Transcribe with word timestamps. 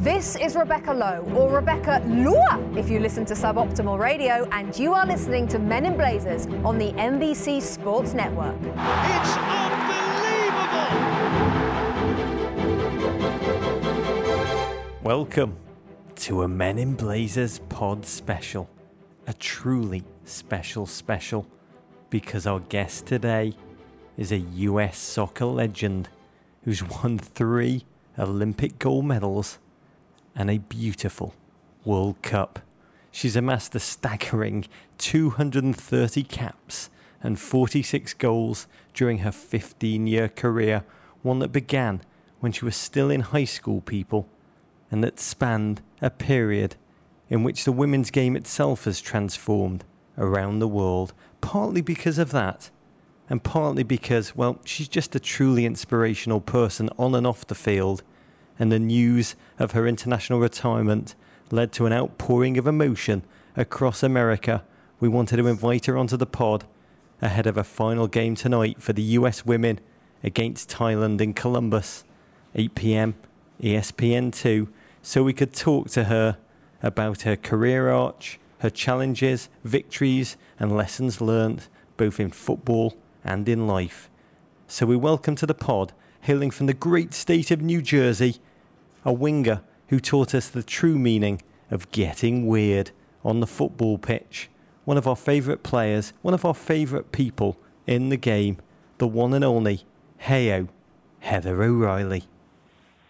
This 0.00 0.34
is 0.36 0.56
Rebecca 0.56 0.94
Lowe, 0.94 1.30
or 1.36 1.50
Rebecca 1.54 2.02
Lua 2.06 2.58
if 2.74 2.88
you 2.88 3.00
listen 3.00 3.26
to 3.26 3.34
Suboptimal 3.34 3.98
Radio, 3.98 4.48
and 4.50 4.74
you 4.78 4.94
are 4.94 5.04
listening 5.04 5.46
to 5.48 5.58
Men 5.58 5.84
in 5.84 5.94
Blazers 5.94 6.46
on 6.64 6.78
the 6.78 6.92
NBC 6.92 7.60
Sports 7.60 8.14
Network. 8.14 8.56
It's 8.62 9.36
unbelievable! 9.36 9.90
Welcome 15.02 15.58
to 16.14 16.44
a 16.44 16.48
Men 16.48 16.78
in 16.78 16.94
Blazers 16.94 17.58
pod 17.68 18.06
special. 18.06 18.70
A 19.26 19.34
truly 19.34 20.02
special 20.24 20.86
special 20.86 21.46
because 22.08 22.46
our 22.46 22.60
guest 22.60 23.04
today 23.04 23.52
is 24.16 24.32
a 24.32 24.38
US 24.38 24.96
soccer 24.96 25.44
legend 25.44 26.08
who's 26.64 26.82
won 26.82 27.18
three 27.18 27.84
Olympic 28.18 28.78
gold 28.78 29.04
medals 29.04 29.58
and 30.40 30.50
a 30.50 30.56
beautiful 30.56 31.34
World 31.84 32.22
Cup. 32.22 32.60
She's 33.10 33.36
amassed 33.36 33.74
a 33.74 33.78
staggering 33.78 34.64
230 34.96 36.22
caps 36.22 36.88
and 37.22 37.38
46 37.38 38.14
goals 38.14 38.66
during 38.94 39.18
her 39.18 39.32
15 39.32 40.06
year 40.06 40.30
career, 40.30 40.82
one 41.20 41.40
that 41.40 41.52
began 41.52 42.00
when 42.38 42.52
she 42.52 42.64
was 42.64 42.74
still 42.74 43.10
in 43.10 43.20
high 43.20 43.44
school, 43.44 43.82
people, 43.82 44.30
and 44.90 45.04
that 45.04 45.20
spanned 45.20 45.82
a 46.00 46.08
period 46.08 46.76
in 47.28 47.42
which 47.42 47.64
the 47.64 47.72
women's 47.72 48.10
game 48.10 48.34
itself 48.34 48.84
has 48.84 49.02
transformed 49.02 49.84
around 50.16 50.58
the 50.58 50.68
world, 50.68 51.12
partly 51.42 51.82
because 51.82 52.16
of 52.16 52.30
that, 52.30 52.70
and 53.28 53.44
partly 53.44 53.82
because, 53.82 54.34
well, 54.34 54.58
she's 54.64 54.88
just 54.88 55.14
a 55.14 55.20
truly 55.20 55.66
inspirational 55.66 56.40
person 56.40 56.88
on 56.98 57.14
and 57.14 57.26
off 57.26 57.46
the 57.46 57.54
field 57.54 58.02
and 58.60 58.70
the 58.70 58.78
news 58.78 59.34
of 59.58 59.72
her 59.72 59.88
international 59.88 60.38
retirement 60.38 61.14
led 61.50 61.72
to 61.72 61.86
an 61.86 61.92
outpouring 61.92 62.58
of 62.58 62.66
emotion 62.66 63.24
across 63.56 64.02
America, 64.02 64.62
we 65.00 65.08
wanted 65.08 65.38
to 65.38 65.46
invite 65.46 65.86
her 65.86 65.96
onto 65.96 66.16
the 66.16 66.26
pod 66.26 66.66
ahead 67.22 67.46
of 67.46 67.56
a 67.56 67.64
final 67.64 68.06
game 68.06 68.34
tonight 68.34 68.80
for 68.80 68.92
the 68.92 69.02
US 69.02 69.46
women 69.46 69.80
against 70.22 70.68
Thailand 70.70 71.22
in 71.22 71.32
Columbus, 71.32 72.04
8 72.54 72.74
pm, 72.74 73.14
ESPN2, 73.62 74.68
so 75.02 75.22
we 75.24 75.32
could 75.32 75.54
talk 75.54 75.88
to 75.90 76.04
her 76.04 76.36
about 76.82 77.22
her 77.22 77.36
career 77.36 77.90
arch, 77.90 78.38
her 78.58 78.70
challenges, 78.70 79.48
victories, 79.64 80.36
and 80.58 80.76
lessons 80.76 81.22
learned 81.22 81.66
both 81.96 82.20
in 82.20 82.30
football 82.30 82.94
and 83.24 83.48
in 83.48 83.66
life. 83.66 84.10
So 84.66 84.84
we 84.84 84.96
welcome 84.96 85.34
to 85.36 85.46
the 85.46 85.54
pod, 85.54 85.92
hailing 86.22 86.50
from 86.50 86.66
the 86.66 86.74
great 86.74 87.14
state 87.14 87.50
of 87.50 87.62
New 87.62 87.80
Jersey, 87.80 88.36
a 89.04 89.12
winger 89.12 89.62
who 89.88 90.00
taught 90.00 90.34
us 90.34 90.48
the 90.48 90.62
true 90.62 90.98
meaning 90.98 91.42
of 91.70 91.90
getting 91.90 92.46
weird 92.46 92.90
on 93.24 93.40
the 93.40 93.46
football 93.46 93.98
pitch. 93.98 94.48
One 94.84 94.96
of 94.96 95.06
our 95.06 95.16
favourite 95.16 95.62
players, 95.62 96.12
one 96.22 96.34
of 96.34 96.44
our 96.44 96.54
favourite 96.54 97.12
people 97.12 97.56
in 97.86 98.08
the 98.08 98.16
game, 98.16 98.58
the 98.98 99.06
one 99.08 99.34
and 99.34 99.44
only 99.44 99.84
Heyo, 100.24 100.68
Heather 101.20 101.62
O'Reilly. 101.62 102.24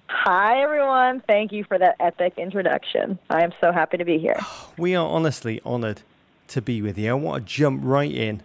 Hi, 0.08 0.62
everyone. 0.62 1.22
Thank 1.26 1.52
you 1.52 1.64
for 1.64 1.78
that 1.78 1.96
epic 2.00 2.34
introduction. 2.36 3.18
I 3.30 3.42
am 3.42 3.52
so 3.60 3.72
happy 3.72 3.96
to 3.96 4.04
be 4.04 4.18
here. 4.18 4.38
We 4.76 4.94
are 4.94 5.06
honestly 5.06 5.60
honoured 5.64 6.02
to 6.48 6.62
be 6.62 6.80
with 6.82 6.98
you. 6.98 7.10
I 7.10 7.14
want 7.14 7.46
to 7.46 7.52
jump 7.52 7.82
right 7.84 8.10
in 8.10 8.42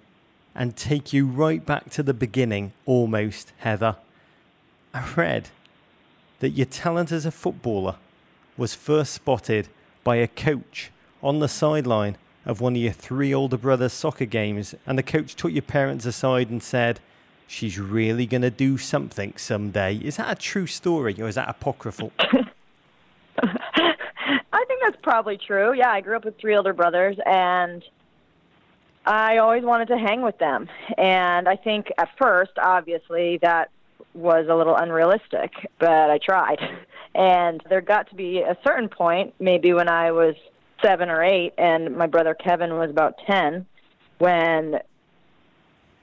and 0.53 0.75
take 0.75 1.13
you 1.13 1.25
right 1.25 1.65
back 1.65 1.89
to 1.91 2.03
the 2.03 2.13
beginning, 2.13 2.73
almost, 2.85 3.53
Heather. 3.57 3.97
I 4.93 5.09
read 5.15 5.49
that 6.39 6.51
your 6.51 6.65
talent 6.65 7.11
as 7.11 7.25
a 7.25 7.31
footballer 7.31 7.95
was 8.57 8.73
first 8.73 9.13
spotted 9.13 9.67
by 10.03 10.17
a 10.17 10.27
coach 10.27 10.91
on 11.21 11.39
the 11.39 11.47
sideline 11.47 12.17
of 12.45 12.61
one 12.61 12.75
of 12.75 12.81
your 12.81 12.93
three 12.93 13.33
older 13.33 13.57
brothers' 13.57 13.93
soccer 13.93 14.25
games, 14.25 14.75
and 14.85 14.97
the 14.97 15.03
coach 15.03 15.35
took 15.35 15.51
your 15.51 15.61
parents 15.61 16.05
aside 16.05 16.49
and 16.49 16.61
said, 16.61 16.99
She's 17.47 17.77
really 17.77 18.25
going 18.25 18.41
to 18.41 18.49
do 18.49 18.77
something 18.77 19.33
someday. 19.37 19.97
Is 19.97 20.17
that 20.17 20.31
a 20.31 20.35
true 20.35 20.65
story 20.65 21.15
or 21.19 21.27
is 21.27 21.35
that 21.35 21.47
apocryphal? 21.47 22.11
I 22.17 22.23
think 24.67 24.81
that's 24.81 24.97
probably 25.03 25.37
true. 25.37 25.73
Yeah, 25.73 25.91
I 25.91 26.01
grew 26.01 26.15
up 26.15 26.25
with 26.25 26.39
three 26.39 26.55
older 26.55 26.73
brothers, 26.73 27.17
and 27.23 27.83
I 29.05 29.37
always 29.37 29.63
wanted 29.63 29.89
to 29.89 29.97
hang 29.97 30.23
with 30.23 30.39
them. 30.39 30.67
And 30.97 31.47
I 31.47 31.55
think 31.55 31.91
at 31.99 32.09
first, 32.17 32.53
obviously, 32.57 33.37
that 33.43 33.69
was 34.15 34.47
a 34.49 34.55
little 34.55 34.75
unrealistic, 34.75 35.51
but 35.79 36.09
I 36.09 36.17
tried. 36.17 36.59
And 37.17 37.63
there 37.69 37.79
got 37.79 38.09
to 38.09 38.15
be 38.15 38.39
a 38.39 38.57
certain 38.61 38.89
point, 38.89 39.35
maybe 39.39 39.71
when 39.73 39.87
I 39.87 40.11
was 40.11 40.35
seven 40.83 41.07
or 41.07 41.23
eight, 41.23 41.53
and 41.57 41.95
my 41.95 42.07
brother 42.07 42.33
Kevin 42.33 42.73
was 42.73 42.89
about 42.89 43.15
10, 43.25 43.65
when 44.17 44.79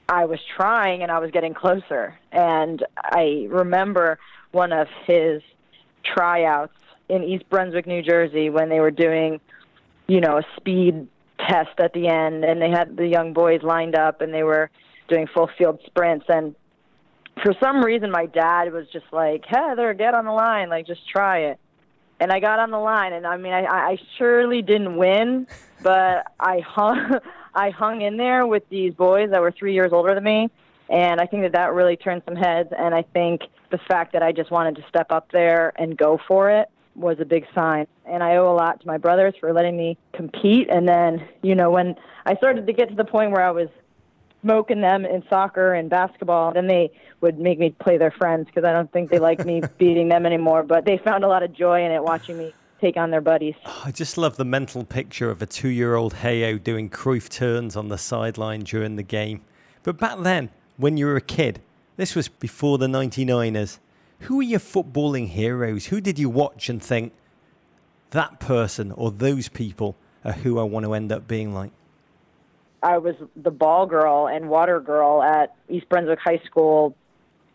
I 0.09 0.25
was 0.25 0.39
trying 0.55 1.03
and 1.03 1.11
I 1.11 1.19
was 1.19 1.31
getting 1.31 1.53
closer. 1.53 2.17
And 2.31 2.83
I 2.97 3.45
remember 3.49 4.17
one 4.53 4.71
of 4.71 4.87
his 5.05 5.43
tryouts 6.03 6.73
in 7.09 7.23
East 7.23 7.47
Brunswick, 7.49 7.85
New 7.85 8.01
Jersey, 8.01 8.49
when 8.49 8.69
they 8.69 8.79
were 8.79 8.91
doing, 8.91 9.39
you 10.07 10.19
know, 10.19 10.37
a 10.37 10.43
speed 10.57 11.07
test 11.47 11.79
at 11.79 11.93
the 11.93 12.07
end, 12.07 12.43
and 12.43 12.61
they 12.61 12.69
had 12.69 12.97
the 12.97 13.07
young 13.07 13.33
boys 13.33 13.61
lined 13.63 13.95
up 13.95 14.21
and 14.21 14.33
they 14.33 14.43
were 14.43 14.69
doing 15.07 15.27
full 15.27 15.49
field 15.57 15.79
sprints. 15.85 16.25
And 16.29 16.55
for 17.41 17.53
some 17.59 17.83
reason 17.83 18.11
my 18.11 18.25
dad 18.25 18.71
was 18.71 18.87
just 18.91 19.05
like 19.11 19.45
heather 19.45 19.93
get 19.93 20.13
on 20.13 20.25
the 20.25 20.31
line 20.31 20.69
like 20.69 20.85
just 20.85 21.07
try 21.09 21.39
it. 21.39 21.59
And 22.19 22.31
i 22.31 22.39
got 22.39 22.59
on 22.59 22.71
the 22.71 22.79
line 22.79 23.13
and 23.13 23.25
i 23.25 23.37
mean 23.37 23.53
i 23.53 23.65
i 23.65 23.97
surely 24.17 24.61
didn't 24.61 24.95
win 24.95 25.47
but 25.81 26.31
i 26.39 26.59
hung 26.59 27.19
i 27.55 27.69
hung 27.69 28.01
in 28.01 28.17
there 28.17 28.47
with 28.47 28.67
these 28.69 28.93
boys 28.93 29.31
that 29.31 29.41
were 29.41 29.51
three 29.51 29.73
years 29.73 29.91
older 29.91 30.13
than 30.13 30.23
me 30.23 30.49
and 30.89 31.19
i 31.19 31.25
think 31.25 31.43
that 31.43 31.53
that 31.53 31.73
really 31.73 31.97
turned 31.97 32.21
some 32.25 32.35
heads 32.35 32.69
and 32.77 32.93
i 32.95 33.01
think 33.01 33.41
the 33.71 33.77
fact 33.77 34.13
that 34.13 34.23
i 34.23 34.31
just 34.31 34.51
wanted 34.51 34.75
to 34.75 34.83
step 34.87 35.11
up 35.11 35.31
there 35.31 35.73
and 35.75 35.97
go 35.97 36.19
for 36.27 36.49
it 36.49 36.69
was 36.95 37.17
a 37.19 37.25
big 37.25 37.45
sign. 37.55 37.87
And 38.05 38.21
i 38.21 38.35
owe 38.35 38.51
a 38.51 38.55
lot 38.55 38.79
to 38.81 38.87
my 38.87 38.97
brothers 38.97 39.33
for 39.39 39.51
letting 39.51 39.75
me 39.75 39.97
compete 40.13 40.69
and 40.69 40.87
then 40.87 41.27
you 41.41 41.55
know 41.55 41.71
when 41.71 41.95
i 42.25 42.35
started 42.35 42.67
to 42.67 42.73
get 42.73 42.89
to 42.89 42.95
the 42.95 43.05
point 43.05 43.31
where 43.31 43.43
i 43.43 43.51
was 43.51 43.69
smoking 44.43 44.81
them 44.81 45.05
in 45.05 45.23
soccer 45.29 45.73
and 45.73 45.89
basketball. 45.89 46.53
Then 46.53 46.67
they 46.67 46.91
would 47.21 47.39
make 47.39 47.57
me 47.57 47.71
play 47.71 47.97
their 47.97 48.11
friends 48.11 48.45
because 48.45 48.63
I 48.63 48.71
don't 48.71 48.91
think 48.91 49.09
they 49.09 49.17
like 49.17 49.43
me 49.45 49.63
beating 49.79 50.09
them 50.09 50.25
anymore. 50.27 50.61
But 50.61 50.85
they 50.85 50.97
found 50.97 51.23
a 51.23 51.27
lot 51.27 51.41
of 51.41 51.53
joy 51.53 51.83
in 51.83 51.91
it 51.91 52.03
watching 52.03 52.37
me 52.37 52.53
take 52.79 52.97
on 52.97 53.09
their 53.09 53.21
buddies. 53.21 53.55
Oh, 53.65 53.83
I 53.85 53.91
just 53.91 54.17
love 54.17 54.35
the 54.35 54.45
mental 54.45 54.83
picture 54.83 55.31
of 55.31 55.41
a 55.41 55.45
two 55.45 55.69
year 55.69 55.95
old 55.95 56.15
Heyo 56.15 56.61
doing 56.61 56.89
Cruyff 56.89 57.29
turns 57.29 57.75
on 57.75 57.87
the 57.87 57.97
sideline 57.97 58.61
during 58.61 58.97
the 58.97 59.03
game. 59.03 59.41
But 59.81 59.97
back 59.97 60.19
then, 60.19 60.49
when 60.77 60.97
you 60.97 61.05
were 61.05 61.15
a 61.15 61.21
kid, 61.21 61.61
this 61.95 62.15
was 62.15 62.27
before 62.27 62.77
the 62.77 62.87
99ers. 62.87 63.79
Who 64.19 64.37
were 64.37 64.43
your 64.43 64.59
footballing 64.59 65.29
heroes? 65.29 65.87
Who 65.87 65.99
did 65.99 66.17
you 66.17 66.29
watch 66.29 66.69
and 66.69 66.81
think, 66.81 67.13
that 68.11 68.39
person 68.39 68.91
or 68.91 69.11
those 69.11 69.49
people 69.49 69.95
are 70.23 70.31
who 70.31 70.59
I 70.59 70.63
want 70.63 70.85
to 70.85 70.93
end 70.93 71.11
up 71.11 71.27
being 71.27 71.53
like? 71.53 71.71
I 72.83 72.97
was 72.97 73.15
the 73.35 73.51
ball 73.51 73.85
girl 73.85 74.27
and 74.27 74.49
water 74.49 74.79
girl 74.79 75.23
at 75.23 75.55
East 75.69 75.87
Brunswick 75.89 76.19
High 76.19 76.41
School 76.45 76.95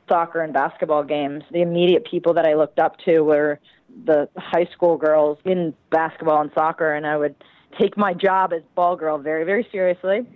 soccer 0.09 0.41
and 0.41 0.55
basketball 0.55 1.05
games. 1.05 1.45
The 1.53 1.61
immediate 1.61 2.07
people 2.07 2.35
that 2.35 2.47
I 2.47 2.55
looked 2.55 2.79
up 2.79 2.99
to 3.05 3.21
were 3.21 3.61
the 4.05 4.29
high 4.37 4.67
school 4.73 4.97
girls 4.97 5.39
in 5.45 5.75
basketball 5.91 6.41
and 6.41 6.51
soccer, 6.55 6.95
and 6.95 7.07
I 7.07 7.17
would 7.17 7.35
take 7.79 7.97
my 7.97 8.15
job 8.15 8.53
as 8.55 8.63
ball 8.75 8.97
girl 8.97 9.19
very, 9.19 9.45
very 9.45 9.69
seriously, 9.71 10.27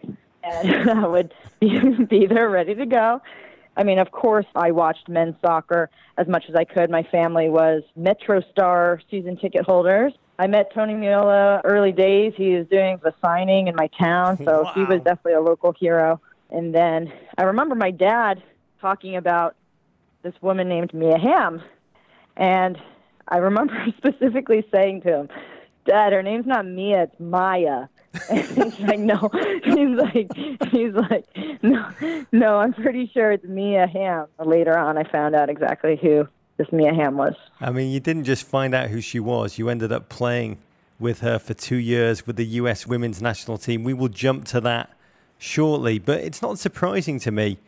and 0.45 0.91
I 1.05 1.07
would 1.07 1.33
be, 1.61 2.27
there 2.27 2.51
ready 2.51 2.75
to 2.75 2.87
go. 2.87 3.23
I 3.77 3.85
mean, 3.85 3.99
of 3.99 4.11
course, 4.11 4.47
I 4.55 4.73
watched 4.73 5.09
men's 5.09 5.37
soccer 5.41 5.89
as 6.19 6.29
much 6.29 6.45
as 6.51 6.55
I 6.55 6.65
could. 6.65 6.91
My 6.91 7.05
family 7.05 7.49
was 7.49 7.83
Metro 7.97 8.43
Star 8.51 9.01
season 9.11 9.39
ticket 9.39 9.65
holders. 9.65 10.13
I 10.43 10.49
met 10.49 10.75
Tony 10.75 10.95
Meola 10.95 11.61
early 11.63 11.93
days. 11.93 12.33
He 12.37 12.57
was 12.57 12.67
doing 12.67 12.99
the 13.05 13.15
signing 13.25 13.69
in 13.69 13.77
my 13.77 13.87
town, 13.97 14.39
so 14.45 14.65
Wow. 14.65 14.73
he 14.75 14.81
was 14.85 15.01
definitely 15.03 15.35
a 15.35 15.41
local 15.41 15.71
hero. 15.71 16.21
And 16.51 16.75
then 16.75 17.13
I 17.39 17.45
remember 17.45 17.77
my 17.77 17.93
dad 17.93 18.43
talking 18.81 19.15
about 19.15 19.55
this 20.25 20.35
woman 20.43 20.69
named 20.69 20.93
Mia 20.93 21.17
Hamm, 21.17 21.63
and 22.37 22.77
I 23.29 23.37
remember 23.37 23.87
specifically 23.97 24.67
saying 24.75 25.03
to 25.03 25.17
him, 25.21 25.29
"Dad, 25.87 26.13
her 26.13 26.25
name's 26.25 26.47
not 26.47 26.67
Mia, 26.67 27.05
it's 27.05 27.21
Maya." 27.21 27.87
And 28.29 28.41
he's 28.73 28.81
like, 28.81 28.99
"No," 28.99 29.31
he's 29.65 29.97
like, 29.97 30.33
he's 30.73 30.93
like, 30.93 31.25
"No, 31.63 31.89
no, 32.33 32.59
I'm 32.59 32.73
pretty 32.73 33.07
sure 33.15 33.31
it's 33.31 33.45
Mia 33.45 33.87
Hamm." 33.87 34.27
Later 34.45 34.77
on, 34.77 34.99
I 34.99 35.05
found 35.05 35.37
out 35.37 35.49
exactly 35.49 35.95
who 36.03 36.27
this 36.63 36.73
Mia 36.73 36.95
Hamm. 36.95 37.21
I 37.61 37.71
mean, 37.71 37.91
you 37.91 38.01
didn't 38.01 38.25
just 38.25 38.45
find 38.47 38.75
out 38.75 38.91
who 38.91 39.01
she 39.01 39.19
was, 39.21 39.59
you 39.59 39.69
ended 39.69 39.93
up 39.93 40.09
playing 40.09 40.59
with 40.99 41.21
her 41.21 41.39
for 41.39 41.55
two 41.55 41.77
years 41.77 42.27
with 42.27 42.37
the 42.37 42.47
US 42.47 42.87
women's 42.87 43.21
national 43.21 43.59
team. 43.59 43.83
We 43.83 43.95
will 43.95 44.09
jump 44.09 44.45
to 44.47 44.61
that 44.61 44.91
shortly, 45.39 45.99
but 45.99 46.21
it's 46.21 46.41
not 46.41 46.59
surprising 46.59 47.19
to 47.21 47.33
me 47.33 47.59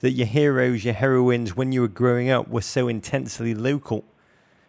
that 0.00 0.10
your 0.10 0.26
heroes, 0.26 0.84
your 0.84 0.94
heroines, 0.94 1.56
when 1.56 1.72
you 1.72 1.80
were 1.80 1.88
growing 1.88 2.28
up, 2.28 2.48
were 2.48 2.60
so 2.60 2.88
intensely 2.88 3.54
local. 3.54 4.04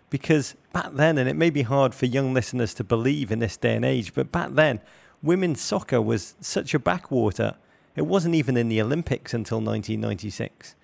because 0.10 0.56
back 0.72 0.94
then, 0.94 1.18
and 1.18 1.28
it 1.28 1.36
may 1.36 1.50
be 1.50 1.64
hard 1.64 1.94
for 1.94 2.06
young 2.06 2.34
listeners 2.34 2.74
to 2.76 2.84
believe 2.84 3.32
in 3.32 3.40
this 3.40 3.58
day 3.58 3.76
and 3.76 3.84
age, 3.84 4.14
but 4.14 4.32
back 4.32 4.52
then, 4.52 4.80
women's 5.22 5.60
soccer 5.60 6.02
was 6.02 6.36
such 6.40 6.74
a 6.74 6.80
backwater. 6.80 7.56
It 7.98 8.04
wasn't 8.04 8.36
even 8.36 8.56
in 8.56 8.70
the 8.70 8.82
Olympics 8.82 9.34
until 9.34 9.58
1996. 9.58 10.76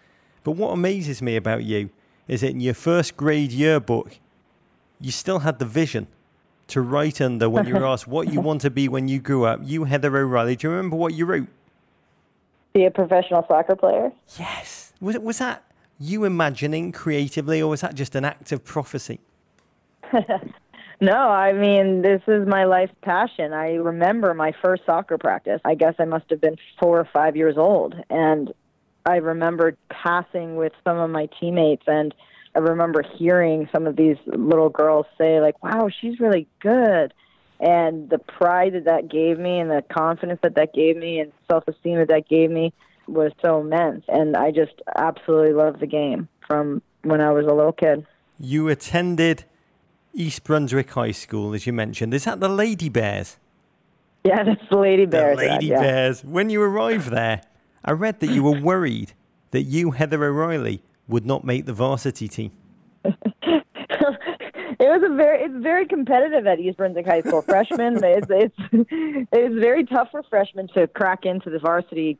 But 0.43 0.51
what 0.51 0.71
amazes 0.71 1.21
me 1.21 1.35
about 1.35 1.63
you 1.63 1.91
is 2.27 2.41
that 2.41 2.51
in 2.51 2.59
your 2.59 2.73
first 2.73 3.17
grade 3.17 3.51
yearbook, 3.51 4.17
you 4.99 5.11
still 5.11 5.39
had 5.39 5.59
the 5.59 5.65
vision 5.65 6.07
to 6.67 6.81
write 6.81 7.19
under 7.19 7.49
when 7.49 7.65
you 7.67 7.75
were 7.75 7.85
asked 7.93 8.07
what 8.07 8.31
you 8.31 8.39
want 8.39 8.61
to 8.61 8.69
be 8.69 8.87
when 8.87 9.07
you 9.07 9.19
grew 9.19 9.45
up. 9.45 9.59
You, 9.63 9.83
Heather 9.83 10.15
O'Reilly, 10.15 10.55
do 10.55 10.67
you 10.67 10.71
remember 10.71 10.95
what 10.95 11.13
you 11.13 11.25
wrote? 11.25 11.47
Be 12.73 12.85
a 12.85 12.91
professional 12.91 13.45
soccer 13.47 13.75
player. 13.75 14.11
Yes. 14.39 14.93
Was, 15.01 15.15
it, 15.15 15.23
was 15.23 15.39
that 15.39 15.63
you 15.99 16.23
imagining 16.23 16.91
creatively, 16.91 17.61
or 17.61 17.69
was 17.69 17.81
that 17.81 17.95
just 17.95 18.15
an 18.15 18.23
act 18.23 18.51
of 18.51 18.63
prophecy? 18.63 19.19
no, 21.01 21.13
I 21.13 21.53
mean, 21.53 22.01
this 22.01 22.21
is 22.27 22.47
my 22.47 22.63
life 22.63 22.89
passion. 23.01 23.53
I 23.53 23.73
remember 23.73 24.33
my 24.33 24.53
first 24.61 24.83
soccer 24.85 25.17
practice. 25.17 25.59
I 25.65 25.75
guess 25.75 25.95
I 25.99 26.05
must 26.05 26.29
have 26.29 26.39
been 26.39 26.55
four 26.79 26.99
or 26.99 27.07
five 27.11 27.35
years 27.35 27.57
old. 27.57 27.95
And 28.09 28.53
I 29.05 29.17
remember 29.17 29.75
passing 29.89 30.55
with 30.55 30.73
some 30.83 30.97
of 30.97 31.09
my 31.09 31.27
teammates 31.39 31.83
and 31.87 32.13
I 32.55 32.59
remember 32.59 33.03
hearing 33.17 33.69
some 33.71 33.87
of 33.87 33.95
these 33.95 34.17
little 34.25 34.69
girls 34.69 35.05
say 35.17 35.39
like, 35.39 35.63
"Wow, 35.63 35.89
she's 35.89 36.19
really 36.19 36.47
good." 36.59 37.13
And 37.59 38.09
the 38.09 38.17
pride 38.17 38.73
that 38.73 38.85
that 38.85 39.07
gave 39.07 39.39
me 39.39 39.59
and 39.59 39.69
the 39.69 39.83
confidence 39.91 40.39
that 40.43 40.55
that 40.55 40.73
gave 40.73 40.97
me 40.97 41.19
and 41.19 41.31
self-esteem 41.49 41.97
that 41.99 42.09
that 42.09 42.27
gave 42.27 42.49
me 42.49 42.73
was 43.07 43.31
so 43.43 43.59
immense 43.61 44.03
and 44.07 44.35
I 44.35 44.51
just 44.51 44.73
absolutely 44.95 45.53
loved 45.53 45.79
the 45.79 45.87
game 45.87 46.27
from 46.47 46.81
when 47.03 47.21
I 47.21 47.31
was 47.31 47.45
a 47.45 47.53
little 47.53 47.73
kid. 47.73 48.05
You 48.39 48.67
attended 48.69 49.43
East 50.13 50.43
Brunswick 50.43 50.89
High 50.91 51.11
School 51.11 51.53
as 51.53 51.67
you 51.67 51.73
mentioned. 51.73 52.13
Is 52.13 52.25
that 52.25 52.39
the 52.39 52.49
Lady 52.49 52.89
Bears? 52.89 53.37
Yeah, 54.23 54.43
that's 54.45 54.67
the 54.69 54.77
Lady 54.77 55.05
Bears. 55.05 55.37
The 55.37 55.47
Lady 55.47 55.67
yeah. 55.67 55.81
Bears. 55.81 56.23
When 56.23 56.49
you 56.49 56.61
arrived 56.61 57.11
there, 57.11 57.41
I 57.83 57.91
read 57.91 58.19
that 58.19 58.29
you 58.29 58.43
were 58.43 58.59
worried 58.59 59.13
that 59.51 59.63
you, 59.63 59.91
Heather 59.91 60.23
O'Reilly, 60.23 60.83
would 61.07 61.25
not 61.25 61.43
make 61.43 61.65
the 61.65 61.73
varsity 61.73 62.27
team. 62.27 62.51
it 63.03 63.15
was 64.79 65.03
a 65.03 65.15
very 65.15 65.43
it's 65.43 65.63
very 65.63 65.87
competitive 65.87 66.45
at 66.45 66.59
East 66.59 66.77
Brunswick 66.77 67.05
High 67.05 67.21
School. 67.21 67.41
Freshmen, 67.41 67.99
it's 68.03 68.27
it's 68.29 68.55
it's 69.31 69.55
very 69.55 69.85
tough 69.85 70.09
for 70.11 70.23
freshmen 70.23 70.67
to 70.69 70.87
crack 70.87 71.25
into 71.25 71.49
the 71.49 71.59
varsity 71.59 72.19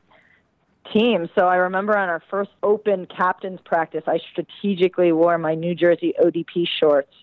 team. 0.92 1.28
So 1.34 1.46
I 1.46 1.56
remember 1.56 1.96
on 1.96 2.08
our 2.08 2.22
first 2.30 2.50
open 2.62 3.06
captain's 3.06 3.60
practice, 3.64 4.02
I 4.06 4.18
strategically 4.30 5.12
wore 5.12 5.38
my 5.38 5.54
New 5.54 5.74
Jersey 5.74 6.14
ODP 6.22 6.66
shorts. 6.80 7.14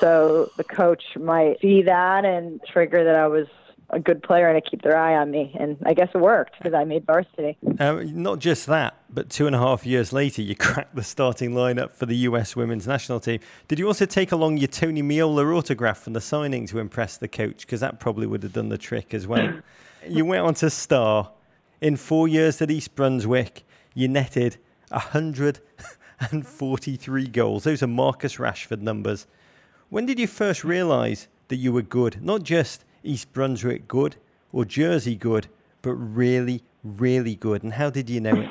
So 0.00 0.50
the 0.56 0.64
coach 0.64 1.02
might 1.16 1.60
see 1.60 1.82
that 1.82 2.24
and 2.24 2.60
trigger 2.64 3.04
that 3.04 3.14
I 3.14 3.28
was 3.28 3.46
a 3.90 3.98
good 3.98 4.22
player 4.22 4.48
and 4.48 4.62
to 4.62 4.70
keep 4.70 4.82
their 4.82 4.98
eye 4.98 5.16
on 5.16 5.30
me. 5.30 5.56
And 5.58 5.78
I 5.86 5.94
guess 5.94 6.10
it 6.14 6.18
worked 6.18 6.58
because 6.58 6.74
I 6.74 6.84
made 6.84 7.06
varsity. 7.06 7.56
Uh, 7.78 8.02
not 8.04 8.38
just 8.38 8.66
that, 8.66 9.00
but 9.08 9.30
two 9.30 9.46
and 9.46 9.56
a 9.56 9.58
half 9.58 9.86
years 9.86 10.12
later, 10.12 10.42
you 10.42 10.54
cracked 10.56 10.94
the 10.94 11.02
starting 11.02 11.52
lineup 11.52 11.92
for 11.92 12.04
the 12.06 12.16
US 12.16 12.54
women's 12.54 12.86
national 12.86 13.20
team. 13.20 13.40
Did 13.66 13.78
you 13.78 13.86
also 13.86 14.04
take 14.04 14.32
along 14.32 14.58
your 14.58 14.68
Tony 14.68 15.02
Meola 15.02 15.56
autograph 15.56 15.98
from 15.98 16.12
the 16.12 16.20
signing 16.20 16.66
to 16.66 16.78
impress 16.78 17.16
the 17.16 17.28
coach? 17.28 17.66
Because 17.66 17.80
that 17.80 17.98
probably 17.98 18.26
would 18.26 18.42
have 18.42 18.52
done 18.52 18.68
the 18.68 18.78
trick 18.78 19.14
as 19.14 19.26
well. 19.26 19.60
you 20.08 20.24
went 20.24 20.44
on 20.44 20.54
to 20.54 20.70
star. 20.70 21.32
In 21.80 21.96
four 21.96 22.26
years 22.26 22.60
at 22.60 22.72
East 22.72 22.96
Brunswick, 22.96 23.64
you 23.94 24.08
netted 24.08 24.56
143 24.90 27.28
goals. 27.28 27.62
Those 27.64 27.82
are 27.82 27.86
Marcus 27.86 28.36
Rashford 28.36 28.80
numbers. 28.80 29.26
When 29.88 30.04
did 30.04 30.18
you 30.18 30.26
first 30.26 30.64
realise 30.64 31.28
that 31.48 31.56
you 31.56 31.72
were 31.72 31.82
good? 31.82 32.22
Not 32.22 32.42
just 32.42 32.84
East 33.08 33.32
Brunswick 33.32 33.88
good 33.88 34.16
or 34.52 34.64
Jersey 34.64 35.16
good, 35.16 35.46
but 35.82 35.94
really, 35.94 36.62
really 36.84 37.34
good? 37.34 37.62
And 37.62 37.72
how 37.72 37.90
did 37.90 38.10
you 38.10 38.20
know 38.20 38.36
it? 38.36 38.50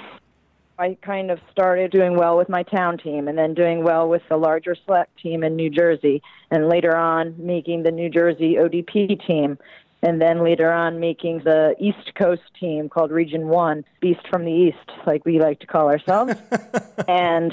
I 0.79 0.97
kind 1.01 1.31
of 1.31 1.39
started 1.51 1.91
doing 1.91 2.17
well 2.17 2.37
with 2.37 2.49
my 2.49 2.63
town 2.63 2.97
team 2.97 3.27
and 3.27 3.37
then 3.37 3.53
doing 3.53 3.83
well 3.83 4.07
with 4.07 4.21
the 4.29 4.37
larger 4.37 4.75
select 4.85 5.11
team 5.21 5.43
in 5.43 5.55
New 5.55 5.69
Jersey, 5.69 6.21
and 6.51 6.69
later 6.69 6.95
on 6.95 7.35
making 7.37 7.83
the 7.83 7.91
New 7.91 8.09
Jersey 8.09 8.55
ODP 8.55 9.25
team, 9.25 9.57
and 10.03 10.21
then 10.21 10.43
later 10.43 10.71
on 10.71 10.99
making 10.99 11.39
the 11.39 11.75
East 11.79 12.13
Coast 12.15 12.43
team 12.59 12.89
called 12.89 13.11
Region 13.11 13.47
1, 13.47 13.85
Beast 14.01 14.21
from 14.29 14.45
the 14.45 14.51
East, 14.51 14.91
like 15.07 15.25
we 15.25 15.39
like 15.39 15.59
to 15.61 15.67
call 15.67 15.87
ourselves. 15.87 16.35
and 17.07 17.51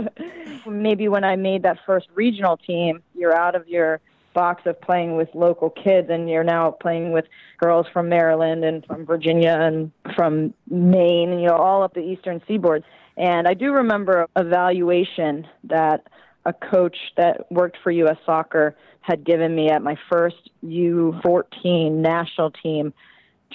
maybe 0.66 1.08
when 1.08 1.24
I 1.24 1.34
made 1.34 1.64
that 1.64 1.78
first 1.84 2.06
regional 2.14 2.56
team, 2.56 3.02
you're 3.14 3.34
out 3.34 3.56
of 3.56 3.66
your 3.66 4.00
box 4.34 4.62
of 4.66 4.80
playing 4.80 5.16
with 5.16 5.28
local 5.34 5.70
kids 5.70 6.08
and 6.10 6.28
you're 6.28 6.44
now 6.44 6.70
playing 6.70 7.12
with 7.12 7.24
girls 7.58 7.86
from 7.92 8.08
Maryland 8.08 8.64
and 8.64 8.84
from 8.86 9.06
Virginia 9.06 9.56
and 9.60 9.92
from 10.16 10.54
Maine, 10.68 11.30
and 11.30 11.40
you 11.40 11.48
know, 11.48 11.56
all 11.56 11.82
up 11.82 11.94
the 11.94 12.00
eastern 12.00 12.40
seaboard. 12.46 12.84
And 13.16 13.46
I 13.46 13.54
do 13.54 13.72
remember 13.72 14.26
a 14.36 14.40
evaluation 14.40 15.46
that 15.64 16.06
a 16.44 16.52
coach 16.52 16.96
that 17.16 17.50
worked 17.50 17.78
for 17.82 17.90
US 17.90 18.16
Soccer 18.26 18.74
had 19.00 19.24
given 19.24 19.54
me 19.54 19.68
at 19.70 19.82
my 19.82 19.96
first 20.10 20.50
U14 20.64 21.92
national 21.92 22.50
team 22.50 22.92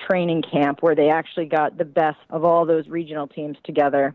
training 0.10 0.44
camp 0.44 0.80
where 0.82 0.96
they 0.96 1.10
actually 1.10 1.46
got 1.46 1.78
the 1.78 1.86
best 1.86 2.20
of 2.30 2.44
all 2.44 2.66
those 2.66 2.88
regional 2.88 3.28
teams 3.28 3.58
together. 3.64 4.14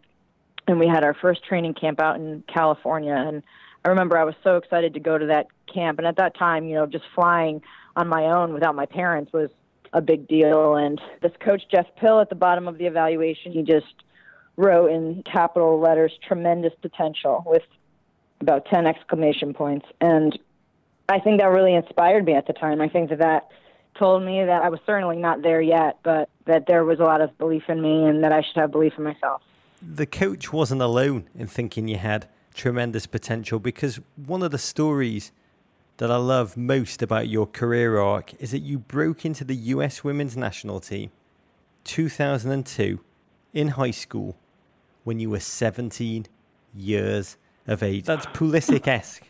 And 0.68 0.78
we 0.78 0.86
had 0.86 1.04
our 1.04 1.14
first 1.14 1.44
training 1.44 1.74
camp 1.74 2.00
out 2.00 2.16
in 2.16 2.44
California 2.52 3.14
and 3.14 3.42
I 3.84 3.88
remember 3.88 4.16
I 4.16 4.24
was 4.24 4.34
so 4.44 4.56
excited 4.56 4.94
to 4.94 5.00
go 5.00 5.18
to 5.18 5.26
that 5.26 5.46
camp. 5.72 5.98
And 5.98 6.06
at 6.06 6.16
that 6.16 6.36
time, 6.36 6.66
you 6.66 6.74
know, 6.74 6.86
just 6.86 7.04
flying 7.14 7.62
on 7.96 8.08
my 8.08 8.26
own 8.26 8.54
without 8.54 8.74
my 8.74 8.86
parents 8.86 9.32
was 9.32 9.50
a 9.92 10.00
big 10.00 10.28
deal. 10.28 10.76
And 10.76 11.00
this 11.20 11.32
coach, 11.40 11.62
Jeff 11.70 11.86
Pill, 11.96 12.20
at 12.20 12.28
the 12.28 12.34
bottom 12.34 12.68
of 12.68 12.78
the 12.78 12.86
evaluation, 12.86 13.52
he 13.52 13.62
just 13.62 13.94
wrote 14.56 14.90
in 14.90 15.22
capital 15.24 15.80
letters, 15.80 16.12
tremendous 16.26 16.72
potential 16.80 17.42
with 17.46 17.62
about 18.40 18.66
10 18.66 18.86
exclamation 18.86 19.54
points. 19.54 19.86
And 20.00 20.38
I 21.08 21.18
think 21.18 21.40
that 21.40 21.46
really 21.46 21.74
inspired 21.74 22.24
me 22.24 22.34
at 22.34 22.46
the 22.46 22.52
time. 22.52 22.80
I 22.80 22.88
think 22.88 23.10
that 23.10 23.18
that 23.18 23.48
told 23.98 24.22
me 24.22 24.44
that 24.44 24.62
I 24.62 24.68
was 24.68 24.80
certainly 24.86 25.16
not 25.16 25.42
there 25.42 25.60
yet, 25.60 25.98
but 26.02 26.28
that 26.46 26.66
there 26.66 26.84
was 26.84 26.98
a 27.00 27.04
lot 27.04 27.20
of 27.20 27.36
belief 27.38 27.64
in 27.68 27.82
me 27.82 28.04
and 28.04 28.24
that 28.24 28.32
I 28.32 28.42
should 28.42 28.56
have 28.56 28.70
belief 28.70 28.94
in 28.96 29.04
myself. 29.04 29.42
The 29.80 30.06
coach 30.06 30.52
wasn't 30.52 30.80
alone 30.80 31.28
in 31.34 31.46
thinking 31.46 31.88
you 31.88 31.96
had 31.96 32.28
tremendous 32.54 33.06
potential 33.06 33.58
because 33.58 34.00
one 34.16 34.42
of 34.42 34.50
the 34.50 34.58
stories 34.58 35.32
that 35.98 36.10
I 36.10 36.16
love 36.16 36.56
most 36.56 37.02
about 37.02 37.28
your 37.28 37.46
career 37.46 37.98
arc 37.98 38.34
is 38.40 38.50
that 38.50 38.60
you 38.60 38.78
broke 38.78 39.24
into 39.24 39.44
the 39.44 39.54
US 39.54 40.02
women's 40.02 40.36
national 40.36 40.80
team 40.80 41.10
2002 41.84 43.00
in 43.52 43.68
high 43.68 43.90
school 43.90 44.36
when 45.04 45.18
you 45.18 45.30
were 45.30 45.40
17 45.40 46.26
years 46.74 47.36
of 47.66 47.82
age. 47.82 48.04
That's 48.04 48.26
Pulisic 48.26 48.86
esque. 48.86 49.28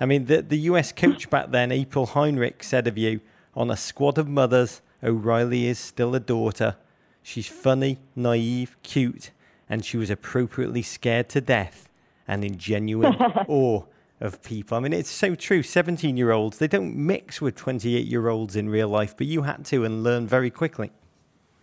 I 0.00 0.06
mean, 0.06 0.26
the, 0.26 0.42
the 0.42 0.58
US 0.60 0.92
coach 0.92 1.28
back 1.28 1.50
then, 1.50 1.72
April 1.72 2.06
Heinrich, 2.06 2.62
said 2.62 2.86
of 2.86 2.96
you 2.96 3.20
on 3.54 3.70
a 3.70 3.76
squad 3.76 4.16
of 4.16 4.28
mothers, 4.28 4.80
O'Reilly 5.02 5.66
is 5.66 5.78
still 5.78 6.14
a 6.14 6.20
daughter. 6.20 6.76
She's 7.22 7.48
funny, 7.48 7.98
naive, 8.14 8.76
cute, 8.82 9.32
and 9.68 9.84
she 9.84 9.96
was 9.96 10.10
appropriately 10.10 10.82
scared 10.82 11.28
to 11.30 11.40
death 11.40 11.87
and 12.28 12.44
in 12.44 12.56
genuine 12.58 13.14
awe 13.48 13.82
of 14.20 14.42
people. 14.42 14.76
I 14.76 14.80
mean, 14.80 14.92
it's 14.92 15.10
so 15.10 15.34
true. 15.34 15.62
17 15.62 16.16
year 16.16 16.30
olds, 16.30 16.58
they 16.58 16.68
don't 16.68 16.94
mix 16.94 17.40
with 17.40 17.56
28 17.56 18.06
year 18.06 18.28
olds 18.28 18.54
in 18.56 18.68
real 18.68 18.88
life, 18.88 19.16
but 19.16 19.26
you 19.26 19.42
had 19.42 19.64
to 19.66 19.84
and 19.84 20.04
learn 20.04 20.26
very 20.26 20.50
quickly. 20.50 20.92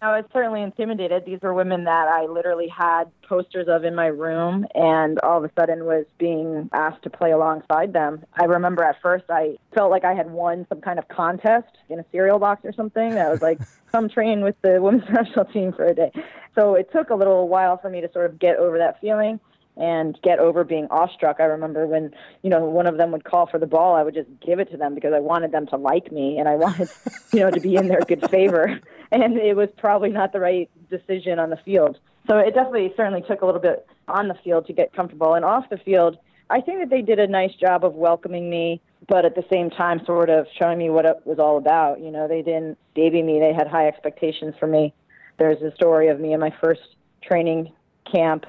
I 0.01 0.17
was 0.17 0.25
certainly 0.31 0.61
intimidated. 0.61 1.25
These 1.25 1.39
were 1.41 1.53
women 1.53 1.85
that 1.85 2.07
I 2.07 2.25
literally 2.25 2.67
had 2.67 3.05
posters 3.27 3.67
of 3.67 3.85
in 3.85 3.95
my 3.95 4.05
room, 4.05 4.67
and 4.75 5.17
all 5.21 5.39
of 5.39 5.43
a 5.43 5.51
sudden 5.59 5.85
was 5.85 6.05
being 6.19 6.69
asked 6.73 7.01
to 7.03 7.09
play 7.09 7.31
alongside 7.31 7.93
them. 7.93 8.23
I 8.33 8.43
remember 8.43 8.83
at 8.83 9.01
first 9.01 9.25
I 9.29 9.55
felt 9.73 9.89
like 9.89 10.03
I 10.03 10.13
had 10.13 10.29
won 10.29 10.67
some 10.69 10.79
kind 10.79 10.99
of 10.99 11.07
contest 11.07 11.79
in 11.89 11.99
a 11.99 12.05
cereal 12.11 12.37
box 12.37 12.63
or 12.65 12.73
something. 12.73 13.15
That 13.15 13.31
was 13.31 13.41
like, 13.41 13.59
come 13.91 14.07
train 14.07 14.43
with 14.43 14.55
the 14.61 14.79
women's 14.79 15.09
national 15.09 15.45
team 15.45 15.73
for 15.73 15.85
a 15.85 15.95
day. 15.95 16.11
So 16.53 16.75
it 16.75 16.91
took 16.91 17.09
a 17.09 17.15
little 17.15 17.47
while 17.47 17.77
for 17.77 17.89
me 17.89 18.01
to 18.01 18.11
sort 18.11 18.29
of 18.29 18.37
get 18.37 18.57
over 18.57 18.77
that 18.77 19.01
feeling 19.01 19.39
and 19.77 20.17
get 20.23 20.39
over 20.39 20.63
being 20.63 20.87
awestruck. 20.89 21.37
I 21.39 21.45
remember 21.45 21.85
when, 21.85 22.13
you 22.43 22.49
know, 22.49 22.63
one 22.65 22.87
of 22.87 22.97
them 22.97 23.11
would 23.11 23.23
call 23.23 23.45
for 23.45 23.59
the 23.59 23.67
ball, 23.67 23.95
I 23.95 24.03
would 24.03 24.13
just 24.13 24.29
give 24.45 24.59
it 24.59 24.71
to 24.71 24.77
them 24.77 24.95
because 24.95 25.13
I 25.13 25.19
wanted 25.19 25.51
them 25.51 25.67
to 25.67 25.75
like 25.75 26.11
me 26.11 26.37
and 26.37 26.47
I 26.47 26.55
wanted, 26.55 26.89
you 27.33 27.39
know, 27.39 27.51
to 27.51 27.59
be 27.59 27.75
in 27.75 27.87
their 27.87 28.01
good 28.01 28.29
favor. 28.29 28.79
And 29.11 29.37
it 29.37 29.55
was 29.55 29.69
probably 29.77 30.09
not 30.09 30.33
the 30.33 30.39
right 30.39 30.69
decision 30.89 31.39
on 31.39 31.49
the 31.49 31.57
field. 31.57 31.99
So 32.27 32.37
it 32.37 32.55
definitely 32.55 32.93
certainly 32.97 33.21
took 33.21 33.41
a 33.41 33.45
little 33.45 33.61
bit 33.61 33.87
on 34.07 34.27
the 34.27 34.35
field 34.43 34.65
to 34.67 34.73
get 34.73 34.93
comfortable. 34.93 35.33
And 35.33 35.45
off 35.45 35.69
the 35.69 35.77
field, 35.77 36.17
I 36.49 36.61
think 36.61 36.79
that 36.79 36.89
they 36.89 37.01
did 37.01 37.19
a 37.19 37.27
nice 37.27 37.53
job 37.55 37.83
of 37.83 37.93
welcoming 37.93 38.49
me, 38.49 38.81
but 39.07 39.25
at 39.25 39.35
the 39.35 39.45
same 39.51 39.69
time, 39.69 40.03
sort 40.05 40.29
of 40.29 40.47
showing 40.59 40.77
me 40.77 40.89
what 40.89 41.05
it 41.05 41.17
was 41.25 41.39
all 41.39 41.57
about. 41.57 41.99
You 41.99 42.11
know, 42.11 42.27
they 42.27 42.41
didn't 42.41 42.77
baby 42.95 43.21
me, 43.21 43.39
they 43.39 43.53
had 43.53 43.67
high 43.67 43.87
expectations 43.87 44.55
for 44.59 44.67
me. 44.67 44.93
There's 45.37 45.61
a 45.61 45.73
story 45.75 46.07
of 46.07 46.19
me 46.19 46.33
in 46.33 46.39
my 46.39 46.53
first 46.61 46.81
training 47.21 47.71
camp 48.11 48.45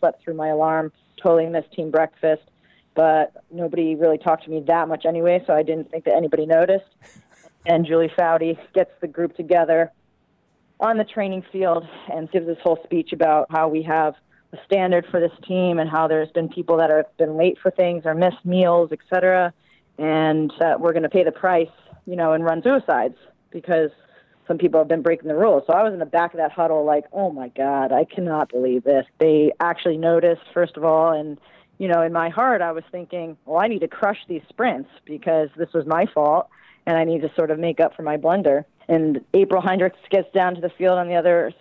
slept 0.00 0.22
through 0.22 0.34
my 0.34 0.48
alarm, 0.48 0.92
totally 1.22 1.46
missed 1.46 1.72
team 1.72 1.90
breakfast, 1.90 2.42
but 2.94 3.44
nobody 3.50 3.94
really 3.94 4.18
talked 4.18 4.44
to 4.44 4.50
me 4.50 4.62
that 4.66 4.88
much 4.88 5.04
anyway, 5.06 5.42
so 5.46 5.52
I 5.52 5.62
didn't 5.62 5.90
think 5.90 6.04
that 6.04 6.14
anybody 6.14 6.46
noticed. 6.46 6.86
And 7.66 7.86
Julie 7.86 8.10
Foudy 8.18 8.58
gets 8.74 8.90
the 9.00 9.06
group 9.06 9.36
together 9.36 9.92
on 10.80 10.96
the 10.96 11.04
training 11.04 11.44
field 11.52 11.86
and 12.12 12.30
gives 12.30 12.46
this 12.46 12.58
whole 12.62 12.78
speech 12.84 13.12
about 13.12 13.46
how 13.50 13.68
we 13.68 13.82
have 13.82 14.14
a 14.52 14.56
standard 14.64 15.06
for 15.10 15.20
this 15.20 15.32
team 15.46 15.78
and 15.78 15.88
how 15.88 16.08
there's 16.08 16.30
been 16.30 16.48
people 16.48 16.78
that 16.78 16.90
have 16.90 17.04
been 17.18 17.36
late 17.36 17.58
for 17.62 17.70
things 17.70 18.04
or 18.06 18.14
missed 18.14 18.44
meals, 18.44 18.90
et 18.90 18.98
cetera, 19.12 19.52
and 19.98 20.52
that 20.58 20.80
we're 20.80 20.92
going 20.92 21.02
to 21.02 21.10
pay 21.10 21.22
the 21.22 21.32
price, 21.32 21.68
you 22.06 22.16
know, 22.16 22.32
and 22.32 22.44
run 22.44 22.62
suicides 22.62 23.16
because 23.50 23.90
some 24.50 24.58
people 24.58 24.80
have 24.80 24.88
been 24.88 25.02
breaking 25.02 25.28
the 25.28 25.36
rules. 25.36 25.62
So 25.68 25.74
I 25.74 25.84
was 25.84 25.92
in 25.92 26.00
the 26.00 26.06
back 26.06 26.34
of 26.34 26.38
that 26.38 26.50
huddle 26.50 26.84
like, 26.84 27.04
oh 27.12 27.30
my 27.30 27.50
God, 27.50 27.92
I 27.92 28.04
cannot 28.04 28.48
believe 28.48 28.82
this. 28.82 29.06
They 29.20 29.52
actually 29.60 29.96
noticed, 29.96 30.42
first 30.52 30.76
of 30.76 30.82
all, 30.82 31.12
and, 31.12 31.38
you 31.78 31.86
know, 31.86 32.02
in 32.02 32.12
my 32.12 32.30
heart, 32.30 32.60
I 32.60 32.72
was 32.72 32.82
thinking, 32.90 33.36
well, 33.46 33.60
I 33.60 33.68
need 33.68 33.78
to 33.82 33.88
crush 33.88 34.18
these 34.28 34.42
sprints 34.48 34.90
because 35.04 35.50
this 35.56 35.72
was 35.72 35.86
my 35.86 36.06
fault 36.12 36.48
and 36.84 36.96
I 36.96 37.04
need 37.04 37.22
to 37.22 37.30
sort 37.36 37.52
of 37.52 37.60
make 37.60 37.78
up 37.78 37.94
for 37.94 38.02
my 38.02 38.16
blunder. 38.16 38.66
And 38.88 39.20
April 39.34 39.62
Heinrichs 39.62 39.92
gets 40.10 40.32
down 40.32 40.56
to 40.56 40.60
the 40.60 40.70
field 40.70 40.98
on 40.98 41.06
the 41.06 41.14
other 41.14 41.52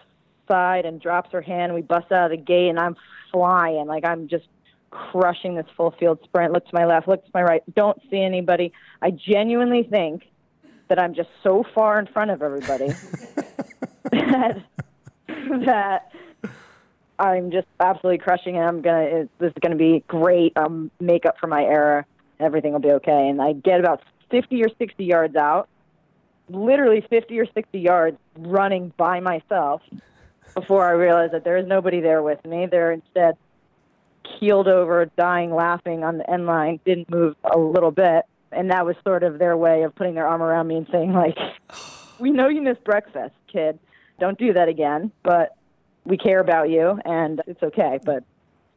side 0.48 0.86
and 0.86 1.00
drops 1.00 1.32
her 1.32 1.42
hand. 1.42 1.76
We 1.76 1.84
bust 1.84 2.12
out 2.12 2.32
of 2.32 2.38
the 2.38 2.44
gate, 2.44 2.70
and 2.70 2.80
I'm 2.80 2.96
flying. 3.32 3.86
Like 3.86 4.04
I'm 4.04 4.28
just 4.28 4.48
crushing 4.90 5.54
this 5.54 5.68
full 5.78 5.92
field 6.00 6.18
sprint. 6.24 6.54
Look 6.54 6.66
to 6.66 6.74
my 6.74 6.86
left, 6.86 7.08
look 7.08 7.24
to 7.24 7.32
my 7.36 7.44
right. 7.44 7.62
Don't 7.76 8.02
see 8.10 8.20
anybody. 8.20 8.74
I 9.00 9.12
genuinely 9.12 9.84
think 9.84 10.24
that 10.90 11.00
I'm 11.00 11.14
just 11.14 11.30
so 11.44 11.64
far 11.74 12.00
in 12.00 12.08
front 12.08 12.32
of 12.32 12.42
everybody 12.42 12.88
that, 14.12 14.64
that 15.66 16.12
I'm 17.18 17.52
just 17.52 17.68
absolutely 17.80 18.20
crushing 18.20 18.56
it. 18.56 18.62
I'm 18.62 18.82
gonna. 18.82 19.02
It, 19.02 19.30
this 19.40 19.50
is 19.50 19.58
gonna 19.62 19.76
be 19.76 20.04
great. 20.08 20.58
Um, 20.58 20.92
make 21.00 21.26
up 21.26 21.38
for 21.40 21.48
my 21.48 21.64
error. 21.64 22.06
Everything 22.40 22.74
will 22.74 22.80
be 22.80 22.92
okay. 22.92 23.30
And 23.30 23.42
I 23.42 23.54
get 23.54 23.80
about 23.80 24.02
50 24.32 24.64
or 24.64 24.70
60 24.78 25.04
yards 25.04 25.36
out 25.36 25.70
literally 26.50 27.06
50 27.10 27.40
or 27.40 27.46
60 27.54 27.80
yards 27.80 28.18
running 28.38 28.94
by 28.98 29.20
myself 29.20 29.82
before 30.56 30.88
I 30.88 30.92
realize 30.92 31.32
that 31.32 31.44
there 31.44 31.58
is 31.58 31.68
nobody 31.68 32.02
there 32.02 32.24
with 32.24 32.44
me. 32.46 32.66
They're 32.66 32.92
instead 32.92 33.38
keeled 34.40 34.68
over, 34.68 35.06
dying, 35.18 35.54
laughing 35.54 36.04
on 36.04 36.18
the 36.18 36.30
end 36.30 36.46
line, 36.46 36.80
didn't 36.86 37.10
move 37.10 37.36
a 37.44 37.58
little 37.58 37.92
bit. 37.92 38.26
And 38.52 38.72
that 38.72 38.86
was 38.86 38.96
sort 39.04 39.24
of 39.24 39.40
their 39.40 39.56
way 39.56 39.84
of 39.84 39.96
putting 39.96 40.16
their 40.16 40.28
arm 40.28 40.42
around 40.42 40.68
me 40.68 40.78
and 40.78 40.88
saying, 40.92 41.14
like, 41.14 41.38
we 42.20 42.32
know 42.32 42.50
you 42.50 42.62
missed 42.62 42.84
breakfast, 42.84 43.36
kid. 43.52 43.80
Don't 44.20 44.38
do 44.38 44.54
that 44.54 44.68
again, 44.68 45.12
but 45.24 45.56
we 46.06 46.18
care 46.18 46.40
about 46.40 46.70
you 46.70 47.00
and 47.06 47.42
it's 47.48 47.62
okay. 47.64 48.00
But 48.04 48.24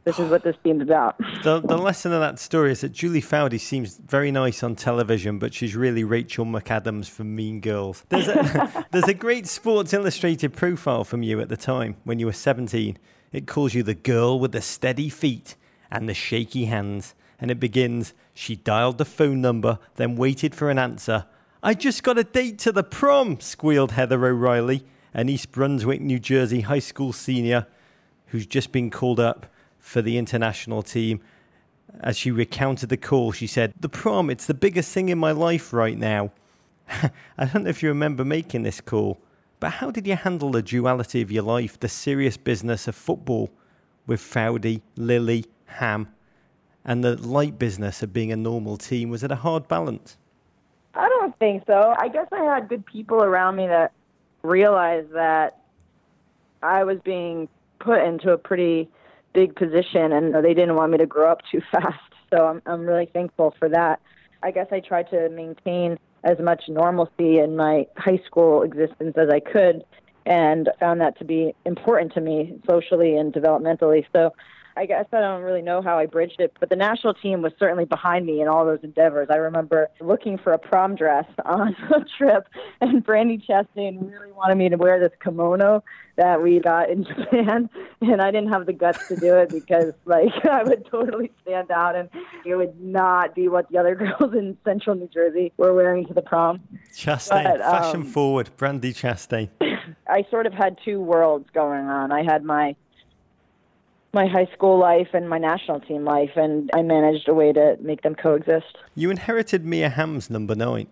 this 0.04 0.18
is 0.18 0.30
what 0.30 0.42
this 0.42 0.56
team's 0.62 0.82
about. 0.82 1.16
The, 1.42 1.60
the 1.60 1.76
lesson 1.76 2.12
of 2.12 2.20
that 2.20 2.38
story 2.38 2.70
is 2.70 2.82
that 2.82 2.92
Julie 2.92 3.20
Foudy 3.20 3.58
seems 3.58 3.96
very 3.96 4.30
nice 4.30 4.62
on 4.62 4.76
television, 4.76 5.40
but 5.40 5.52
she's 5.52 5.74
really 5.74 6.04
Rachel 6.04 6.44
McAdams 6.44 7.10
from 7.10 7.34
Mean 7.34 7.58
Girls. 7.58 8.04
There's 8.10 8.28
a, 8.28 8.86
there's 8.92 9.08
a 9.08 9.14
great 9.14 9.48
Sports 9.48 9.92
Illustrated 9.92 10.54
profile 10.54 11.02
from 11.02 11.24
you 11.24 11.40
at 11.40 11.48
the 11.48 11.56
time 11.56 11.96
when 12.04 12.20
you 12.20 12.26
were 12.26 12.32
17. 12.32 12.96
It 13.32 13.48
calls 13.48 13.74
you 13.74 13.82
the 13.82 13.94
girl 13.94 14.38
with 14.38 14.52
the 14.52 14.60
steady 14.60 15.08
feet 15.08 15.56
and 15.90 16.08
the 16.08 16.14
shaky 16.14 16.66
hands. 16.66 17.16
And 17.42 17.50
it 17.50 17.58
begins, 17.58 18.14
she 18.32 18.54
dialed 18.54 18.98
the 18.98 19.04
phone 19.04 19.40
number, 19.40 19.80
then 19.96 20.14
waited 20.14 20.54
for 20.54 20.70
an 20.70 20.78
answer. 20.78 21.26
I 21.60 21.74
just 21.74 22.04
got 22.04 22.16
a 22.16 22.22
date 22.22 22.60
to 22.60 22.70
the 22.70 22.84
prom, 22.84 23.40
squealed 23.40 23.90
Heather 23.90 24.24
O'Reilly, 24.24 24.84
an 25.12 25.28
East 25.28 25.50
Brunswick, 25.50 26.00
New 26.00 26.20
Jersey 26.20 26.60
high 26.60 26.78
school 26.78 27.12
senior 27.12 27.66
who's 28.26 28.46
just 28.46 28.70
been 28.70 28.90
called 28.90 29.18
up 29.18 29.46
for 29.80 30.00
the 30.00 30.18
international 30.18 30.84
team. 30.84 31.20
As 31.98 32.16
she 32.16 32.30
recounted 32.30 32.90
the 32.90 32.96
call, 32.96 33.32
she 33.32 33.48
said, 33.48 33.74
The 33.80 33.88
prom, 33.88 34.30
it's 34.30 34.46
the 34.46 34.54
biggest 34.54 34.92
thing 34.92 35.08
in 35.08 35.18
my 35.18 35.32
life 35.32 35.72
right 35.72 35.98
now. 35.98 36.30
I 36.88 37.46
don't 37.46 37.64
know 37.64 37.70
if 37.70 37.82
you 37.82 37.88
remember 37.88 38.24
making 38.24 38.62
this 38.62 38.80
call, 38.80 39.20
but 39.58 39.70
how 39.70 39.90
did 39.90 40.06
you 40.06 40.14
handle 40.14 40.52
the 40.52 40.62
duality 40.62 41.20
of 41.22 41.32
your 41.32 41.42
life, 41.42 41.80
the 41.80 41.88
serious 41.88 42.36
business 42.36 42.86
of 42.86 42.94
football 42.94 43.50
with 44.06 44.20
Foudy, 44.20 44.80
Lilly, 44.96 45.44
Hamm, 45.66 46.06
and 46.84 47.02
the 47.04 47.16
light 47.16 47.58
business 47.58 48.02
of 48.02 48.12
being 48.12 48.32
a 48.32 48.36
normal 48.36 48.76
team? 48.76 49.10
Was 49.10 49.22
it 49.22 49.30
a 49.30 49.36
hard 49.36 49.68
balance? 49.68 50.16
I 50.94 51.08
don't 51.08 51.36
think 51.38 51.64
so. 51.66 51.94
I 51.98 52.08
guess 52.08 52.26
I 52.32 52.44
had 52.44 52.68
good 52.68 52.84
people 52.84 53.22
around 53.22 53.56
me 53.56 53.66
that 53.66 53.92
realized 54.42 55.12
that 55.12 55.58
I 56.62 56.84
was 56.84 56.98
being 57.04 57.48
put 57.78 58.02
into 58.02 58.30
a 58.30 58.38
pretty 58.38 58.88
big 59.32 59.56
position, 59.56 60.12
and 60.12 60.34
they 60.44 60.54
didn't 60.54 60.76
want 60.76 60.92
me 60.92 60.98
to 60.98 61.06
grow 61.06 61.30
up 61.30 61.40
too 61.50 61.62
fast. 61.72 61.98
So 62.30 62.46
I'm 62.46 62.62
I'm 62.66 62.82
really 62.82 63.06
thankful 63.06 63.54
for 63.58 63.68
that. 63.68 64.00
I 64.42 64.50
guess 64.50 64.66
I 64.72 64.80
tried 64.80 65.08
to 65.10 65.28
maintain 65.30 65.98
as 66.24 66.38
much 66.38 66.64
normalcy 66.68 67.38
in 67.38 67.56
my 67.56 67.86
high 67.96 68.20
school 68.26 68.62
existence 68.62 69.16
as 69.16 69.28
I 69.30 69.40
could, 69.40 69.84
and 70.26 70.68
found 70.78 71.00
that 71.00 71.18
to 71.18 71.24
be 71.24 71.54
important 71.64 72.12
to 72.14 72.20
me 72.20 72.60
socially 72.68 73.16
and 73.16 73.32
developmentally. 73.32 74.04
So 74.12 74.32
I 74.76 74.86
guess 74.86 75.06
I 75.12 75.20
don't 75.20 75.42
really 75.42 75.62
know 75.62 75.82
how 75.82 75.98
I 75.98 76.06
bridged 76.06 76.40
it, 76.40 76.56
but 76.58 76.70
the 76.70 76.76
national 76.76 77.14
team 77.14 77.42
was 77.42 77.52
certainly 77.58 77.84
behind 77.84 78.24
me 78.24 78.40
in 78.40 78.48
all 78.48 78.64
those 78.64 78.78
endeavors. 78.82 79.28
I 79.30 79.36
remember 79.36 79.88
looking 80.00 80.38
for 80.38 80.52
a 80.52 80.58
prom 80.58 80.94
dress 80.94 81.26
on 81.44 81.76
a 81.94 82.04
trip, 82.16 82.48
and 82.80 83.04
Brandi 83.04 83.44
Chastain 83.46 84.10
really 84.10 84.32
wanted 84.32 84.56
me 84.56 84.68
to 84.68 84.76
wear 84.76 84.98
this 84.98 85.12
kimono 85.22 85.84
that 86.16 86.42
we 86.42 86.60
got 86.60 86.90
in 86.90 87.04
Japan, 87.04 87.68
and 88.00 88.22
I 88.22 88.30
didn't 88.30 88.52
have 88.52 88.66
the 88.66 88.72
guts 88.72 89.08
to 89.08 89.16
do 89.16 89.36
it 89.36 89.50
because, 89.50 89.92
like, 90.04 90.32
I 90.50 90.62
would 90.62 90.86
totally 90.86 91.30
stand 91.42 91.70
out, 91.70 91.94
and 91.94 92.08
it 92.44 92.56
would 92.56 92.80
not 92.80 93.34
be 93.34 93.48
what 93.48 93.68
the 93.70 93.78
other 93.78 93.94
girls 93.94 94.32
in 94.34 94.56
Central 94.64 94.96
New 94.96 95.08
Jersey 95.08 95.52
were 95.56 95.74
wearing 95.74 96.06
to 96.06 96.14
the 96.14 96.22
prom. 96.22 96.60
Chastain, 96.94 97.44
but, 97.44 97.60
um, 97.60 97.70
fashion 97.70 98.04
forward, 98.04 98.50
Brandi 98.56 98.94
Chastain. 98.94 99.50
I 100.08 100.26
sort 100.30 100.46
of 100.46 100.52
had 100.52 100.78
two 100.84 101.00
worlds 101.00 101.48
going 101.54 101.86
on. 101.86 102.12
I 102.12 102.22
had 102.22 102.44
my 102.44 102.74
my 104.12 104.26
high 104.26 104.48
school 104.52 104.78
life 104.78 105.08
and 105.14 105.28
my 105.28 105.38
national 105.38 105.80
team 105.80 106.04
life, 106.04 106.32
and 106.36 106.70
I 106.74 106.82
managed 106.82 107.28
a 107.28 107.34
way 107.34 107.52
to 107.52 107.76
make 107.80 108.02
them 108.02 108.14
coexist. 108.14 108.76
You 108.94 109.10
inherited 109.10 109.64
Mia 109.64 109.88
Hamm's 109.88 110.28
number 110.28 110.54
nine. 110.54 110.88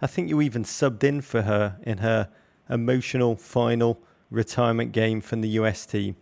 I 0.00 0.06
think 0.06 0.28
you 0.28 0.40
even 0.40 0.64
subbed 0.64 1.04
in 1.04 1.20
for 1.20 1.42
her 1.42 1.76
in 1.82 1.98
her 1.98 2.30
emotional 2.68 3.36
final 3.36 4.00
retirement 4.30 4.92
game 4.92 5.20
from 5.20 5.42
the 5.42 5.50
US 5.50 5.84
team. 5.84 6.16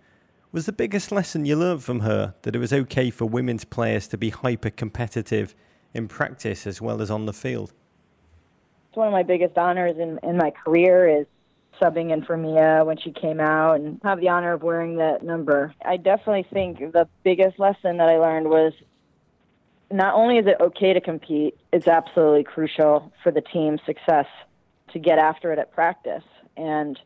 Was 0.52 0.66
the 0.66 0.72
biggest 0.72 1.12
lesson 1.12 1.46
you 1.46 1.54
learned 1.54 1.84
from 1.84 2.00
her 2.00 2.34
that 2.42 2.56
it 2.56 2.58
was 2.58 2.72
okay 2.72 3.10
for 3.10 3.26
women's 3.26 3.64
players 3.64 4.08
to 4.08 4.18
be 4.18 4.30
hyper 4.30 4.70
competitive 4.70 5.54
in 5.94 6.08
practice 6.08 6.66
as 6.66 6.80
well 6.80 7.00
as 7.00 7.10
on 7.10 7.26
the 7.26 7.32
field? 7.32 7.72
It's 8.88 8.96
one 8.96 9.06
of 9.06 9.12
my 9.12 9.22
biggest 9.22 9.56
honors 9.56 9.96
in, 9.98 10.18
in 10.24 10.36
my 10.36 10.50
career 10.50 11.20
is 11.20 11.26
subbing 11.80 12.12
in 12.12 12.24
for 12.24 12.36
Mia 12.36 12.84
when 12.84 12.98
she 12.98 13.12
came 13.12 13.40
out 13.40 13.74
and 13.74 14.00
have 14.02 14.20
the 14.20 14.28
honor 14.28 14.52
of 14.52 14.62
wearing 14.62 14.96
that 14.96 15.22
number. 15.22 15.74
I 15.84 15.96
definitely 15.96 16.46
think 16.52 16.78
the 16.92 17.08
biggest 17.24 17.58
lesson 17.58 17.96
that 17.98 18.08
I 18.08 18.18
learned 18.18 18.48
was 18.48 18.72
not 19.90 20.14
only 20.14 20.38
is 20.38 20.46
it 20.46 20.56
okay 20.60 20.92
to 20.92 21.00
compete, 21.00 21.56
it's 21.72 21.88
absolutely 21.88 22.44
crucial 22.44 23.12
for 23.22 23.32
the 23.32 23.40
team's 23.40 23.80
success 23.84 24.26
to 24.92 24.98
get 24.98 25.18
after 25.18 25.52
it 25.52 25.58
at 25.58 25.72
practice. 25.72 26.24
And, 26.56 26.98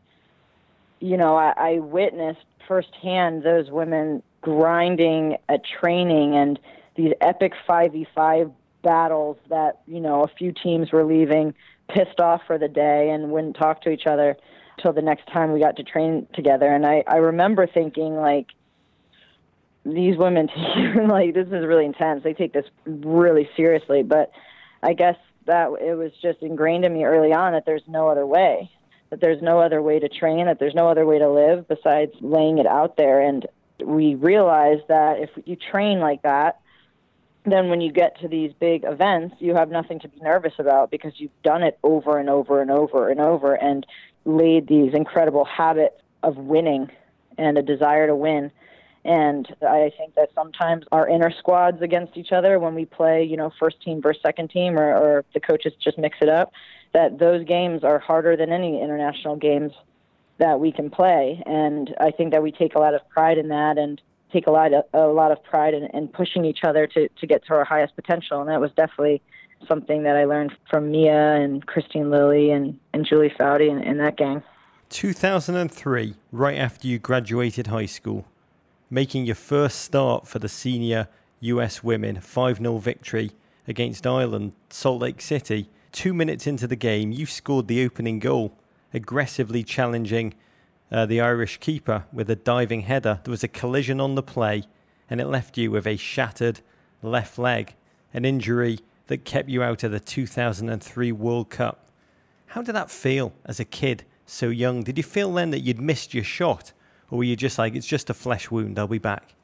you 0.99 1.17
know, 1.17 1.35
I, 1.35 1.53
I 1.57 1.79
witnessed 1.79 2.45
firsthand 2.67 3.43
those 3.43 3.71
women 3.71 4.21
grinding 4.41 5.37
at 5.49 5.61
training 5.65 6.35
and 6.35 6.59
these 6.95 7.13
epic 7.21 7.53
5v5 7.67 8.51
battles 8.83 9.37
that, 9.49 9.81
you 9.87 9.99
know, 9.99 10.21
a 10.21 10.27
few 10.27 10.51
teams 10.51 10.91
were 10.91 11.03
leaving 11.03 11.53
pissed 11.89 12.19
off 12.19 12.41
for 12.45 12.57
the 12.57 12.67
day 12.67 13.09
and 13.09 13.31
wouldn't 13.31 13.55
talk 13.55 13.81
to 13.81 13.89
each 13.89 14.05
other 14.05 14.37
till 14.81 14.93
the 14.93 15.01
next 15.01 15.27
time 15.27 15.51
we 15.51 15.59
got 15.59 15.77
to 15.77 15.83
train 15.83 16.27
together. 16.33 16.67
And 16.67 16.85
I, 16.85 17.03
I 17.07 17.17
remember 17.17 17.67
thinking 17.67 18.15
like, 18.15 18.47
these 19.85 20.17
women 20.17 20.49
like 21.07 21.35
this 21.35 21.47
is 21.47 21.65
really 21.65 21.85
intense. 21.85 22.23
They 22.23 22.33
take 22.33 22.53
this 22.53 22.65
really 22.85 23.47
seriously, 23.55 24.01
but 24.01 24.31
I 24.81 24.93
guess 24.93 25.17
that 25.45 25.67
it 25.79 25.95
was 25.95 26.11
just 26.21 26.41
ingrained 26.41 26.85
in 26.85 26.93
me 26.93 27.03
early 27.03 27.33
on 27.33 27.53
that 27.53 27.65
there's 27.65 27.83
no 27.87 28.09
other 28.09 28.25
way. 28.25 28.71
That 29.11 29.21
there's 29.21 29.41
no 29.43 29.59
other 29.59 29.83
way 29.83 29.99
to 29.99 30.09
train, 30.09 30.47
that 30.47 30.57
there's 30.59 30.73
no 30.73 30.89
other 30.89 31.05
way 31.05 31.19
to 31.19 31.29
live 31.29 31.67
besides 31.67 32.13
laying 32.19 32.57
it 32.57 32.65
out 32.65 32.97
there 32.97 33.21
and 33.21 33.45
we 33.83 34.15
realized 34.15 34.83
that 34.87 35.19
if 35.19 35.29
you 35.45 35.55
train 35.55 35.99
like 35.99 36.21
that, 36.21 36.59
then 37.45 37.69
when 37.69 37.81
you 37.81 37.91
get 37.91 38.19
to 38.21 38.27
these 38.27 38.51
big 38.59 38.83
events, 38.83 39.35
you 39.39 39.53
have 39.53 39.69
nothing 39.69 39.99
to 39.99 40.07
be 40.07 40.19
nervous 40.21 40.53
about 40.57 40.89
because 40.89 41.13
you've 41.17 41.41
done 41.43 41.61
it 41.61 41.77
over 41.83 42.17
and 42.17 42.29
over 42.29 42.61
and 42.61 42.71
over 42.71 43.09
and 43.09 43.19
over 43.19 43.53
and 43.53 43.85
laid 44.25 44.67
these 44.67 44.93
incredible 44.93 45.45
habits 45.45 45.95
of 46.23 46.37
winning 46.37 46.89
and 47.37 47.57
a 47.57 47.61
desire 47.61 48.07
to 48.07 48.15
win. 48.15 48.51
And 49.03 49.47
I 49.61 49.91
think 49.97 50.15
that 50.15 50.29
sometimes 50.33 50.85
our 50.91 51.07
inner 51.07 51.31
squads 51.31 51.81
against 51.81 52.17
each 52.17 52.31
other, 52.31 52.59
when 52.59 52.73
we 52.73 52.85
play, 52.85 53.23
you 53.23 53.37
know, 53.37 53.51
first 53.59 53.81
team 53.81 54.01
versus 54.01 54.21
second 54.23 54.49
team, 54.49 54.79
or, 54.79 54.95
or 54.95 55.25
the 55.33 55.39
coaches 55.39 55.73
just 55.79 55.97
mix 55.97 56.17
it 56.21 56.29
up, 56.29 56.51
that 56.93 57.19
those 57.19 57.45
games 57.45 57.83
are 57.83 57.99
harder 57.99 58.35
than 58.35 58.51
any 58.51 58.81
international 58.81 59.35
games 59.35 59.73
that 60.39 60.59
we 60.59 60.71
can 60.71 60.89
play. 60.89 61.41
And 61.45 61.93
I 61.99 62.11
think 62.11 62.31
that 62.31 62.41
we 62.41 62.51
take 62.51 62.75
a 62.75 62.79
lot 62.79 62.95
of 62.95 63.07
pride 63.09 63.37
in 63.37 63.49
that. 63.49 63.77
And 63.77 64.01
take 64.33 64.47
a 64.47 64.51
lot 64.51 64.73
of, 64.73 64.83
a 64.93 65.07
lot 65.07 65.31
of 65.31 65.41
pride 65.43 65.73
in, 65.73 65.85
in 65.93 66.07
pushing 66.09 66.43
each 66.43 66.59
other 66.63 66.87
to, 66.87 67.07
to 67.07 67.27
get 67.27 67.45
to 67.45 67.53
our 67.53 67.63
highest 67.63 67.95
potential. 67.95 68.41
And 68.41 68.49
that 68.49 68.59
was 68.59 68.71
definitely 68.75 69.21
something 69.67 70.03
that 70.03 70.15
I 70.15 70.25
learned 70.25 70.55
from 70.69 70.91
Mia 70.91 71.35
and 71.35 71.65
Christine 71.65 72.09
Lilly 72.09 72.51
and, 72.51 72.79
and 72.93 73.05
Julie 73.05 73.33
Foudy 73.39 73.71
and, 73.71 73.83
and 73.83 73.99
that 73.99 74.17
gang. 74.17 74.43
2003, 74.89 76.15
right 76.31 76.57
after 76.57 76.87
you 76.87 76.99
graduated 76.99 77.67
high 77.67 77.85
school, 77.85 78.25
making 78.89 79.25
your 79.25 79.35
first 79.35 79.81
start 79.81 80.27
for 80.27 80.39
the 80.39 80.49
senior 80.49 81.07
US 81.41 81.83
women 81.83 82.19
5 82.19 82.57
0 82.57 82.77
victory 82.77 83.31
against 83.67 84.05
Ireland, 84.05 84.53
Salt 84.69 85.01
Lake 85.01 85.21
City. 85.21 85.69
Two 85.91 86.13
minutes 86.13 86.45
into 86.45 86.67
the 86.67 86.75
game, 86.75 87.11
you 87.11 87.25
scored 87.25 87.67
the 87.67 87.83
opening 87.83 88.19
goal, 88.19 88.53
aggressively 88.93 89.63
challenging 89.63 90.33
uh, 90.91 91.05
the 91.05 91.21
Irish 91.21 91.57
keeper 91.57 92.05
with 92.13 92.29
a 92.29 92.35
diving 92.35 92.81
header. 92.81 93.21
There 93.23 93.31
was 93.31 93.43
a 93.43 93.47
collision 93.47 93.99
on 93.99 94.15
the 94.15 94.23
play, 94.23 94.63
and 95.09 95.19
it 95.19 95.27
left 95.27 95.57
you 95.57 95.71
with 95.71 95.87
a 95.87 95.97
shattered 95.97 96.61
left 97.01 97.37
leg, 97.37 97.75
an 98.13 98.25
injury 98.25 98.79
that 99.07 99.25
kept 99.25 99.49
you 99.49 99.61
out 99.63 99.83
of 99.83 99.91
the 99.91 99.99
2003 99.99 101.11
World 101.11 101.49
Cup. 101.49 101.89
How 102.47 102.61
did 102.61 102.75
that 102.75 102.89
feel 102.89 103.33
as 103.45 103.59
a 103.59 103.65
kid 103.65 104.05
so 104.25 104.49
young? 104.49 104.83
Did 104.83 104.97
you 104.97 105.03
feel 105.03 105.33
then 105.33 105.51
that 105.51 105.61
you'd 105.61 105.79
missed 105.79 106.13
your 106.13 106.23
shot? 106.23 106.73
Or 107.09 107.19
were 107.19 107.23
you 107.23 107.35
just 107.35 107.57
like, 107.57 107.75
it's 107.75 107.87
just 107.87 108.09
a 108.09 108.13
flesh 108.13 108.49
wound, 108.49 108.79
I'll 108.79 108.87
be 108.87 108.97
back? 108.97 109.35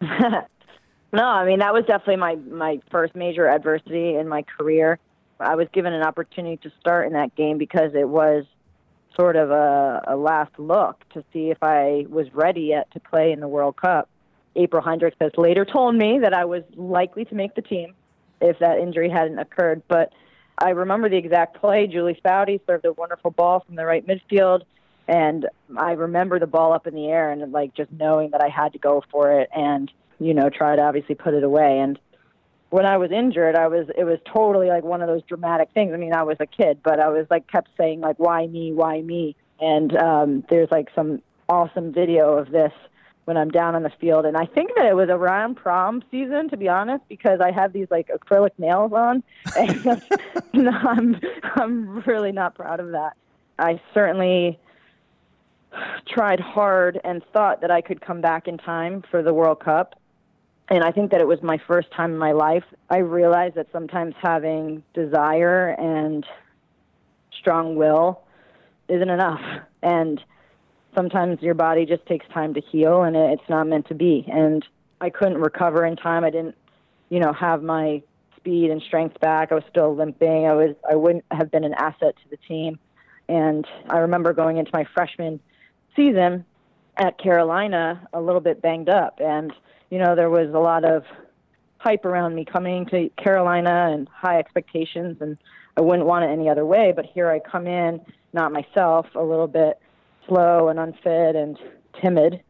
no, 0.00 1.24
I 1.24 1.46
mean, 1.46 1.60
that 1.60 1.72
was 1.72 1.84
definitely 1.86 2.16
my, 2.16 2.34
my 2.36 2.80
first 2.90 3.14
major 3.14 3.48
adversity 3.48 4.16
in 4.16 4.28
my 4.28 4.42
career. 4.42 4.98
I 5.38 5.54
was 5.54 5.68
given 5.72 5.92
an 5.92 6.02
opportunity 6.02 6.58
to 6.58 6.72
start 6.80 7.06
in 7.06 7.14
that 7.14 7.34
game 7.34 7.56
because 7.56 7.94
it 7.94 8.08
was 8.08 8.44
sort 9.16 9.36
of 9.36 9.50
a, 9.50 10.02
a 10.08 10.16
last 10.16 10.52
look 10.58 11.02
to 11.10 11.24
see 11.32 11.50
if 11.50 11.58
I 11.62 12.06
was 12.08 12.26
ready 12.32 12.62
yet 12.62 12.90
to 12.92 13.00
play 13.00 13.32
in 13.32 13.40
the 13.40 13.48
World 13.48 13.76
Cup. 13.76 14.08
April 14.56 14.82
Heinrichs 14.82 15.14
has 15.20 15.32
later 15.36 15.64
told 15.64 15.94
me 15.94 16.18
that 16.20 16.34
I 16.34 16.44
was 16.44 16.62
likely 16.76 17.24
to 17.26 17.34
make 17.34 17.54
the 17.54 17.62
team 17.62 17.94
if 18.40 18.58
that 18.58 18.78
injury 18.78 19.10
hadn't 19.10 19.38
occurred. 19.38 19.82
But 19.88 20.12
I 20.58 20.70
remember 20.70 21.08
the 21.08 21.16
exact 21.16 21.60
play. 21.60 21.86
Julie 21.86 22.20
Foudy 22.24 22.60
served 22.66 22.84
a 22.84 22.92
wonderful 22.92 23.30
ball 23.30 23.60
from 23.60 23.76
the 23.76 23.86
right 23.86 24.06
midfield, 24.06 24.62
and 25.08 25.46
I 25.76 25.92
remember 25.92 26.38
the 26.38 26.46
ball 26.46 26.72
up 26.72 26.86
in 26.86 26.94
the 26.94 27.06
air 27.06 27.30
and 27.30 27.50
like 27.52 27.74
just 27.74 27.90
knowing 27.92 28.30
that 28.30 28.42
I 28.42 28.48
had 28.48 28.72
to 28.74 28.78
go 28.78 29.02
for 29.10 29.40
it 29.40 29.48
and 29.54 29.90
you 30.18 30.34
know 30.34 30.50
try 30.50 30.76
to 30.76 30.82
obviously 30.82 31.14
put 31.14 31.34
it 31.34 31.42
away. 31.42 31.78
And 31.78 31.98
when 32.68 32.86
I 32.86 32.98
was 32.98 33.10
injured, 33.10 33.56
I 33.56 33.68
was 33.68 33.88
it 33.96 34.04
was 34.04 34.18
totally 34.32 34.68
like 34.68 34.84
one 34.84 35.02
of 35.02 35.08
those 35.08 35.22
dramatic 35.22 35.70
things. 35.72 35.92
I 35.92 35.96
mean, 35.96 36.14
I 36.14 36.22
was 36.22 36.36
a 36.40 36.46
kid, 36.46 36.80
but 36.82 37.00
I 37.00 37.08
was 37.08 37.26
like 37.30 37.48
kept 37.48 37.70
saying 37.76 38.00
like 38.00 38.18
why 38.18 38.46
me, 38.46 38.72
why 38.72 39.00
me? 39.02 39.36
And 39.60 39.96
um 39.96 40.44
there's 40.48 40.70
like 40.70 40.88
some 40.94 41.22
awesome 41.48 41.92
video 41.92 42.38
of 42.38 42.50
this 42.50 42.72
when 43.24 43.36
I'm 43.36 43.50
down 43.50 43.74
on 43.74 43.82
the 43.82 43.92
field 44.00 44.24
and 44.24 44.36
I 44.36 44.46
think 44.46 44.72
that 44.76 44.86
it 44.86 44.96
was 44.96 45.08
around 45.08 45.56
prom 45.56 46.02
season 46.10 46.48
to 46.50 46.56
be 46.56 46.68
honest 46.68 47.04
because 47.08 47.40
I 47.40 47.50
have 47.52 47.72
these 47.72 47.86
like 47.90 48.08
acrylic 48.08 48.50
nails 48.58 48.92
on 48.92 49.22
and 49.56 50.68
I'm 50.68 51.20
I'm 51.42 52.00
really 52.00 52.32
not 52.32 52.54
proud 52.54 52.80
of 52.80 52.92
that. 52.92 53.16
I 53.58 53.80
certainly 53.94 54.58
tried 56.08 56.40
hard 56.40 57.00
and 57.04 57.22
thought 57.32 57.60
that 57.60 57.70
I 57.70 57.80
could 57.80 58.00
come 58.00 58.20
back 58.20 58.48
in 58.48 58.58
time 58.58 59.04
for 59.10 59.22
the 59.22 59.32
World 59.32 59.60
Cup 59.60 60.00
and 60.70 60.84
I 60.84 60.92
think 60.92 61.10
that 61.10 61.20
it 61.20 61.26
was 61.26 61.42
my 61.42 61.58
first 61.66 61.90
time 61.90 62.12
in 62.12 62.18
my 62.18 62.32
life. 62.32 62.62
I 62.88 62.98
realized 62.98 63.56
that 63.56 63.66
sometimes 63.72 64.14
having 64.22 64.84
desire 64.94 65.70
and 65.70 66.24
strong 67.32 67.74
will 67.74 68.22
isn't 68.88 69.10
enough. 69.10 69.40
And 69.82 70.22
sometimes 70.94 71.40
your 71.42 71.54
body 71.54 71.86
just 71.86 72.04
takes 72.06 72.26
time 72.28 72.54
to 72.54 72.60
heal 72.60 73.02
and 73.02 73.16
it's 73.16 73.48
not 73.48 73.66
meant 73.66 73.88
to 73.88 73.94
be. 73.94 74.26
And 74.30 74.64
I 75.00 75.10
couldn't 75.10 75.38
recover 75.38 75.84
in 75.84 75.96
time. 75.96 76.24
I 76.24 76.30
didn't, 76.30 76.56
you 77.08 77.20
know, 77.20 77.32
have 77.32 77.62
my 77.62 78.02
speed 78.36 78.70
and 78.70 78.82
strength 78.82 79.20
back. 79.20 79.52
I 79.52 79.54
was 79.54 79.64
still 79.70 79.94
limping. 79.94 80.46
I 80.46 80.54
was 80.54 80.74
I 80.90 80.96
wouldn't 80.96 81.24
have 81.30 81.50
been 81.50 81.64
an 81.64 81.74
asset 81.74 82.14
to 82.22 82.30
the 82.30 82.36
team. 82.48 82.78
And 83.28 83.66
I 83.88 83.98
remember 83.98 84.32
going 84.32 84.56
into 84.56 84.70
my 84.72 84.84
freshman 84.94 85.40
season 85.94 86.44
at 86.96 87.18
Carolina 87.18 88.08
a 88.12 88.20
little 88.20 88.40
bit 88.40 88.60
banged 88.60 88.88
up 88.88 89.20
and 89.20 89.52
you 89.90 89.98
know, 89.98 90.14
there 90.14 90.30
was 90.30 90.54
a 90.54 90.58
lot 90.58 90.84
of 90.84 91.04
hype 91.78 92.04
around 92.04 92.34
me 92.34 92.44
coming 92.44 92.86
to 92.86 93.10
Carolina 93.22 93.90
and 93.92 94.08
high 94.08 94.38
expectations, 94.38 95.16
and 95.20 95.36
I 95.76 95.80
wouldn't 95.80 96.06
want 96.06 96.24
it 96.24 96.28
any 96.28 96.48
other 96.48 96.64
way. 96.64 96.92
But 96.94 97.06
here 97.06 97.28
I 97.28 97.40
come 97.40 97.66
in, 97.66 98.00
not 98.32 98.52
myself, 98.52 99.06
a 99.14 99.22
little 99.22 99.48
bit 99.48 99.78
slow 100.30 100.68
and 100.68 100.78
unfit 100.78 101.36
and 101.36 101.58
timid, 102.00 102.42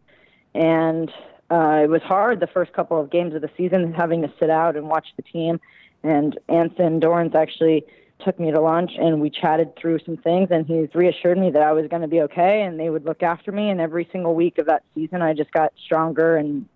and 0.54 1.10
uh, 1.50 1.80
it 1.82 1.88
was 1.88 2.02
hard 2.02 2.38
the 2.38 2.46
first 2.46 2.72
couple 2.72 3.00
of 3.00 3.10
games 3.10 3.34
of 3.34 3.42
the 3.42 3.50
season, 3.56 3.92
having 3.92 4.22
to 4.22 4.32
sit 4.38 4.50
out 4.50 4.76
and 4.76 4.88
watch 4.88 5.08
the 5.16 5.22
team. 5.22 5.60
And 6.02 6.38
Anson 6.48 7.00
Dorrance 7.00 7.34
actually 7.34 7.84
took 8.24 8.38
me 8.38 8.52
to 8.52 8.60
lunch 8.60 8.92
and 8.98 9.20
we 9.20 9.30
chatted 9.30 9.74
through 9.76 9.98
some 10.04 10.16
things 10.18 10.48
and 10.50 10.66
he's 10.66 10.94
reassured 10.94 11.38
me 11.38 11.50
that 11.50 11.62
I 11.62 11.72
was 11.72 11.86
going 11.88 12.02
to 12.02 12.08
be 12.08 12.20
okay 12.22 12.62
and 12.62 12.78
they 12.78 12.90
would 12.90 13.06
look 13.06 13.22
after 13.22 13.50
me 13.50 13.70
and 13.70 13.80
every 13.80 14.06
single 14.12 14.34
week 14.34 14.58
of 14.58 14.66
that 14.66 14.82
season 14.94 15.22
I 15.22 15.32
just 15.32 15.50
got 15.52 15.72
stronger 15.82 16.36
and 16.36 16.66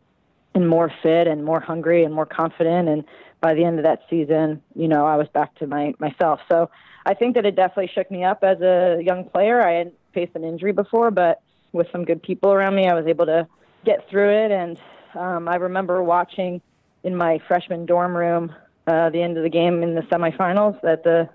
and 0.55 0.69
more 0.69 0.91
fit 1.03 1.27
and 1.27 1.45
more 1.45 1.61
hungry 1.61 2.05
and 2.05 2.15
more 2.15 2.27
confident. 2.27 2.89
And 2.89 3.05
by 3.41 3.55
the 3.55 3.65
end 3.65 3.79
of 3.79 3.85
that 3.85 4.03
season, 4.09 4.63
you 4.75 4.89
know, 4.89 5.05
I 5.05 5.17
was 5.17 5.29
back 5.29 5.55
to 5.57 5.67
my 5.67 5.95
myself. 5.99 6.41
So 6.49 6.71
I 7.07 7.15
think 7.15 7.35
that 7.35 7.45
it 7.45 7.57
definitely 7.57 7.91
shook 7.95 8.11
me 8.11 8.25
up 8.25 8.43
as 8.43 8.61
a 8.61 8.99
young 9.03 9.25
player. 9.25 9.61
I 9.61 9.73
hadn't 9.73 9.95
faced 10.15 10.35
an 10.35 10.45
injury 10.45 10.73
before, 10.73 11.11
but 11.11 11.43
with 11.73 11.87
some 11.93 12.05
good 12.05 12.23
people 12.23 12.53
around 12.53 12.75
me, 12.75 12.87
I 12.87 12.95
was 12.95 13.07
able 13.07 13.27
to 13.27 13.47
get 13.85 14.09
through 14.09 14.31
it. 14.31 14.51
And 14.51 14.79
um, 15.15 15.49
I 15.49 15.57
remember 15.57 16.03
watching 16.03 16.63
in 17.03 17.15
my 17.15 17.41
freshman 17.47 17.85
dorm 17.85 18.17
room 18.17 18.55
uh, 18.87 19.11
the 19.11 19.23
end 19.23 19.37
of 19.37 19.43
the 19.43 19.51
game 19.51 19.83
in 19.83 19.95
the 19.95 20.03
semifinals 20.03 20.81
that 20.83 21.05
the 21.05 21.29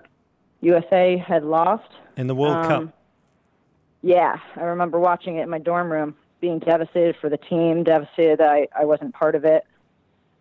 USA 0.61 1.17
had 1.17 1.43
lost 1.43 1.89
in 2.17 2.27
the 2.27 2.35
World 2.35 2.57
um, 2.57 2.67
Cup. 2.67 2.93
Yeah, 4.01 4.37
I 4.55 4.61
remember 4.61 4.99
watching 4.99 5.37
it 5.37 5.43
in 5.43 5.49
my 5.49 5.59
dorm 5.59 5.91
room, 5.91 6.15
being 6.41 6.59
devastated 6.59 7.15
for 7.19 7.29
the 7.29 7.37
team, 7.37 7.83
devastated 7.83 8.39
that 8.39 8.49
I, 8.49 8.67
I 8.77 8.85
wasn't 8.85 9.13
part 9.13 9.35
of 9.35 9.45
it. 9.45 9.65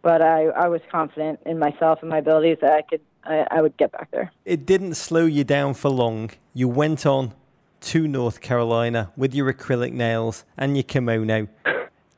But 0.01 0.23
I, 0.23 0.45
I 0.47 0.69
was 0.69 0.81
confident 0.91 1.41
in 1.45 1.59
myself 1.59 1.99
and 2.03 2.09
my 2.09 2.19
abilities 2.19 2.59
that 2.61 2.73
I 2.73 2.83
could 2.83 3.01
I, 3.25 3.47
I 3.51 3.63
would 3.63 3.77
get 3.77 3.93
back 3.93 4.11
there. 4.11 4.33
It 4.45 4.67
didn't 4.67 4.95
slow 4.95 5.27
you 5.27 5.45
down 5.45 5.75
for 5.75 5.91
long. 5.91 6.31
You 6.55 6.69
went 6.69 7.07
on 7.07 7.35
to 7.81 8.09
North 8.09 8.41
Carolina 8.41 9.13
with 9.17 9.35
your 9.35 9.53
acrylic 9.53 9.93
nails 9.93 10.45
and 10.57 10.77
your 10.77 10.85
kimono, 10.85 11.49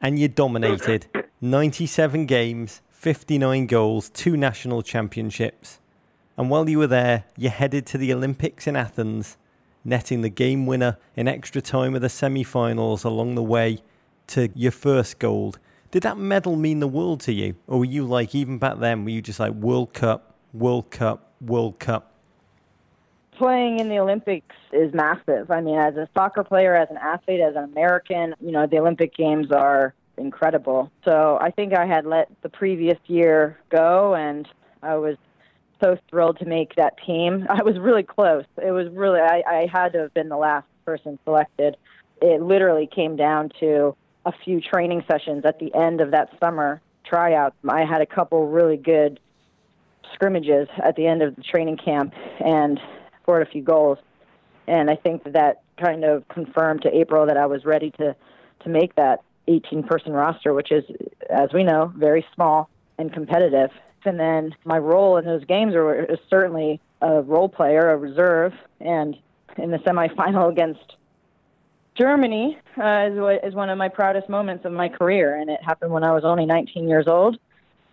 and 0.01 0.19
you 0.19 0.29
dominated 0.29 1.07
97 1.41 2.27
games, 2.27 2.81
59 2.91 3.67
goals, 3.67 4.11
two 4.11 4.37
national 4.37 4.83
championships. 4.83 5.81
And 6.37 6.49
while 6.49 6.69
you 6.69 6.79
were 6.79 6.87
there, 6.87 7.25
you 7.37 7.51
headed 7.51 7.87
to 7.87 7.99
the 7.99 8.13
Olympics 8.13 8.67
in 8.67 8.77
Athens 8.77 9.37
netting 9.85 10.21
the 10.21 10.29
game 10.29 10.67
winner 10.67 10.99
in 11.17 11.29
extra 11.29 11.61
time 11.61 11.95
of 11.95 12.03
the 12.03 12.09
semi 12.09 12.43
finals 12.43 13.05
along 13.05 13.35
the 13.35 13.43
way 13.43 13.83
to 14.29 14.49
your 14.55 14.73
first 14.73 15.19
gold. 15.19 15.59
Did 15.91 16.03
that 16.05 16.19
medal 16.19 16.55
mean 16.55 16.81
the 16.81 16.89
world 16.89 17.21
to 17.23 17.33
you? 17.33 17.57
Or 17.67 17.81
were 17.81 17.85
you 17.85 18.05
like, 18.05 18.35
even 18.35 18.59
back 18.59 18.79
then, 18.79 19.05
were 19.05 19.11
you 19.11 19.23
just 19.23 19.41
like 19.41 19.53
World 19.53 19.93
Cup, 19.93 20.30
World 20.53 20.91
Cup, 20.91 21.33
World 21.41 21.79
Cup? 21.79 22.15
Playing 23.33 23.79
in 23.79 23.89
the 23.89 23.99
Olympics 23.99 24.55
is 24.73 24.93
massive. 24.93 25.51
I 25.51 25.61
mean, 25.61 25.79
as 25.79 25.97
a 25.97 26.09
soccer 26.15 26.45
player, 26.45 26.75
as 26.75 26.91
an 26.91 26.99
athlete, 26.99 27.41
as 27.41 27.57
an 27.57 27.65
American, 27.65 28.35
you 28.41 28.53
know, 28.53 28.67
the 28.67 28.79
Olympic 28.79 29.15
Games 29.15 29.51
are 29.51 29.95
incredible. 30.19 30.91
So 31.05 31.39
I 31.41 31.51
think 31.51 31.75
I 31.75 31.87
had 31.87 32.05
let 32.05 32.29
the 32.43 32.49
previous 32.49 32.99
year 33.07 33.59
go 33.71 34.15
and 34.15 34.47
I 34.83 34.97
was 34.97 35.17
so 35.83 35.97
thrilled 36.11 36.39
to 36.41 36.45
make 36.45 36.75
that 36.77 36.95
team. 37.05 37.47
I 37.51 37.63
was 37.63 37.79
really 37.79 38.03
close. 38.03 38.45
It 38.63 38.73
was 38.73 38.89
really, 38.93 39.21
I, 39.21 39.43
I 39.47 39.69
had 39.73 39.93
to 39.95 40.01
have 40.01 40.15
been 40.15 40.29
the 40.29 40.37
last 40.37 40.67
person 40.85 41.19
selected. 41.25 41.77
It 42.21 42.43
literally 42.43 42.87
came 42.87 43.17
down 43.17 43.51
to 43.61 43.97
a 44.27 44.33
few 44.45 44.61
training 44.61 45.03
sessions 45.11 45.45
at 45.47 45.59
the 45.59 45.75
end 45.75 46.01
of 46.01 46.11
that 46.11 46.29
summer 46.39 46.83
tryout. 47.05 47.55
I 47.69 47.85
had 47.85 48.03
a 48.03 48.07
couple 48.07 48.49
really 48.49 48.77
good 48.77 49.19
scrimmages 50.15 50.69
at 50.83 50.97
the 50.97 51.07
end 51.07 51.23
of 51.23 51.37
the 51.37 51.43
training 51.43 51.77
camp 51.77 52.15
and 52.45 52.81
scored 53.23 53.47
a 53.47 53.51
few 53.51 53.63
goals. 53.63 53.99
And 54.67 54.91
I 54.91 54.97
think 54.97 55.25
that, 55.25 55.63
kind 55.81 56.05
of 56.05 56.29
confirmed 56.29 56.83
to 56.83 56.95
April 56.95 57.27
that 57.27 57.37
I 57.37 57.47
was 57.47 57.65
ready 57.65 57.91
to, 57.93 58.15
to 58.65 58.69
make 58.69 58.95
that 58.97 59.23
18 59.49 59.83
person 59.85 60.13
roster, 60.13 60.53
which 60.53 60.71
is, 60.71 60.85
as 61.31 61.53
we 61.53 61.65
know, 61.65 61.93
very 61.97 62.25
small 62.35 62.69
and 62.99 63.13
competitive. 63.13 63.71
And 64.05 64.19
then 64.19 64.55
my 64.65 64.79
role 64.79 65.17
in 65.17 65.25
those 65.25 65.45
games 65.45 65.75
is 66.09 66.19
certainly 66.29 66.81
a 67.01 67.23
role 67.23 67.49
player, 67.49 67.91
a 67.91 67.97
reserve, 67.97 68.53
and 68.81 69.17
in 69.57 69.71
the 69.71 69.79
semifinal 69.79 70.49
against 70.53 70.97
Germany 71.99 72.59
uh, 72.79 73.09
is, 73.11 73.41
is 73.43 73.55
one 73.55 73.69
of 73.69 73.77
my 73.77 73.89
proudest 73.89 74.29
moments 74.29 74.65
of 74.65 74.73
my 74.73 74.89
career, 74.89 75.37
and 75.37 75.51
it 75.51 75.63
happened 75.63 75.93
when 75.93 76.05
I 76.05 76.13
was 76.13 76.25
only 76.25 76.47
19 76.47 76.89
years 76.89 77.07
old. 77.07 77.39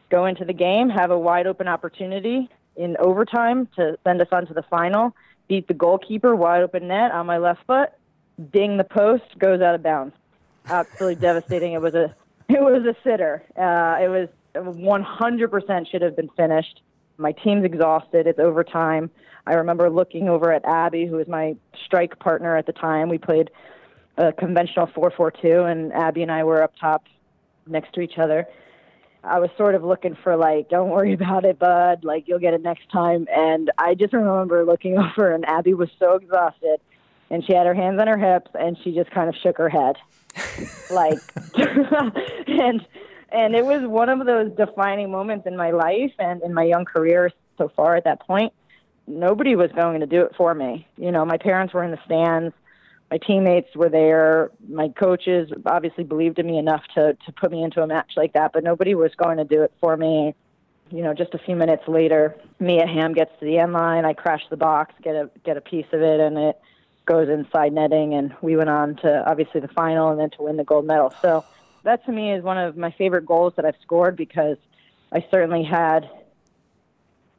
Go 0.09 0.25
into 0.25 0.45
the 0.45 0.53
game, 0.53 0.89
have 0.89 1.11
a 1.11 1.19
wide 1.19 1.47
open 1.47 1.67
opportunity 1.67 2.49
in 2.75 2.95
overtime 2.97 3.67
to 3.75 3.97
send 4.03 4.21
us 4.21 4.27
on 4.31 4.45
to 4.47 4.53
the 4.53 4.63
final, 4.63 5.15
beat 5.47 5.67
the 5.67 5.73
goalkeeper, 5.73 6.35
wide 6.35 6.63
open 6.63 6.87
net 6.87 7.11
on 7.11 7.25
my 7.25 7.37
left 7.37 7.65
foot, 7.65 7.89
ding 8.53 8.77
the 8.77 8.83
post, 8.83 9.23
goes 9.39 9.61
out 9.61 9.75
of 9.75 9.83
bounds. 9.83 10.15
Absolutely 10.67 11.15
devastating. 11.21 11.73
It 11.73 11.81
was 11.81 11.93
a 11.93 12.15
It 12.49 12.61
was 12.61 12.85
a 12.85 12.95
sitter. 13.03 13.43
Uh, 13.57 13.97
it 14.01 14.07
was 14.07 14.29
100% 14.55 15.91
should 15.91 16.01
have 16.01 16.15
been 16.15 16.29
finished. 16.29 16.81
My 17.17 17.33
team's 17.33 17.65
exhausted. 17.65 18.25
It's 18.25 18.39
overtime. 18.39 19.09
I 19.45 19.53
remember 19.53 19.89
looking 19.89 20.29
over 20.29 20.51
at 20.53 20.63
Abby, 20.65 21.05
who 21.05 21.17
was 21.17 21.27
my 21.27 21.55
strike 21.85 22.19
partner 22.19 22.55
at 22.55 22.65
the 22.65 22.73
time. 22.73 23.09
We 23.09 23.17
played 23.17 23.51
a 24.17 24.31
conventional 24.31 24.87
4-4-2, 24.87 25.71
and 25.71 25.93
Abby 25.93 26.21
and 26.21 26.31
I 26.31 26.43
were 26.43 26.63
up 26.63 26.73
top 26.79 27.03
next 27.65 27.93
to 27.93 28.01
each 28.01 28.17
other. 28.17 28.47
I 29.23 29.39
was 29.39 29.49
sort 29.57 29.75
of 29.75 29.83
looking 29.83 30.15
for 30.23 30.35
like, 30.35 30.69
don't 30.69 30.89
worry 30.89 31.13
about 31.13 31.45
it, 31.45 31.59
bud. 31.59 32.03
Like 32.03 32.27
you'll 32.27 32.39
get 32.39 32.53
it 32.53 32.61
next 32.61 32.89
time. 32.91 33.27
And 33.31 33.71
I 33.77 33.93
just 33.95 34.13
remember 34.13 34.63
looking 34.65 34.97
over, 35.17 35.31
and 35.33 35.45
Abby 35.45 35.73
was 35.73 35.89
so 35.99 36.15
exhausted, 36.15 36.79
and 37.29 37.43
she 37.45 37.53
had 37.53 37.65
her 37.65 37.73
hands 37.73 37.99
on 37.99 38.07
her 38.07 38.17
hips, 38.17 38.51
and 38.53 38.77
she 38.83 38.93
just 38.93 39.11
kind 39.11 39.29
of 39.29 39.35
shook 39.35 39.57
her 39.57 39.69
head, 39.69 39.95
like, 40.91 41.19
and 42.47 42.85
and 43.29 43.55
it 43.55 43.65
was 43.65 43.81
one 43.85 44.09
of 44.09 44.25
those 44.25 44.51
defining 44.55 45.11
moments 45.11 45.45
in 45.45 45.57
my 45.57 45.71
life 45.71 46.13
and 46.17 46.41
in 46.43 46.53
my 46.53 46.63
young 46.63 46.85
career 46.85 47.31
so 47.57 47.69
far 47.75 47.95
at 47.95 48.05
that 48.05 48.21
point. 48.21 48.53
Nobody 49.05 49.55
was 49.55 49.71
going 49.71 50.01
to 50.01 50.05
do 50.05 50.21
it 50.23 50.33
for 50.37 50.53
me. 50.53 50.87
You 50.97 51.11
know, 51.11 51.25
my 51.25 51.37
parents 51.37 51.73
were 51.73 51.83
in 51.83 51.91
the 51.91 51.99
stands 52.05 52.53
my 53.09 53.17
teammates 53.17 53.73
were 53.75 53.89
there. 53.89 54.51
My 54.67 54.89
coaches 54.89 55.49
obviously 55.65 56.03
believed 56.03 56.39
in 56.39 56.47
me 56.47 56.57
enough 56.57 56.83
to 56.95 57.13
to 57.25 57.31
put 57.31 57.51
me 57.51 57.63
into 57.63 57.81
a 57.81 57.87
match 57.87 58.11
like 58.17 58.33
that, 58.33 58.51
but 58.53 58.63
nobody 58.63 58.95
was 58.95 59.11
going 59.15 59.37
to 59.37 59.45
do 59.45 59.63
it 59.63 59.73
for 59.79 59.95
me. 59.95 60.35
You 60.89 61.03
know, 61.03 61.13
just 61.13 61.33
a 61.33 61.37
few 61.37 61.55
minutes 61.55 61.83
later, 61.87 62.35
Mia 62.59 62.87
Hamm 62.87 63.13
gets 63.13 63.31
to 63.39 63.45
the 63.45 63.59
end 63.59 63.73
line. 63.73 64.05
I 64.05 64.13
crash 64.13 64.43
the 64.49 64.57
box, 64.57 64.93
get 65.01 65.15
a 65.15 65.29
get 65.43 65.57
a 65.57 65.61
piece 65.61 65.87
of 65.93 66.01
it, 66.01 66.19
and 66.19 66.37
it 66.37 66.59
goes 67.05 67.29
inside 67.29 67.73
netting. 67.73 68.13
And 68.13 68.35
we 68.41 68.57
went 68.57 68.69
on 68.69 68.97
to 68.97 69.29
obviously 69.29 69.61
the 69.61 69.69
final 69.69 70.09
and 70.09 70.19
then 70.19 70.29
to 70.31 70.43
win 70.43 70.57
the 70.57 70.63
gold 70.63 70.85
medal. 70.85 71.13
So 71.21 71.45
that 71.83 72.05
to 72.05 72.11
me 72.11 72.33
is 72.33 72.43
one 72.43 72.57
of 72.57 72.75
my 72.75 72.91
favorite 72.91 73.25
goals 73.25 73.53
that 73.55 73.65
I've 73.65 73.77
scored 73.81 74.17
because 74.17 74.57
I 75.13 75.25
certainly 75.31 75.63
had 75.63 76.09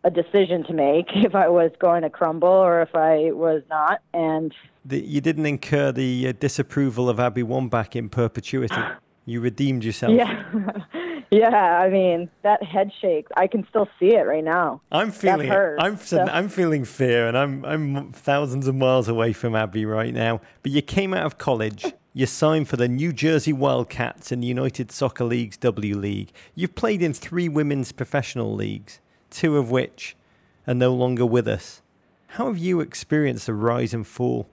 a 0.04 0.10
decision 0.10 0.64
to 0.64 0.72
make 0.72 1.08
if 1.14 1.34
I 1.34 1.48
was 1.48 1.70
going 1.78 2.02
to 2.02 2.10
crumble 2.10 2.48
or 2.48 2.80
if 2.82 2.94
I 2.94 3.32
was 3.32 3.62
not. 3.68 4.00
And 4.14 4.54
the, 4.88 5.00
you 5.00 5.20
didn't 5.20 5.46
incur 5.46 5.92
the 5.92 6.28
uh, 6.28 6.32
disapproval 6.38 7.08
of 7.08 7.20
Abby 7.20 7.42
Wambach 7.42 7.94
in 7.94 8.08
perpetuity. 8.08 8.80
You 9.26 9.40
redeemed 9.40 9.84
yourself. 9.84 10.14
Yeah. 10.14 10.42
yeah, 11.30 11.80
I 11.80 11.90
mean, 11.90 12.30
that 12.42 12.62
head 12.62 12.90
shake, 13.00 13.26
I 13.36 13.46
can 13.46 13.66
still 13.68 13.88
see 14.00 14.14
it 14.14 14.26
right 14.26 14.44
now. 14.44 14.80
I'm 14.90 15.10
feeling 15.10 15.48
hurt, 15.48 15.78
I'm 15.80 15.98
so. 15.98 16.22
I'm 16.22 16.48
feeling 16.48 16.84
fear 16.84 17.28
and 17.28 17.36
I'm 17.36 17.64
I'm 17.64 18.12
thousands 18.12 18.66
of 18.66 18.74
miles 18.74 19.08
away 19.08 19.32
from 19.34 19.54
Abby 19.54 19.84
right 19.84 20.14
now. 20.14 20.40
But 20.62 20.72
you 20.72 20.80
came 20.80 21.12
out 21.12 21.26
of 21.26 21.36
college 21.36 21.84
you 22.18 22.26
signed 22.26 22.66
for 22.68 22.76
the 22.76 22.88
New 22.88 23.12
Jersey 23.12 23.52
Wildcats 23.52 24.32
in 24.32 24.40
the 24.40 24.48
United 24.48 24.90
Soccer 24.90 25.22
League's 25.22 25.56
W 25.58 25.96
League. 25.96 26.32
You've 26.56 26.74
played 26.74 27.00
in 27.00 27.12
three 27.12 27.48
women's 27.48 27.92
professional 27.92 28.52
leagues, 28.52 28.98
two 29.30 29.56
of 29.56 29.70
which 29.70 30.16
are 30.66 30.74
no 30.74 30.92
longer 30.92 31.24
with 31.24 31.46
us. 31.46 31.80
How 32.32 32.46
have 32.46 32.58
you 32.58 32.80
experienced 32.80 33.46
the 33.46 33.54
rise 33.54 33.94
and 33.94 34.04
fall 34.04 34.48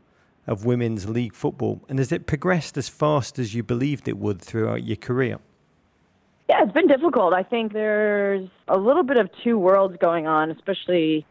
of 0.47 0.65
women's 0.65 1.09
league 1.09 1.33
football? 1.33 1.81
And 1.89 1.99
has 1.99 2.11
it 2.11 2.25
progressed 2.25 2.77
as 2.77 2.89
fast 2.89 3.39
as 3.39 3.53
you 3.53 3.63
believed 3.63 4.07
it 4.07 4.17
would 4.17 4.41
throughout 4.41 4.83
your 4.83 4.97
career? 4.97 5.39
Yeah, 6.49 6.63
it's 6.63 6.73
been 6.73 6.87
difficult. 6.87 7.33
I 7.33 7.43
think 7.43 7.73
there's 7.73 8.47
a 8.67 8.77
little 8.77 9.03
bit 9.03 9.17
of 9.17 9.29
two 9.43 9.57
worlds 9.57 9.97
going 9.99 10.27
on, 10.27 10.51
especially 10.51 11.25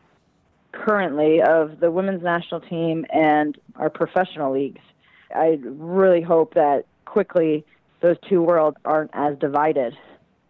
currently, 0.72 1.40
of 1.40 1.78
the 1.78 1.90
women's 1.90 2.22
national 2.22 2.60
team 2.60 3.06
and 3.12 3.56
our 3.76 3.90
professional 3.90 4.52
leagues. 4.52 4.80
I 5.34 5.60
really 5.62 6.20
hope 6.20 6.54
that 6.54 6.84
quickly 7.04 7.64
those 8.00 8.16
two 8.28 8.42
worlds 8.42 8.76
aren't 8.84 9.10
as 9.14 9.38
divided. 9.38 9.96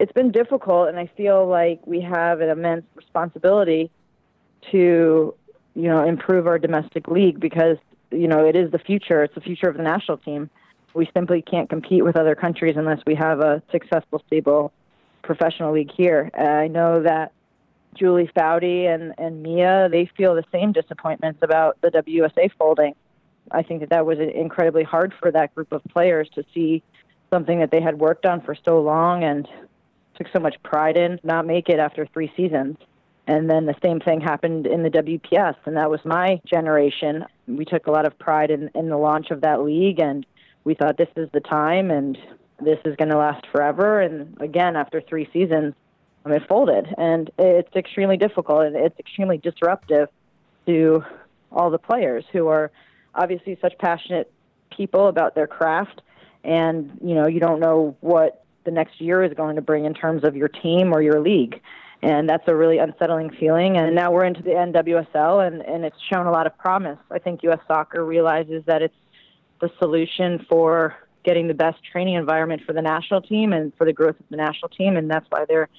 It's 0.01 0.13
been 0.13 0.33
difficult, 0.33 0.89
and 0.89 0.99
I 0.99 1.11
feel 1.17 1.47
like 1.47 1.87
we 1.87 2.01
have 2.01 2.41
an 2.41 2.49
immense 2.49 2.85
responsibility 2.95 3.91
to, 4.73 5.35
you 5.75 5.89
know, 5.89 6.05
improve 6.05 6.47
our 6.47 6.59
domestic 6.59 7.07
league 7.07 7.39
because 7.39 7.77
you 8.11 8.29
know, 8.29 8.47
it 8.47 8.57
is 8.57 8.71
the 8.71 8.79
future. 8.79 9.23
It's 9.23 9.35
the 9.35 9.41
future 9.41 9.69
of 9.69 9.77
the 9.77 9.83
national 9.83 10.19
team. 10.19 10.51
We 10.95 11.09
simply 11.13 11.43
can't 11.43 11.69
compete 11.69 12.05
with 12.05 12.17
other 12.17 12.35
countries 12.35 12.77
unless 12.77 13.01
we 13.07 13.15
have 13.17 13.41
a 13.41 13.63
successful, 13.73 14.23
stable 14.27 14.73
professional 15.23 15.73
league 15.73 15.91
here. 15.91 16.31
Uh, 16.39 16.43
I 16.43 16.69
know 16.69 17.03
that 17.03 17.33
Julie 17.95 18.31
Foudy 18.37 18.87
and, 18.87 19.15
and 19.19 19.43
Mia, 19.43 19.89
they 19.91 20.11
feel 20.17 20.35
the 20.35 20.45
same 20.53 20.73
disappointments 20.73 21.41
about 21.43 21.81
the 21.81 21.91
WUSA 21.91 22.51
folding. 22.59 22.95
I 23.51 23.63
think 23.63 23.81
that 23.81 23.91
that 23.91 24.07
was 24.07 24.19
incredibly 24.19 24.85
hard 24.85 25.13
for 25.21 25.31
that 25.33 25.55
group 25.55 25.73
of 25.73 25.83
players 25.91 26.29
to 26.35 26.45
see 26.55 26.83
something 27.33 27.59
that 27.61 27.71
they 27.71 27.81
had 27.81 27.99
worked 27.99 28.27
on 28.27 28.41
for 28.41 28.57
so 28.65 28.81
long 28.81 29.25
and 29.25 29.49
took 30.17 30.29
so 30.33 30.41
much 30.41 30.57
pride 30.63 30.97
in 30.97 31.19
not 31.25 31.47
make 31.47 31.69
it 31.69 31.79
after 31.79 32.07
three 32.07 32.33
seasons. 32.37 32.77
And 33.27 33.49
then 33.49 33.65
the 33.65 33.75
same 33.83 34.01
thing 34.01 34.21
happened 34.21 34.67
in 34.67 34.83
the 34.83 34.91
WPS, 34.91 35.57
and 35.65 35.77
that 35.77 35.91
was 35.91 36.01
my 36.05 36.41
generation. 36.45 37.25
We 37.47 37.65
took 37.65 37.87
a 37.87 37.91
lot 37.91 38.07
of 38.07 38.19
pride 38.19 38.51
in, 38.51 38.71
in 38.75 38.91
the 38.91 38.99
launch 38.99 39.31
of 39.31 39.41
that 39.41 39.63
league, 39.63 39.99
and 39.99 40.27
we 40.65 40.75
thought 40.75 40.99
this 40.99 41.09
is 41.17 41.29
the 41.33 41.41
time, 41.41 41.91
and 41.91 42.19
this 42.61 42.79
is 42.85 42.97
going 42.97 43.09
to 43.09 43.17
last 43.17 43.47
forever. 43.51 44.01
And 44.01 44.39
again, 44.41 44.77
after 44.77 45.01
three 45.01 45.29
seasons, 45.33 45.75
it 46.27 46.43
folded, 46.49 46.87
and 46.99 47.31
it's 47.39 47.75
extremely 47.75 48.17
difficult, 48.17 48.65
and 48.65 48.77
it's 48.77 48.99
extremely 48.99 49.39
disruptive 49.39 50.09
to 50.67 51.03
all 51.51 51.71
the 51.71 51.79
players 51.79 52.25
who 52.33 52.49
are 52.49 52.71
obviously 53.15 53.59
such 53.61 53.77
passionate 53.79 54.31
people 54.75 55.09
about 55.09 55.35
their 55.35 55.47
craft, 55.47 56.03
and 56.43 56.99
you 57.03 57.15
know 57.15 57.27
you 57.27 57.41
don't 57.41 57.61
know 57.61 57.97
what 58.01 58.45
the 58.65 58.71
next 58.71 59.01
year 59.01 59.23
is 59.23 59.35
going 59.35 59.57
to 59.57 59.63
bring 59.63 59.85
in 59.85 59.93
terms 59.93 60.25
of 60.25 60.35
your 60.35 60.49
team 60.49 60.93
or 60.93 61.03
your 61.03 61.21
league 61.21 61.61
and 62.05 62.29
that's 62.29 62.45
a 62.49 62.55
really 62.55 62.77
unsettling 62.77 63.31
feeling. 63.31 63.79
And 63.79 63.95
now 63.95 64.13
we're 64.13 64.27
into 64.27 64.43
the 64.43 64.51
NWSL, 64.51 65.47
and, 65.47 65.63
and 65.63 65.87
it's 65.87 65.97
shown 66.13 66.27
a 66.27 66.31
lot 66.31 66.47
of 66.47 66.57
promise. 66.59 66.99
I 67.11 67.19
think 67.19 67.43
U.S. 67.45 67.61
Soccer 67.67 68.05
realizes 68.05 68.63
that 68.67 68.83
it's 68.83 68.95
the 69.63 69.71
solution 69.79 70.45
for 70.47 70.95
getting 71.25 71.49
the 71.49 71.55
best 71.55 71.79
training 71.91 72.15
environment 72.15 72.61
for 72.67 72.75
the 72.75 72.83
national 72.83 73.23
team 73.23 73.55
and 73.55 73.73
for 73.79 73.87
the 73.87 73.93
growth 73.93 74.21
of 74.21 74.27
the 74.29 74.37
national 74.37 74.69
team, 74.69 74.99
and 74.99 75.11
that's 75.11 75.25
why 75.31 75.47
they're 75.49 75.71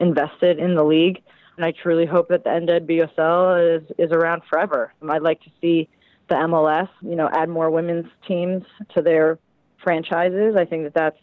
invested 0.00 0.58
in 0.58 0.74
the 0.74 0.84
league. 0.84 1.22
And 1.56 1.64
I 1.64 1.72
truly 1.72 2.04
hope 2.04 2.28
that 2.28 2.44
the 2.44 2.50
NWSL 2.50 3.76
is 3.76 3.90
is 3.98 4.12
around 4.12 4.42
forever. 4.50 4.92
I'd 5.08 5.22
like 5.22 5.40
to 5.42 5.50
see 5.62 5.88
the 6.28 6.34
MLS, 6.34 6.88
you 7.00 7.16
know, 7.16 7.30
add 7.32 7.48
more 7.48 7.70
women's 7.70 8.06
teams 8.28 8.64
to 8.94 9.02
their 9.02 9.38
franchises. 9.82 10.56
I 10.58 10.66
think 10.66 10.84
that 10.84 10.94
that's 10.94 11.18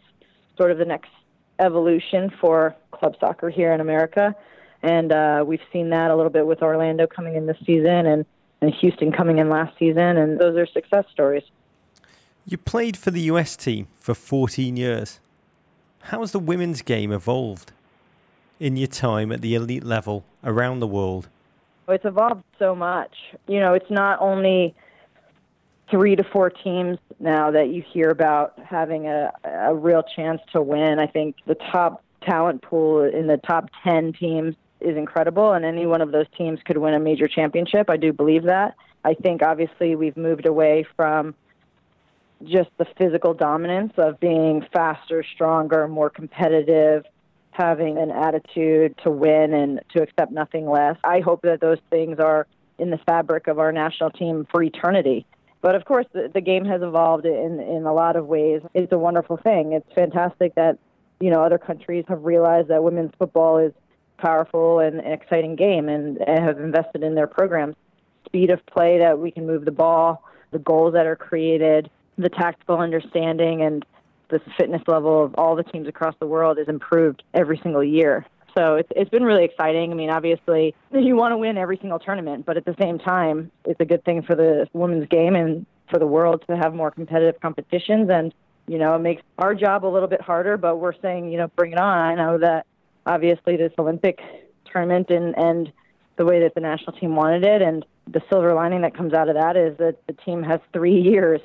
sort 0.58 0.72
of 0.72 0.80
the 0.80 0.86
next 0.86 1.12
evolution 1.60 2.32
for 2.42 2.76
club 2.92 3.16
soccer 3.20 3.50
here 3.50 3.74
in 3.74 3.82
America. 3.82 4.36
And 4.84 5.12
uh, 5.12 5.44
we've 5.46 5.62
seen 5.74 5.90
that 5.90 6.12
a 6.12 6.16
little 6.16 6.32
bit 6.32 6.46
with 6.46 6.62
Orlando 6.62 7.08
coming 7.08 7.36
in 7.36 7.46
this 7.46 7.58
season 7.66 8.06
and, 8.06 8.26
and 8.62 8.74
Houston 8.76 9.12
coming 9.12 9.40
in 9.40 9.50
last 9.50 9.78
season. 9.78 10.18
And 10.18 10.40
those 10.40 10.58
are 10.58 10.66
success 10.68 11.06
stories. 11.12 11.44
You 12.46 12.58
played 12.58 12.96
for 12.96 13.12
the 13.12 13.22
US 13.22 13.56
team 13.56 13.88
for 13.98 14.14
14 14.14 14.78
years. 14.78 15.20
How 16.04 16.22
has 16.22 16.32
the 16.32 16.40
women's 16.40 16.82
game 16.82 17.12
evolved 17.12 17.74
in 18.60 18.78
your 18.78 18.88
time 18.88 19.32
at 19.32 19.42
the 19.42 19.56
elite 19.56 19.84
level 19.84 20.24
around 20.44 20.80
the 20.80 20.88
world? 20.88 21.28
It's 21.90 22.06
evolved 22.06 22.44
so 22.60 22.76
much. 22.76 23.14
You 23.48 23.60
know, 23.60 23.74
it's 23.74 23.90
not 23.90 24.20
only 24.22 24.76
three 25.90 26.16
to 26.16 26.24
four 26.24 26.50
teams 26.50 26.98
now 27.20 27.52
that 27.52 27.70
you 27.70 27.84
hear 27.94 28.10
about 28.10 28.60
having 28.60 29.08
a, 29.08 29.32
a 29.44 29.74
real 29.74 30.04
chance 30.16 30.42
to 30.54 30.62
win. 30.62 31.00
I 31.00 31.08
think 31.08 31.36
the 31.46 31.56
top 31.56 32.04
talent 32.28 32.62
pool 32.62 33.04
in 33.04 33.28
the 33.28 33.38
top 33.38 33.70
10 33.84 34.14
teams 34.14 34.56
is 34.80 34.98
incredible, 34.98 35.54
and 35.54 35.66
any 35.66 35.86
one 35.86 36.02
of 36.02 36.12
those 36.12 36.28
teams 36.38 36.60
could 36.66 36.78
win 36.78 36.94
a 36.94 37.00
major 37.00 37.28
championship. 37.28 37.90
I 37.90 37.98
do 37.98 38.14
believe 38.14 38.44
that. 38.44 38.76
I 39.04 39.14
think 39.14 39.42
obviously 39.42 39.96
we've 39.96 40.18
moved 40.18 40.46
away 40.46 40.86
from 40.96 41.34
just 42.44 42.70
the 42.78 42.86
physical 42.98 43.34
dominance 43.34 43.94
of 43.98 44.20
being 44.20 44.64
faster, 44.72 45.24
stronger, 45.34 45.88
more 45.88 46.10
competitive, 46.10 47.06
having 47.52 47.98
an 47.98 48.12
attitude 48.12 48.96
to 49.04 49.10
win 49.10 49.54
and 49.54 49.82
to 49.96 50.04
accept 50.04 50.32
nothing 50.32 50.70
less. 50.70 50.98
I 51.04 51.22
hope 51.22 51.42
that 51.42 51.60
those 51.60 51.80
things 51.90 52.20
are 52.20 52.46
in 52.78 52.92
the 52.92 53.00
fabric 53.08 53.48
of 53.48 53.58
our 53.58 53.72
national 53.72 54.12
team 54.12 54.46
for 54.52 54.62
eternity. 54.62 55.26
But 55.68 55.76
of 55.76 55.84
course, 55.84 56.06
the, 56.14 56.32
the 56.34 56.40
game 56.40 56.64
has 56.64 56.82
evolved 56.82 57.26
in 57.26 57.60
in 57.60 57.86
a 57.86 57.94
lot 57.94 58.16
of 58.16 58.26
ways. 58.26 58.62
It's 58.74 58.94
a 58.94 58.98
wonderful 58.98 59.36
thing. 59.36 59.74
It's 59.74 59.94
fantastic 59.94 60.56
that 60.56 60.80
you 61.20 61.30
know 61.30 61.44
other 61.44 61.58
countries 61.58 62.06
have 62.08 62.24
realized 62.24 62.70
that 62.70 62.86
women's 62.86 63.12
football 63.20 63.58
is 63.58 63.74
powerful 64.18 64.80
and 64.80 65.02
an 65.02 65.12
exciting 65.12 65.58
game 65.58 65.90
and, 65.90 66.20
and 66.20 66.40
have 66.40 66.58
invested 66.62 67.04
in 67.04 67.16
their 67.16 67.28
programs. 67.28 67.76
Speed 68.26 68.50
of 68.50 68.66
play 68.66 69.00
that 69.00 69.20
we 69.20 69.30
can 69.30 69.46
move 69.46 69.66
the 69.66 69.72
ball, 69.72 70.24
the 70.52 70.60
goals 70.60 70.94
that 70.94 71.06
are 71.06 71.18
created, 71.18 71.90
the 72.18 72.30
tactical 72.30 72.78
understanding, 72.78 73.62
and 73.62 73.86
the 74.30 74.40
fitness 74.58 74.84
level 74.88 75.22
of 75.22 75.36
all 75.36 75.58
the 75.58 75.64
teams 75.64 75.90
across 75.90 76.16
the 76.22 76.28
world 76.28 76.60
is 76.60 76.70
improved 76.70 77.24
every 77.34 77.60
single 77.62 77.84
year. 77.84 78.26
So 78.58 78.76
it's 78.76 78.90
it's 78.96 79.10
been 79.10 79.24
really 79.24 79.44
exciting. 79.44 79.92
I 79.92 79.96
mean, 79.96 80.10
obviously 80.10 80.74
you 80.92 81.16
want 81.16 81.32
to 81.34 81.38
win 81.38 81.58
every 81.58 81.78
single 81.78 82.00
tournament, 82.00 82.46
but 82.46 82.58
at 82.58 82.66
the 82.66 82.76
same 82.80 82.98
time, 82.98 83.52
it's 83.66 83.80
a 83.80 83.86
good 83.86 84.04
thing 84.04 84.24
for 84.24 84.36
the 84.36 84.68
women's 84.74 85.08
game 85.10 85.36
and 85.36 85.66
for 85.92 86.00
the 86.00 86.08
world 86.08 86.44
to 86.50 86.58
have 86.58 86.74
more 86.74 86.90
competitive 86.90 87.40
competitions 87.40 88.10
and 88.10 88.34
you 88.68 88.78
know, 88.78 88.96
it 88.96 89.00
makes 89.00 89.22
our 89.38 89.56
job 89.56 89.86
a 89.86 89.88
little 89.88 90.10
bit 90.10 90.22
harder, 90.22 90.58
but 90.58 90.78
we're 90.78 91.00
saying, 91.02 91.32
you 91.32 91.38
know, 91.38 91.48
bring 91.56 91.72
it 91.72 91.80
on. 91.80 91.98
I 91.98 92.16
know 92.16 92.38
that 92.40 92.66
obviously 93.06 93.56
this 93.56 93.72
Olympic 93.80 94.20
tournament 94.70 95.10
and, 95.10 95.38
and 95.38 95.72
the 96.18 96.26
way 96.26 96.42
that 96.42 96.54
the 96.54 96.60
national 96.60 96.92
team 96.98 97.16
wanted 97.16 97.46
it 97.46 97.62
and 97.62 97.86
the 98.08 98.22
silver 98.30 98.54
lining 98.54 98.82
that 98.82 98.94
comes 98.94 99.14
out 99.14 99.30
of 99.30 99.36
that 99.36 99.56
is 99.56 99.78
that 99.78 99.96
the 100.08 100.14
team 100.14 100.44
has 100.44 100.60
three 100.74 101.00
years 101.12 101.40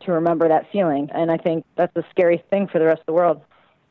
to 0.00 0.12
remember 0.12 0.48
that 0.48 0.70
feeling. 0.70 1.08
And 1.14 1.30
I 1.30 1.38
think 1.38 1.64
that's 1.76 1.96
a 1.96 2.04
scary 2.10 2.44
thing 2.50 2.68
for 2.68 2.78
the 2.78 2.84
rest 2.84 3.00
of 3.00 3.06
the 3.06 3.14
world. 3.14 3.40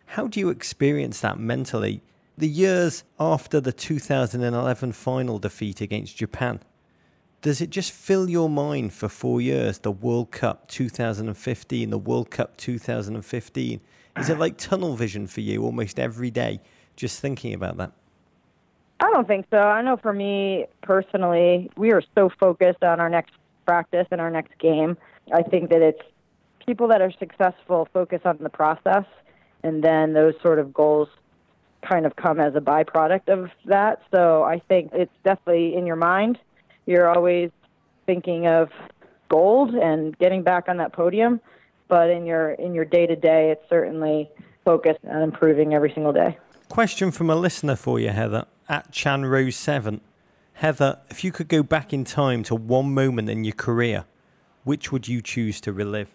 How 0.05 0.27
do 0.27 0.39
you 0.39 0.49
experience 0.49 1.21
that 1.21 1.39
mentally? 1.39 2.03
The 2.37 2.49
years 2.49 3.05
after 3.17 3.61
the 3.61 3.71
2011 3.71 4.91
final 4.91 5.39
defeat 5.39 5.79
against 5.79 6.17
Japan, 6.17 6.59
does 7.41 7.61
it 7.61 7.69
just 7.69 7.93
fill 7.93 8.29
your 8.29 8.49
mind 8.49 8.91
for 8.91 9.07
four 9.07 9.39
years? 9.39 9.79
The 9.79 9.93
World 9.93 10.31
Cup 10.31 10.67
2015, 10.67 11.89
the 11.89 11.97
World 11.97 12.29
Cup 12.29 12.57
2015. 12.57 13.79
Is 14.17 14.29
it 14.29 14.37
like 14.37 14.57
tunnel 14.57 14.97
vision 14.97 15.27
for 15.27 15.39
you 15.39 15.63
almost 15.63 15.97
every 15.97 16.29
day, 16.29 16.59
just 16.97 17.21
thinking 17.21 17.53
about 17.53 17.77
that? 17.77 17.93
I 18.99 19.09
don't 19.11 19.27
think 19.29 19.45
so. 19.49 19.57
I 19.57 19.81
know 19.81 19.95
for 19.95 20.11
me 20.11 20.65
personally, 20.81 21.69
we 21.77 21.93
are 21.93 22.03
so 22.15 22.29
focused 22.37 22.83
on 22.83 22.99
our 22.99 23.09
next 23.09 23.31
practice 23.65 24.07
and 24.11 24.19
our 24.19 24.29
next 24.29 24.57
game. 24.59 24.97
I 25.33 25.41
think 25.41 25.69
that 25.69 25.81
it's 25.81 26.01
people 26.65 26.89
that 26.89 27.01
are 27.01 27.13
successful 27.17 27.87
focus 27.93 28.19
on 28.25 28.39
the 28.41 28.49
process, 28.49 29.05
and 29.63 29.81
then 29.81 30.11
those 30.11 30.33
sort 30.41 30.59
of 30.59 30.73
goals 30.73 31.07
kind 31.87 32.05
of 32.05 32.15
come 32.15 32.39
as 32.39 32.55
a 32.55 32.61
byproduct 32.61 33.29
of 33.29 33.49
that. 33.65 34.01
So 34.13 34.43
I 34.43 34.59
think 34.67 34.91
it's 34.93 35.11
definitely 35.23 35.75
in 35.75 35.85
your 35.85 35.95
mind 35.95 36.39
you're 36.85 37.09
always 37.09 37.51
thinking 38.05 38.47
of 38.47 38.69
gold 39.29 39.73
and 39.73 40.17
getting 40.19 40.43
back 40.43 40.69
on 40.69 40.77
that 40.77 40.93
podium, 40.93 41.41
but 41.87 42.09
in 42.09 42.25
your 42.25 42.51
in 42.51 42.73
your 42.73 42.85
day 42.85 43.07
to 43.07 43.15
day, 43.15 43.51
it's 43.51 43.67
certainly 43.69 44.29
focused 44.63 44.99
on 45.09 45.21
improving 45.21 45.73
every 45.73 45.91
single 45.93 46.13
day. 46.13 46.37
Question 46.69 47.11
from 47.11 47.29
a 47.29 47.35
listener 47.35 47.75
for 47.75 47.99
you, 47.99 48.09
Heather 48.09 48.45
at 48.67 48.91
Chan 48.91 49.25
Rose 49.25 49.55
Seven. 49.55 50.01
Heather, 50.53 50.99
if 51.09 51.23
you 51.23 51.31
could 51.31 51.47
go 51.47 51.61
back 51.63 51.93
in 51.93 52.03
time 52.05 52.41
to 52.43 52.55
one 52.55 52.93
moment 52.93 53.29
in 53.29 53.43
your 53.43 53.53
career, 53.53 54.05
which 54.63 54.91
would 54.91 55.07
you 55.07 55.21
choose 55.21 55.59
to 55.61 55.73
relive? 55.73 56.09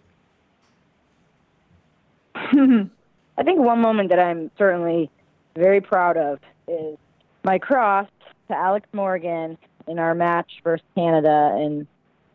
I 2.35 3.43
think 3.45 3.61
one 3.61 3.81
moment 3.81 4.09
that 4.09 4.19
I'm 4.19 4.51
certainly 4.57 5.11
very 5.55 5.81
proud 5.81 6.17
of 6.17 6.39
is 6.69 6.97
my 7.45 7.59
cross 7.59 8.09
to 8.49 8.57
Alex 8.57 8.89
Morgan 8.93 9.59
in 9.87 9.99
our 9.99 10.15
match 10.15 10.61
versus 10.63 10.87
Canada 10.95 11.57
in 11.61 11.87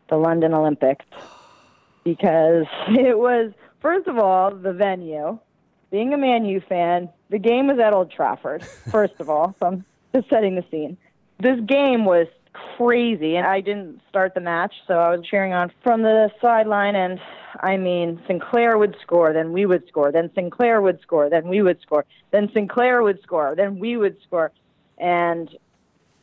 the 0.08 0.16
London 0.16 0.54
Olympics 0.54 1.04
because 2.04 2.66
it 2.88 3.18
was, 3.18 3.52
first 3.80 4.06
of 4.06 4.18
all, 4.18 4.50
the 4.54 4.72
venue. 4.72 5.38
Being 5.90 6.12
a 6.12 6.18
Man 6.18 6.44
U 6.44 6.60
fan, 6.60 7.08
the 7.30 7.38
game 7.38 7.68
was 7.68 7.78
at 7.78 7.92
Old 7.92 8.10
Trafford, 8.10 8.64
first 8.90 9.20
of 9.20 9.30
all, 9.30 9.54
so 9.58 9.66
I'm 9.66 9.84
just 10.14 10.28
setting 10.28 10.56
the 10.56 10.64
scene. 10.70 10.96
This 11.38 11.60
game 11.60 12.04
was 12.04 12.26
crazy, 12.76 13.36
and 13.36 13.46
I 13.46 13.60
didn't 13.60 14.00
start 14.08 14.34
the 14.34 14.40
match, 14.40 14.74
so 14.86 14.94
I 14.94 15.14
was 15.14 15.24
cheering 15.26 15.52
on 15.52 15.72
from 15.82 16.02
the 16.02 16.30
sideline, 16.40 16.94
and 16.94 17.20
I 17.60 17.76
mean, 17.76 18.20
Sinclair 18.26 18.78
would 18.78 18.96
score, 19.02 19.32
then 19.32 19.52
we 19.52 19.66
would 19.66 19.86
score, 19.88 20.12
then 20.12 20.30
Sinclair 20.34 20.80
would 20.80 21.00
score, 21.02 21.30
then 21.30 21.48
we 21.48 21.62
would 21.62 21.80
score, 21.80 22.04
then 22.30 22.50
Sinclair 22.52 23.02
would 23.02 23.22
score, 23.22 23.54
then 23.56 23.78
we 23.78 23.96
would 23.96 24.16
score. 24.22 24.52
And 24.98 25.54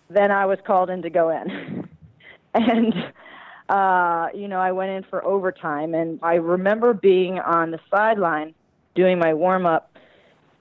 then 0.10 0.32
I 0.32 0.46
was 0.46 0.60
called 0.66 0.90
in 0.90 1.02
to 1.04 1.10
go 1.10 1.30
in. 1.30 1.88
and, 2.54 2.94
uh, 3.70 4.28
you 4.34 4.48
know, 4.48 4.60
I 4.60 4.72
went 4.72 4.92
in 4.92 5.04
for 5.10 5.24
overtime. 5.24 5.94
And 5.94 6.20
I 6.22 6.36
remember 6.36 6.94
being 6.94 7.40
on 7.40 7.72
the 7.72 7.80
sideline 7.90 8.54
doing 8.96 9.20
my 9.20 9.34
warm 9.34 9.66
up 9.66 9.98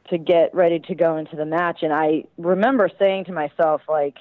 to 0.09 0.19
get 0.19 0.55
ready 0.55 0.81
to 0.81 0.95
go 0.95 1.17
into 1.17 1.37
the 1.37 1.47
match. 1.47 1.83
And 1.83 1.93
I 1.93 2.25
remember 2.39 2.91
saying 2.99 3.27
to 3.27 3.33
myself, 3.33 3.83
like, 3.89 4.17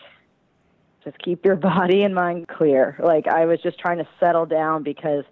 just 1.03 1.17
keep 1.19 1.45
your 1.45 1.55
body 1.57 2.03
and 2.03 2.15
mind 2.15 2.47
clear. 2.47 2.95
Like, 2.99 3.27
I 3.27 3.45
was 3.45 3.61
just 3.61 3.79
trying 3.79 3.97
to 3.97 4.07
settle 4.19 4.45
down 4.45 4.83
because 4.83 5.23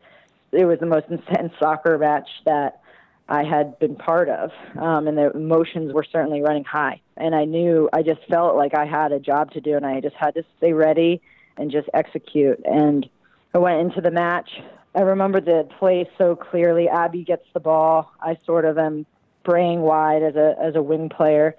it 0.51 0.65
was 0.65 0.79
the 0.79 0.85
most 0.85 1.07
intense 1.09 1.53
soccer 1.59 1.97
match 1.97 2.29
that 2.45 2.81
I 3.27 3.43
had 3.43 3.77
been 3.77 3.95
part 3.95 4.27
of, 4.27 4.49
um, 4.79 5.07
and 5.07 5.15
the 5.15 5.31
emotions 5.31 5.93
were 5.93 6.03
certainly 6.03 6.41
running 6.41 6.63
high. 6.63 6.99
And 7.15 7.35
I 7.35 7.45
knew 7.45 7.87
I 7.93 8.01
just 8.01 8.21
felt 8.27 8.55
like 8.55 8.73
I 8.73 8.85
had 8.85 9.11
a 9.11 9.19
job 9.19 9.51
to 9.51 9.61
do, 9.61 9.75
and 9.75 9.85
I 9.85 10.01
just 10.01 10.15
had 10.15 10.33
to 10.33 10.43
stay 10.57 10.73
ready 10.73 11.21
and 11.55 11.69
just 11.69 11.87
execute. 11.93 12.59
And 12.65 13.07
I 13.53 13.59
went 13.59 13.81
into 13.81 14.01
the 14.01 14.09
match. 14.09 14.49
I 14.95 15.01
remember 15.01 15.39
the 15.39 15.69
play 15.77 16.09
so 16.17 16.35
clearly. 16.35 16.89
Abby 16.89 17.23
gets 17.23 17.45
the 17.53 17.59
ball. 17.59 18.11
I 18.19 18.37
sort 18.45 18.65
of 18.65 18.79
am 18.79 19.05
braying 19.43 19.81
wide 19.81 20.23
as 20.23 20.35
a 20.35 20.55
as 20.59 20.75
a 20.75 20.81
wing 20.81 21.09
player. 21.09 21.55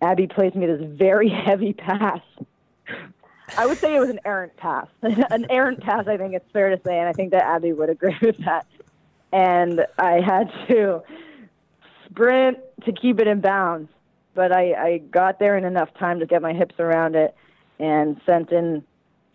Abby 0.00 0.28
plays 0.28 0.54
me 0.54 0.66
this 0.66 0.80
very 0.82 1.28
heavy 1.46 1.72
pass. 1.72 2.20
I 3.56 3.66
would 3.66 3.80
say 3.80 3.94
it 3.94 4.00
was 4.00 4.10
an 4.10 4.20
errant 4.24 4.56
pass. 4.56 4.86
an 5.02 5.46
errant 5.50 5.80
pass, 5.80 6.06
I 6.06 6.16
think 6.16 6.34
it's 6.34 6.50
fair 6.52 6.70
to 6.70 6.80
say, 6.84 6.98
and 6.98 7.08
I 7.08 7.12
think 7.12 7.32
that 7.32 7.44
Abby 7.44 7.72
would 7.72 7.90
agree 7.90 8.16
with 8.22 8.38
that 8.44 8.66
and 9.32 9.86
I 9.98 10.20
had 10.20 10.50
to 10.68 11.02
sprint 12.06 12.58
to 12.84 12.92
keep 12.92 13.20
it 13.20 13.26
in 13.26 13.40
bounds. 13.40 13.90
But 14.34 14.52
I, 14.52 14.72
I 14.72 14.98
got 14.98 15.38
there 15.38 15.56
in 15.56 15.64
enough 15.64 15.92
time 15.94 16.20
to 16.20 16.26
get 16.26 16.42
my 16.42 16.52
hips 16.52 16.76
around 16.78 17.16
it 17.16 17.34
and 17.80 18.20
sent 18.24 18.52
in, 18.52 18.84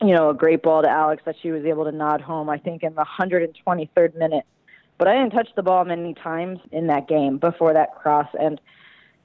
you 0.02 0.15
know, 0.15 0.30
a 0.30 0.34
great 0.34 0.63
ball 0.63 0.82
to 0.82 0.89
Alex 0.89 1.23
that 1.26 1.36
she 1.41 1.52
was 1.52 1.65
able 1.65 1.84
to 1.86 1.91
nod 1.91 2.21
home, 2.21 2.49
I 2.49 2.58
think, 2.58 2.84
in 2.84 2.95
the 2.95 3.06
123rd 3.06 4.15
minute. 4.15 4.45
But 4.97 5.10
I 5.10 5.15
didn't 5.15 5.32
touch 5.32 5.49
the 5.56 5.63
ball 5.63 5.84
many 5.84 6.13
times 6.13 6.60
in 6.71 6.88
that 6.88 7.08
game 7.08 7.38
before 7.38 7.73
that 7.73 7.95
cross. 7.95 8.30
And 8.39 8.62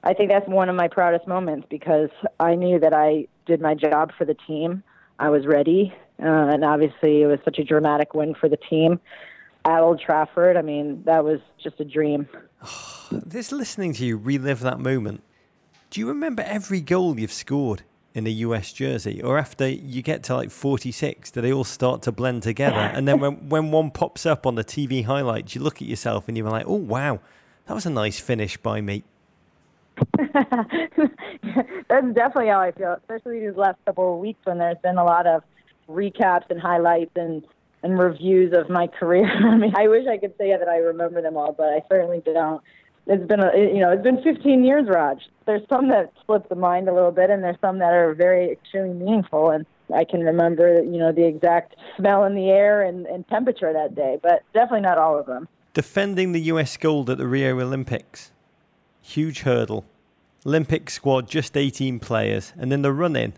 I 0.03 0.13
think 0.13 0.29
that's 0.29 0.47
one 0.47 0.69
of 0.69 0.75
my 0.75 0.87
proudest 0.87 1.27
moments 1.27 1.67
because 1.69 2.09
I 2.39 2.55
knew 2.55 2.79
that 2.79 2.93
I 2.93 3.27
did 3.45 3.61
my 3.61 3.75
job 3.75 4.11
for 4.17 4.25
the 4.25 4.35
team. 4.47 4.83
I 5.19 5.29
was 5.29 5.45
ready. 5.45 5.93
Uh, 6.21 6.25
and 6.25 6.63
obviously, 6.63 7.21
it 7.21 7.27
was 7.27 7.39
such 7.43 7.59
a 7.59 7.63
dramatic 7.63 8.13
win 8.13 8.35
for 8.35 8.49
the 8.49 8.57
team 8.57 8.99
at 9.65 9.79
Old 9.81 9.99
Trafford. 9.99 10.57
I 10.57 10.61
mean, 10.61 11.03
that 11.05 11.23
was 11.23 11.39
just 11.61 11.79
a 11.79 11.85
dream. 11.85 12.27
Just 13.27 13.51
listening 13.51 13.93
to 13.93 14.05
you 14.05 14.17
relive 14.17 14.59
that 14.59 14.79
moment. 14.79 15.23
Do 15.89 15.99
you 15.99 16.07
remember 16.07 16.43
every 16.43 16.79
goal 16.79 17.19
you've 17.19 17.33
scored 17.33 17.81
in 18.13 18.27
a 18.27 18.29
US 18.29 18.71
jersey? 18.71 19.19
Or 19.19 19.39
after 19.39 19.67
you 19.67 20.03
get 20.03 20.21
to 20.25 20.35
like 20.35 20.51
46, 20.51 21.31
do 21.31 21.41
they 21.41 21.51
all 21.51 21.63
start 21.63 22.03
to 22.03 22.11
blend 22.11 22.43
together? 22.43 22.75
and 22.75 23.07
then 23.07 23.19
when, 23.19 23.49
when 23.49 23.71
one 23.71 23.89
pops 23.89 24.27
up 24.27 24.45
on 24.45 24.53
the 24.53 24.63
TV 24.63 25.05
highlights, 25.05 25.55
you 25.55 25.61
look 25.61 25.81
at 25.81 25.87
yourself 25.87 26.27
and 26.27 26.37
you're 26.37 26.47
like, 26.47 26.67
oh, 26.67 26.75
wow, 26.75 27.19
that 27.65 27.73
was 27.73 27.87
a 27.87 27.89
nice 27.89 28.19
finish 28.19 28.57
by 28.57 28.79
me. 28.79 29.03
That's 31.89 32.13
definitely 32.13 32.47
how 32.47 32.59
I 32.59 32.71
feel, 32.71 32.93
especially 32.93 33.39
these 33.39 33.55
last 33.55 33.77
couple 33.85 34.13
of 34.13 34.19
weeks 34.19 34.39
when 34.43 34.57
there's 34.57 34.77
been 34.83 34.97
a 34.97 35.03
lot 35.03 35.27
of 35.27 35.43
recaps 35.89 36.49
and 36.49 36.59
highlights 36.59 37.11
and 37.15 37.43
and 37.81 37.97
reviews 37.97 38.53
of 38.53 38.69
my 38.69 38.87
career. 38.99 39.25
I 39.25 39.57
mean, 39.57 39.73
I 39.75 39.87
wish 39.87 40.05
I 40.07 40.17
could 40.17 40.33
say 40.37 40.49
that 40.57 40.67
I 40.67 40.77
remember 40.77 41.21
them 41.21 41.37
all, 41.37 41.53
but 41.53 41.67
I 41.67 41.81
certainly 41.89 42.21
don't. 42.25 42.61
It's 43.07 43.25
been 43.25 43.39
a, 43.39 43.51
you 43.57 43.79
know, 43.79 43.91
it's 43.91 44.03
been 44.03 44.21
15 44.21 44.63
years, 44.63 44.87
Rog. 44.87 45.19
There's 45.47 45.67
some 45.67 45.87
that 45.89 46.11
slip 46.25 46.47
the 46.47 46.55
mind 46.55 46.87
a 46.87 46.93
little 46.93 47.11
bit, 47.11 47.31
and 47.31 47.43
there's 47.43 47.59
some 47.59 47.79
that 47.79 47.93
are 47.93 48.13
very 48.13 48.51
extremely 48.51 48.93
meaningful. 48.93 49.49
And 49.49 49.65
I 49.93 50.03
can 50.03 50.19
remember, 50.19 50.83
you 50.83 50.99
know, 50.99 51.11
the 51.11 51.25
exact 51.25 51.75
smell 51.97 52.23
in 52.25 52.35
the 52.35 52.49
air 52.49 52.83
and, 52.83 53.07
and 53.07 53.27
temperature 53.27 53.73
that 53.73 53.95
day, 53.95 54.19
but 54.21 54.43
definitely 54.53 54.81
not 54.81 54.99
all 54.99 55.17
of 55.17 55.25
them. 55.25 55.47
Defending 55.73 56.33
the 56.33 56.41
U.S. 56.41 56.77
gold 56.77 57.09
at 57.09 57.17
the 57.17 57.25
Rio 57.25 57.59
Olympics, 57.59 58.31
huge 59.01 59.41
hurdle. 59.41 59.85
Olympic 60.45 60.89
squad 60.89 61.27
just 61.29 61.57
18 61.57 61.99
players, 61.99 62.53
and 62.57 62.71
in 62.71 62.81
the 62.81 62.93
run-in, 62.93 63.33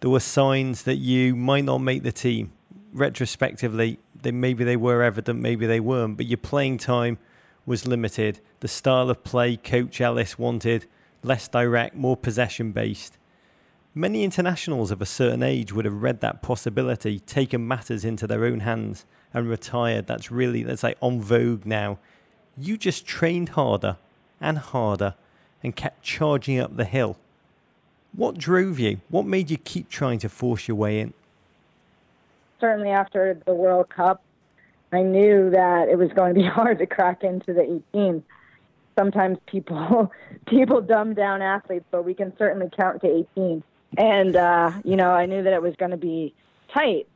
there 0.00 0.10
were 0.10 0.20
signs 0.20 0.82
that 0.84 0.96
you 0.96 1.34
might 1.34 1.64
not 1.64 1.78
make 1.78 2.02
the 2.02 2.12
team 2.12 2.52
retrospectively, 2.94 3.98
they 4.22 4.30
maybe 4.30 4.64
they 4.64 4.76
were 4.76 5.02
evident, 5.02 5.40
maybe 5.40 5.66
they 5.66 5.80
weren't, 5.80 6.16
but 6.16 6.26
your 6.26 6.38
playing 6.38 6.78
time 6.78 7.18
was 7.66 7.86
limited. 7.86 8.40
The 8.60 8.68
style 8.68 9.10
of 9.10 9.24
play 9.24 9.56
Coach 9.56 10.00
Ellis 10.00 10.38
wanted 10.38 10.86
less 11.22 11.48
direct, 11.48 11.94
more 11.94 12.16
possession 12.16 12.72
based. 12.72 13.18
Many 13.94 14.24
internationals 14.24 14.90
of 14.90 15.02
a 15.02 15.06
certain 15.06 15.42
age 15.42 15.72
would 15.72 15.84
have 15.84 16.02
read 16.02 16.20
that 16.20 16.42
possibility, 16.42 17.18
taken 17.20 17.66
matters 17.66 18.04
into 18.04 18.26
their 18.26 18.44
own 18.44 18.60
hands, 18.60 19.04
and 19.32 19.48
retired. 19.48 20.06
That's 20.06 20.30
really 20.30 20.62
that's 20.62 20.82
like 20.82 20.98
on 21.00 21.20
vogue 21.20 21.66
now. 21.66 21.98
You 22.56 22.76
just 22.76 23.06
trained 23.06 23.50
harder 23.50 23.96
and 24.44 24.58
harder 24.58 25.14
and 25.62 25.74
kept 25.74 26.02
charging 26.02 26.58
up 26.60 26.76
the 26.76 26.84
hill. 26.84 27.16
What 28.12 28.38
drove 28.38 28.78
you? 28.78 29.00
What 29.08 29.26
made 29.26 29.50
you 29.50 29.56
keep 29.56 29.88
trying 29.88 30.20
to 30.20 30.28
force 30.28 30.68
your 30.68 30.76
way 30.76 31.00
in? 31.00 31.14
certainly 32.64 32.90
after 32.90 33.38
the 33.44 33.54
World 33.54 33.90
Cup, 33.90 34.22
I 34.90 35.02
knew 35.02 35.50
that 35.50 35.88
it 35.90 35.98
was 35.98 36.10
going 36.12 36.34
to 36.34 36.40
be 36.40 36.46
hard 36.58 36.78
to 36.78 36.86
crack 36.86 37.22
into 37.22 37.52
the 37.52 37.82
18. 37.92 38.22
Sometimes 38.96 39.38
people 39.46 40.10
people 40.46 40.80
dumb 40.80 41.14
down 41.14 41.42
athletes, 41.42 41.84
but 41.90 42.04
we 42.04 42.14
can 42.14 42.32
certainly 42.38 42.70
count 42.74 43.02
to 43.02 43.26
18. 43.36 43.62
And 43.98 44.36
uh, 44.36 44.72
you 44.82 44.96
know, 44.96 45.10
I 45.10 45.26
knew 45.26 45.42
that 45.42 45.52
it 45.52 45.60
was 45.60 45.74
going 45.76 45.90
to 45.90 45.98
be 45.98 46.32
tight. 46.72 47.06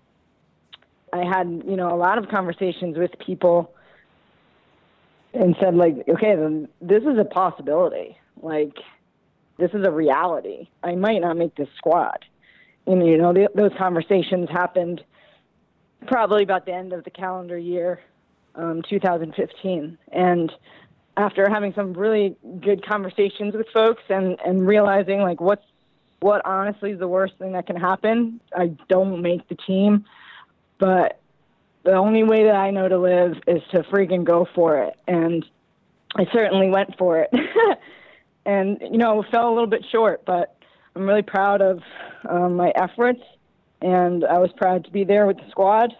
I 1.12 1.24
had 1.24 1.62
you 1.66 1.76
know 1.76 1.94
a 1.94 1.96
lot 1.96 2.18
of 2.18 2.28
conversations 2.28 2.98
with 2.98 3.18
people 3.18 3.72
and 5.34 5.56
said 5.60 5.74
like, 5.74 5.94
okay, 6.08 6.34
then 6.36 6.68
this 6.80 7.02
is 7.02 7.18
a 7.18 7.24
possibility. 7.24 8.16
Like, 8.40 8.76
this 9.58 9.70
is 9.72 9.84
a 9.84 9.90
reality. 9.90 10.68
I 10.82 10.94
might 10.94 11.20
not 11.20 11.36
make 11.36 11.54
this 11.56 11.68
squad. 11.76 12.24
And 12.86 13.06
you 13.06 13.18
know, 13.18 13.34
those 13.54 13.72
conversations 13.76 14.48
happened 14.50 15.02
probably 16.06 16.42
about 16.42 16.64
the 16.64 16.72
end 16.72 16.92
of 16.92 17.04
the 17.04 17.10
calendar 17.10 17.58
year, 17.58 18.00
um, 18.54 18.82
2015, 18.88 19.98
and 20.12 20.52
after 21.16 21.50
having 21.50 21.74
some 21.74 21.92
really 21.92 22.36
good 22.60 22.86
conversations 22.86 23.52
with 23.54 23.66
folks 23.74 24.02
and 24.08 24.38
and 24.44 24.66
realizing 24.66 25.20
like 25.20 25.40
what's 25.40 25.64
what 26.20 26.40
honestly 26.44 26.92
is 26.92 26.98
the 26.98 27.08
worst 27.08 27.34
thing 27.38 27.52
that 27.52 27.66
can 27.66 27.76
happen. 27.76 28.40
I 28.56 28.72
don't 28.88 29.20
make 29.20 29.48
the 29.48 29.54
team, 29.54 30.04
but 30.78 31.20
the 31.84 31.94
only 31.94 32.22
way 32.22 32.44
that 32.44 32.54
I 32.54 32.70
know 32.70 32.88
to 32.88 32.98
live 32.98 33.34
is 33.46 33.62
to 33.72 33.82
freaking 33.84 34.24
go 34.24 34.46
for 34.54 34.78
it. 34.82 34.94
And 35.06 35.44
I 36.16 36.26
certainly 36.32 36.68
went 36.68 36.96
for 36.98 37.20
it. 37.20 37.30
and, 38.46 38.78
you 38.80 38.98
know, 38.98 39.24
fell 39.30 39.48
a 39.48 39.54
little 39.54 39.68
bit 39.68 39.84
short, 39.90 40.24
but 40.24 40.56
I'm 40.94 41.02
really 41.06 41.22
proud 41.22 41.62
of 41.62 41.80
um, 42.28 42.56
my 42.56 42.72
efforts. 42.74 43.22
And 43.80 44.24
I 44.24 44.38
was 44.38 44.50
proud 44.56 44.84
to 44.84 44.90
be 44.90 45.04
there 45.04 45.26
with 45.26 45.36
the 45.36 45.48
squad 45.50 45.94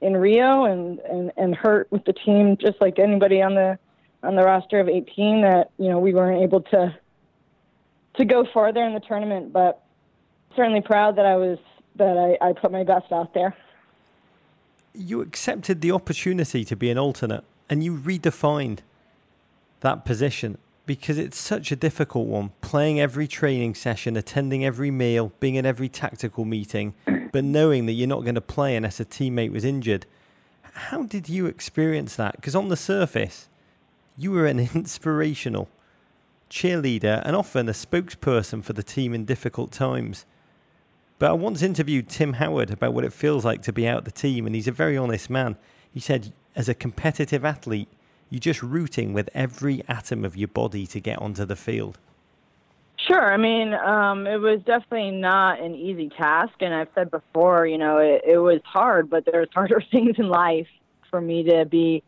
in 0.00 0.16
Rio 0.16 0.64
and, 0.64 0.98
and, 1.00 1.32
and 1.36 1.54
hurt 1.54 1.90
with 1.92 2.04
the 2.04 2.12
team, 2.12 2.56
just 2.60 2.80
like 2.80 2.98
anybody 2.98 3.40
on 3.40 3.54
the 3.54 3.78
on 4.24 4.36
the 4.36 4.42
roster 4.42 4.78
of 4.78 4.88
18 4.88 5.42
that, 5.42 5.70
you 5.78 5.88
know, 5.88 5.98
we 5.98 6.14
weren't 6.14 6.42
able 6.42 6.60
to 6.60 6.94
to 8.14 8.24
go 8.24 8.44
farther 8.52 8.82
in 8.84 8.94
the 8.94 9.00
tournament, 9.00 9.52
but 9.52 9.82
certainly 10.54 10.80
proud 10.80 11.16
that 11.16 11.26
I 11.26 11.36
was 11.36 11.58
that 11.96 12.16
I, 12.42 12.48
I 12.48 12.52
put 12.52 12.72
my 12.72 12.84
best 12.84 13.10
out 13.12 13.34
there. 13.34 13.56
You 14.94 15.20
accepted 15.20 15.80
the 15.80 15.92
opportunity 15.92 16.64
to 16.64 16.76
be 16.76 16.90
an 16.90 16.98
alternate 16.98 17.44
and 17.68 17.82
you 17.82 17.96
redefined 17.96 18.80
that 19.80 20.04
position 20.04 20.58
because 20.84 21.18
it's 21.18 21.38
such 21.38 21.72
a 21.72 21.76
difficult 21.76 22.26
one. 22.26 22.50
Playing 22.60 23.00
every 23.00 23.26
training 23.26 23.74
session, 23.74 24.16
attending 24.16 24.64
every 24.64 24.90
meal, 24.90 25.32
being 25.40 25.54
in 25.54 25.64
every 25.64 25.88
tactical 25.88 26.44
meeting, 26.44 26.94
but 27.32 27.44
knowing 27.44 27.86
that 27.86 27.92
you're 27.92 28.08
not 28.08 28.22
going 28.22 28.34
to 28.34 28.40
play 28.40 28.76
unless 28.76 29.00
a 29.00 29.04
teammate 29.04 29.52
was 29.52 29.64
injured. 29.64 30.06
How 30.62 31.04
did 31.04 31.28
you 31.28 31.46
experience 31.46 32.16
that? 32.16 32.36
Because 32.36 32.54
on 32.54 32.68
the 32.68 32.76
surface, 32.76 33.48
you 34.16 34.32
were 34.32 34.46
an 34.46 34.58
inspirational 34.74 35.68
cheerleader, 36.52 37.22
and 37.24 37.34
often 37.34 37.68
a 37.68 37.72
spokesperson 37.72 38.62
for 38.62 38.74
the 38.74 38.82
team 38.82 39.14
in 39.14 39.24
difficult 39.24 39.72
times. 39.72 40.26
But 41.22 41.30
I 41.30 41.34
once 41.34 41.62
interviewed 41.62 42.08
Tim 42.08 42.32
Howard 42.32 42.72
about 42.72 42.94
what 42.94 43.04
it 43.04 43.12
feels 43.12 43.44
like 43.44 43.62
to 43.62 43.72
be 43.72 43.86
out 43.86 44.04
the 44.04 44.10
team, 44.10 44.44
and 44.44 44.56
he's 44.56 44.66
a 44.66 44.72
very 44.72 44.96
honest 44.96 45.30
man. 45.30 45.56
He 45.94 46.00
said, 46.00 46.32
as 46.56 46.68
a 46.68 46.74
competitive 46.74 47.44
athlete, 47.44 47.86
you're 48.28 48.40
just 48.40 48.60
rooting 48.60 49.12
with 49.12 49.30
every 49.32 49.84
atom 49.86 50.24
of 50.24 50.36
your 50.36 50.48
body 50.48 50.84
to 50.88 50.98
get 50.98 51.20
onto 51.20 51.44
the 51.44 51.54
field. 51.54 52.00
Sure. 52.96 53.32
I 53.32 53.36
mean, 53.36 53.72
um, 53.72 54.26
it 54.26 54.38
was 54.38 54.62
definitely 54.66 55.12
not 55.12 55.60
an 55.60 55.76
easy 55.76 56.08
task. 56.08 56.54
And 56.58 56.74
I've 56.74 56.88
said 56.92 57.08
before, 57.08 57.68
you 57.68 57.78
know, 57.78 57.98
it, 57.98 58.22
it 58.26 58.38
was 58.38 58.60
hard, 58.64 59.08
but 59.08 59.24
there's 59.24 59.48
harder 59.54 59.80
things 59.92 60.16
in 60.18 60.28
life 60.28 60.66
for 61.08 61.20
me 61.20 61.44
to 61.44 61.64
be 61.66 62.02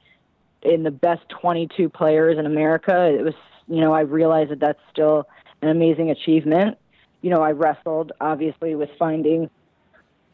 in 0.63 0.83
the 0.83 0.91
best 0.91 1.23
22 1.41 1.89
players 1.89 2.37
in 2.37 2.47
America. 2.47 3.15
It 3.17 3.23
was 3.23 3.35
you 3.69 3.81
know, 3.81 3.93
I 3.93 4.01
realized 4.01 4.51
that 4.51 4.61
that's 4.61 4.81
still 4.91 5.29
an 5.63 5.69
amazing 5.69 6.11
achievement. 6.11 6.79
You 7.25 7.31
know, 7.31 7.41
I 7.41 7.53
wrestled 7.53 8.13
obviously 8.21 8.75
with 8.75 8.91
finding 8.99 9.49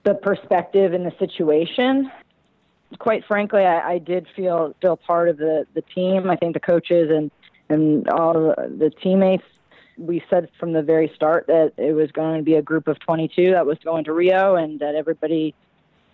the 0.03 0.15
perspective 0.15 0.93
in 0.93 1.05
the 1.05 1.13
situation. 1.21 2.11
Quite 2.99 3.25
frankly, 3.27 3.63
I, 3.63 3.93
I 3.93 3.99
did 3.99 4.27
feel 4.35 4.75
feel 4.83 4.97
part 4.97 5.29
of 5.29 5.37
the 5.37 5.69
the 5.75 5.83
team. 5.83 6.29
I 6.29 6.35
think 6.35 6.55
the 6.55 6.59
coaches 6.59 7.09
and 7.09 7.31
and 7.69 8.09
all 8.09 8.33
the, 8.33 8.75
the 8.77 8.91
teammates. 8.91 9.45
We 9.99 10.21
said 10.29 10.49
from 10.59 10.73
the 10.73 10.83
very 10.83 11.13
start 11.15 11.47
that 11.47 11.75
it 11.77 11.93
was 11.93 12.11
going 12.11 12.39
to 12.39 12.43
be 12.43 12.55
a 12.55 12.63
group 12.63 12.89
of 12.89 12.99
22 12.99 13.53
that 13.53 13.67
was 13.67 13.79
going 13.85 14.03
to 14.07 14.13
Rio, 14.13 14.57
and 14.57 14.81
that 14.81 14.97
everybody 14.97 15.55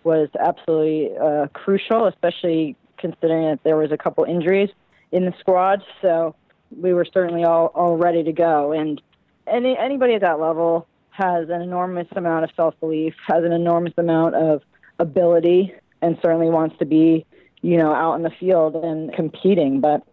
was 0.03 0.29
absolutely 0.39 1.17
uh, 1.17 1.47
crucial, 1.53 2.05
especially 2.05 2.75
considering 2.99 3.47
that 3.49 3.63
there 3.63 3.77
was 3.77 3.91
a 3.91 3.97
couple 3.97 4.25
injuries 4.25 4.69
in 5.11 5.25
the 5.25 5.33
squad. 5.39 5.81
So 6.03 6.35
we 6.69 6.93
were 6.93 7.05
certainly 7.05 7.45
all, 7.45 7.71
all 7.73 7.97
ready 7.97 8.23
to 8.23 8.31
go. 8.31 8.73
And 8.73 9.01
any 9.47 9.77
anybody 9.77 10.13
at 10.13 10.21
that 10.21 10.39
level 10.39 10.87
has 11.11 11.49
an 11.49 11.61
enormous 11.61 12.07
amount 12.15 12.43
of 12.43 12.51
self 12.55 12.79
belief, 12.79 13.13
has 13.27 13.43
an 13.43 13.51
enormous 13.51 13.93
amount 13.97 14.35
of 14.35 14.61
ability, 14.99 15.73
and 16.01 16.17
certainly 16.21 16.49
wants 16.49 16.77
to 16.79 16.85
be, 16.85 17.25
you 17.61 17.77
know, 17.77 17.93
out 17.93 18.15
in 18.15 18.23
the 18.23 18.31
field 18.39 18.75
and 18.75 19.13
competing. 19.13 19.81
But 19.81 20.05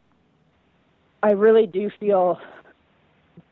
I 1.23 1.33
really 1.33 1.67
do 1.67 1.91
feel 2.01 2.39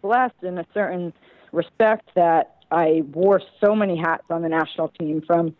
blessed 0.01 0.42
in 0.42 0.59
a 0.59 0.66
certain 0.75 1.12
respect 1.53 2.09
that 2.14 2.57
I 2.71 3.03
wore 3.12 3.40
so 3.61 3.75
many 3.75 3.97
hats 3.97 4.25
on 4.31 4.42
the 4.42 4.49
national 4.49 4.88
team 4.88 5.23
from 5.27 5.55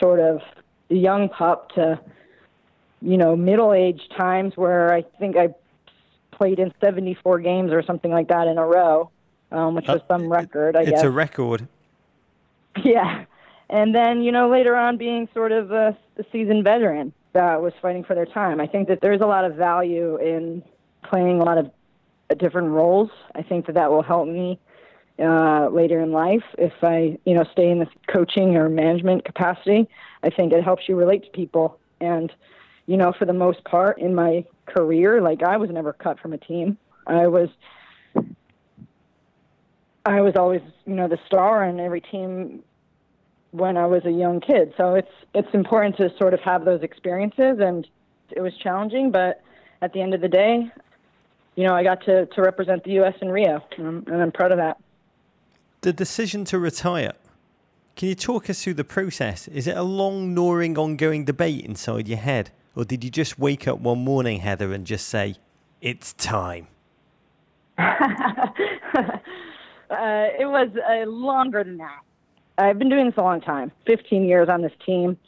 sort 0.00 0.20
of 0.20 0.40
the 0.88 0.96
young 0.96 1.28
pup 1.28 1.72
to 1.72 2.00
you 3.00 3.16
know 3.16 3.36
middle 3.36 3.72
age 3.72 4.00
times 4.16 4.56
where 4.56 4.92
I 4.92 5.02
think 5.18 5.36
I 5.36 5.48
played 6.32 6.58
in 6.58 6.72
74 6.80 7.40
games 7.40 7.72
or 7.72 7.82
something 7.82 8.10
like 8.10 8.28
that 8.28 8.48
in 8.48 8.58
a 8.58 8.66
row, 8.66 9.10
um, 9.54 9.74
which 9.74 9.86
was 9.86 10.00
uh, 10.00 10.14
some 10.14 10.28
record, 10.28 10.76
I 10.76 10.80
it's 10.80 10.90
guess. 10.90 11.00
It's 11.00 11.06
a 11.06 11.10
record. 11.10 11.68
Yeah. 12.82 13.24
And 13.70 13.94
then, 13.94 14.22
you 14.22 14.32
know, 14.32 14.50
later 14.50 14.76
on 14.76 14.96
being 14.96 15.28
sort 15.32 15.52
of 15.52 15.70
a, 15.70 15.96
a 16.18 16.24
seasoned 16.30 16.64
veteran 16.64 17.12
that 17.32 17.62
was 17.62 17.72
fighting 17.80 18.04
for 18.04 18.14
their 18.14 18.26
time. 18.26 18.60
I 18.60 18.66
think 18.66 18.88
that 18.88 19.00
there's 19.00 19.20
a 19.20 19.26
lot 19.26 19.44
of 19.44 19.54
value 19.54 20.16
in 20.16 20.62
playing 21.02 21.40
a 21.40 21.44
lot 21.44 21.58
of 21.58 21.70
different 22.38 22.68
roles. 22.68 23.10
I 23.34 23.42
think 23.42 23.66
that 23.66 23.74
that 23.74 23.90
will 23.90 24.02
help 24.02 24.28
me 24.28 24.58
uh, 25.18 25.68
later 25.68 26.00
in 26.00 26.12
life 26.12 26.44
if 26.58 26.72
I, 26.82 27.18
you 27.24 27.34
know, 27.34 27.44
stay 27.52 27.70
in 27.70 27.78
this 27.78 27.88
coaching 28.08 28.56
or 28.56 28.68
management 28.68 29.24
capacity. 29.24 29.88
I 30.22 30.30
think 30.30 30.52
it 30.52 30.62
helps 30.62 30.88
you 30.88 30.96
relate 30.96 31.24
to 31.24 31.30
people. 31.30 31.78
And, 32.00 32.32
you 32.86 32.96
know, 32.96 33.12
for 33.18 33.24
the 33.24 33.32
most 33.32 33.64
part 33.64 33.98
in 33.98 34.14
my 34.14 34.44
career. 34.66 35.20
Like 35.20 35.42
I 35.42 35.56
was 35.56 35.70
never 35.70 35.92
cut 35.92 36.18
from 36.20 36.32
a 36.32 36.38
team. 36.38 36.76
I 37.06 37.26
was 37.26 37.48
I 40.06 40.20
was 40.20 40.34
always, 40.36 40.60
you 40.86 40.94
know, 40.94 41.08
the 41.08 41.18
star 41.26 41.64
in 41.64 41.80
every 41.80 42.00
team 42.00 42.62
when 43.52 43.76
I 43.76 43.86
was 43.86 44.04
a 44.04 44.10
young 44.10 44.40
kid. 44.40 44.74
So 44.76 44.94
it's 44.94 45.10
it's 45.32 45.48
important 45.54 45.96
to 45.96 46.10
sort 46.18 46.34
of 46.34 46.40
have 46.40 46.64
those 46.64 46.82
experiences 46.82 47.58
and 47.60 47.86
it 48.30 48.40
was 48.40 48.52
challenging, 48.62 49.10
but 49.10 49.42
at 49.80 49.92
the 49.92 50.00
end 50.00 50.14
of 50.14 50.20
the 50.20 50.28
day, 50.28 50.70
you 51.56 51.64
know, 51.64 51.74
I 51.74 51.84
got 51.84 52.04
to, 52.04 52.26
to 52.26 52.42
represent 52.42 52.84
the 52.84 52.92
US 53.00 53.14
in 53.22 53.28
Rio 53.28 53.62
and 53.78 54.08
I'm 54.08 54.32
proud 54.32 54.52
of 54.52 54.58
that. 54.58 54.78
The 55.82 55.92
decision 55.92 56.44
to 56.46 56.58
retire. 56.58 57.12
Can 57.96 58.08
you 58.08 58.16
talk 58.16 58.50
us 58.50 58.62
through 58.64 58.74
the 58.74 58.84
process? 58.84 59.46
Is 59.46 59.68
it 59.68 59.76
a 59.76 59.84
long, 59.84 60.34
gnawing, 60.34 60.76
ongoing 60.76 61.24
debate 61.24 61.64
inside 61.64 62.08
your 62.08 62.18
head? 62.18 62.50
Or 62.74 62.84
did 62.84 63.04
you 63.04 63.10
just 63.10 63.38
wake 63.38 63.68
up 63.68 63.78
one 63.78 64.00
morning, 64.02 64.40
Heather, 64.40 64.72
and 64.72 64.84
just 64.84 65.06
say, 65.06 65.36
it's 65.80 66.12
time? 66.14 66.66
uh, 69.94 70.28
it 70.38 70.46
was 70.46 70.68
uh, 70.76 71.08
longer 71.08 71.64
than 71.64 71.78
that. 71.78 72.00
I've 72.56 72.78
been 72.78 72.88
doing 72.88 73.06
this 73.06 73.14
a 73.16 73.22
long 73.22 73.40
time 73.40 73.72
15 73.86 74.24
years 74.24 74.48
on 74.48 74.62
this 74.62 74.72
team. 74.86 75.18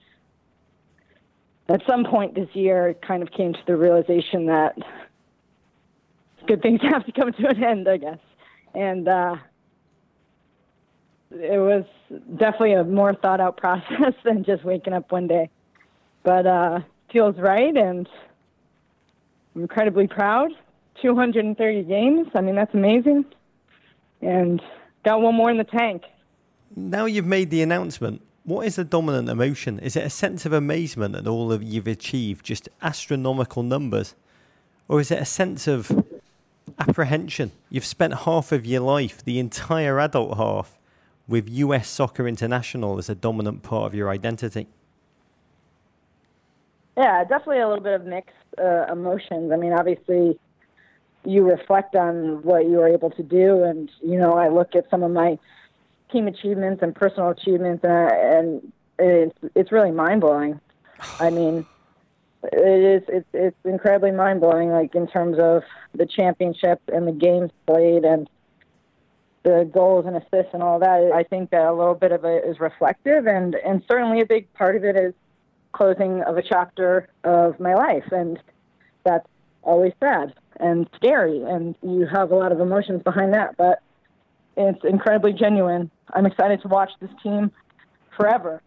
At 1.68 1.82
some 1.88 2.04
point 2.04 2.34
this 2.34 2.48
year, 2.52 2.88
it 2.88 3.02
kind 3.02 3.22
of 3.22 3.32
came 3.32 3.52
to 3.52 3.58
the 3.66 3.76
realization 3.76 4.46
that 4.46 4.76
good 6.46 6.62
things 6.62 6.80
have 6.90 7.04
to 7.06 7.12
come 7.12 7.32
to 7.32 7.48
an 7.48 7.62
end, 7.62 7.88
I 7.88 7.96
guess. 7.96 8.18
And 8.74 9.08
uh, 9.08 9.36
it 11.32 11.58
was 11.58 11.84
definitely 12.36 12.74
a 12.74 12.84
more 12.84 13.14
thought 13.14 13.40
out 13.40 13.56
process 13.58 14.14
than 14.24 14.44
just 14.44 14.64
waking 14.64 14.92
up 14.92 15.10
one 15.10 15.26
day. 15.26 15.50
But 16.22 16.46
uh, 16.46 16.80
feels 17.12 17.36
right, 17.36 17.76
and 17.76 18.08
I'm 19.54 19.62
incredibly 19.62 20.06
proud. 20.06 20.50
230 21.02 21.82
games. 21.82 22.28
I 22.34 22.40
mean, 22.40 22.54
that's 22.54 22.74
amazing. 22.74 23.24
And 24.26 24.60
got 25.04 25.20
one 25.20 25.34
more 25.34 25.50
in 25.50 25.58
the 25.58 25.64
tank. 25.64 26.02
Now 26.74 27.04
you've 27.04 27.26
made 27.26 27.50
the 27.50 27.62
announcement. 27.62 28.22
What 28.42 28.66
is 28.66 28.76
the 28.76 28.84
dominant 28.84 29.28
emotion? 29.28 29.78
Is 29.78 29.96
it 29.96 30.04
a 30.04 30.10
sense 30.10 30.44
of 30.46 30.52
amazement 30.52 31.14
at 31.14 31.26
all 31.26 31.52
of 31.52 31.62
you've 31.62 31.86
achieved, 31.86 32.44
just 32.44 32.68
astronomical 32.82 33.62
numbers? 33.62 34.14
Or 34.88 35.00
is 35.00 35.10
it 35.10 35.20
a 35.20 35.24
sense 35.24 35.66
of 35.66 35.90
apprehension? 36.78 37.52
You've 37.70 37.84
spent 37.84 38.14
half 38.14 38.52
of 38.52 38.66
your 38.66 38.80
life, 38.80 39.24
the 39.24 39.38
entire 39.38 39.98
adult 40.00 40.36
half, 40.36 40.78
with 41.28 41.48
US 41.48 41.88
Soccer 41.88 42.26
International 42.26 42.98
as 42.98 43.08
a 43.08 43.14
dominant 43.14 43.62
part 43.62 43.86
of 43.86 43.94
your 43.94 44.10
identity. 44.10 44.68
Yeah, 46.96 47.24
definitely 47.24 47.60
a 47.60 47.68
little 47.68 47.82
bit 47.82 47.94
of 47.94 48.06
mixed 48.06 48.34
uh, 48.58 48.86
emotions. 48.90 49.52
I 49.52 49.56
mean, 49.56 49.72
obviously, 49.72 50.38
you 51.26 51.48
reflect 51.48 51.94
on 51.94 52.42
what 52.42 52.64
you 52.64 52.78
were 52.78 52.88
able 52.88 53.10
to 53.10 53.22
do, 53.22 53.62
and 53.64 53.90
you 54.02 54.18
know, 54.18 54.34
I 54.34 54.48
look 54.48 54.74
at 54.74 54.88
some 54.90 55.02
of 55.02 55.10
my 55.10 55.38
team 56.10 56.28
achievements 56.28 56.82
and 56.82 56.94
personal 56.94 57.30
achievements, 57.30 57.84
and, 57.84 58.72
and 58.98 59.32
it's 59.32 59.38
it's 59.54 59.72
really 59.72 59.90
mind 59.90 60.20
blowing. 60.20 60.60
I 61.20 61.30
mean, 61.30 61.66
it 62.44 63.02
is 63.02 63.02
it's 63.08 63.28
it's 63.32 63.56
incredibly 63.64 64.12
mind 64.12 64.40
blowing. 64.40 64.70
Like 64.70 64.94
in 64.94 65.06
terms 65.06 65.38
of 65.38 65.62
the 65.94 66.06
championship 66.06 66.80
and 66.88 67.06
the 67.06 67.12
games 67.12 67.50
played 67.66 68.04
and 68.04 68.28
the 69.42 69.68
goals 69.72 70.06
and 70.06 70.16
assists 70.16 70.52
and 70.54 70.62
all 70.62 70.80
that. 70.80 71.12
I 71.14 71.22
think 71.22 71.50
that 71.50 71.66
a 71.66 71.72
little 71.72 71.94
bit 71.94 72.10
of 72.10 72.24
it 72.24 72.44
is 72.44 72.58
reflective, 72.60 73.26
and 73.26 73.54
and 73.54 73.82
certainly 73.88 74.20
a 74.20 74.26
big 74.26 74.52
part 74.54 74.76
of 74.76 74.84
it 74.84 74.96
is 74.96 75.14
closing 75.72 76.22
of 76.22 76.36
a 76.36 76.42
chapter 76.42 77.08
of 77.24 77.60
my 77.60 77.74
life, 77.74 78.10
and 78.10 78.38
that's 79.04 79.28
always 79.62 79.92
sad 80.00 80.32
and 80.60 80.88
scary, 80.96 81.42
and 81.42 81.74
you 81.82 82.06
have 82.06 82.30
a 82.30 82.34
lot 82.34 82.52
of 82.52 82.60
emotions 82.60 83.02
behind 83.02 83.34
that, 83.34 83.56
but 83.56 83.82
it's 84.56 84.84
incredibly 84.84 85.32
genuine. 85.32 85.90
I'm 86.14 86.26
excited 86.26 86.62
to 86.62 86.68
watch 86.68 86.90
this 87.00 87.10
team 87.22 87.50
forever. 88.16 88.62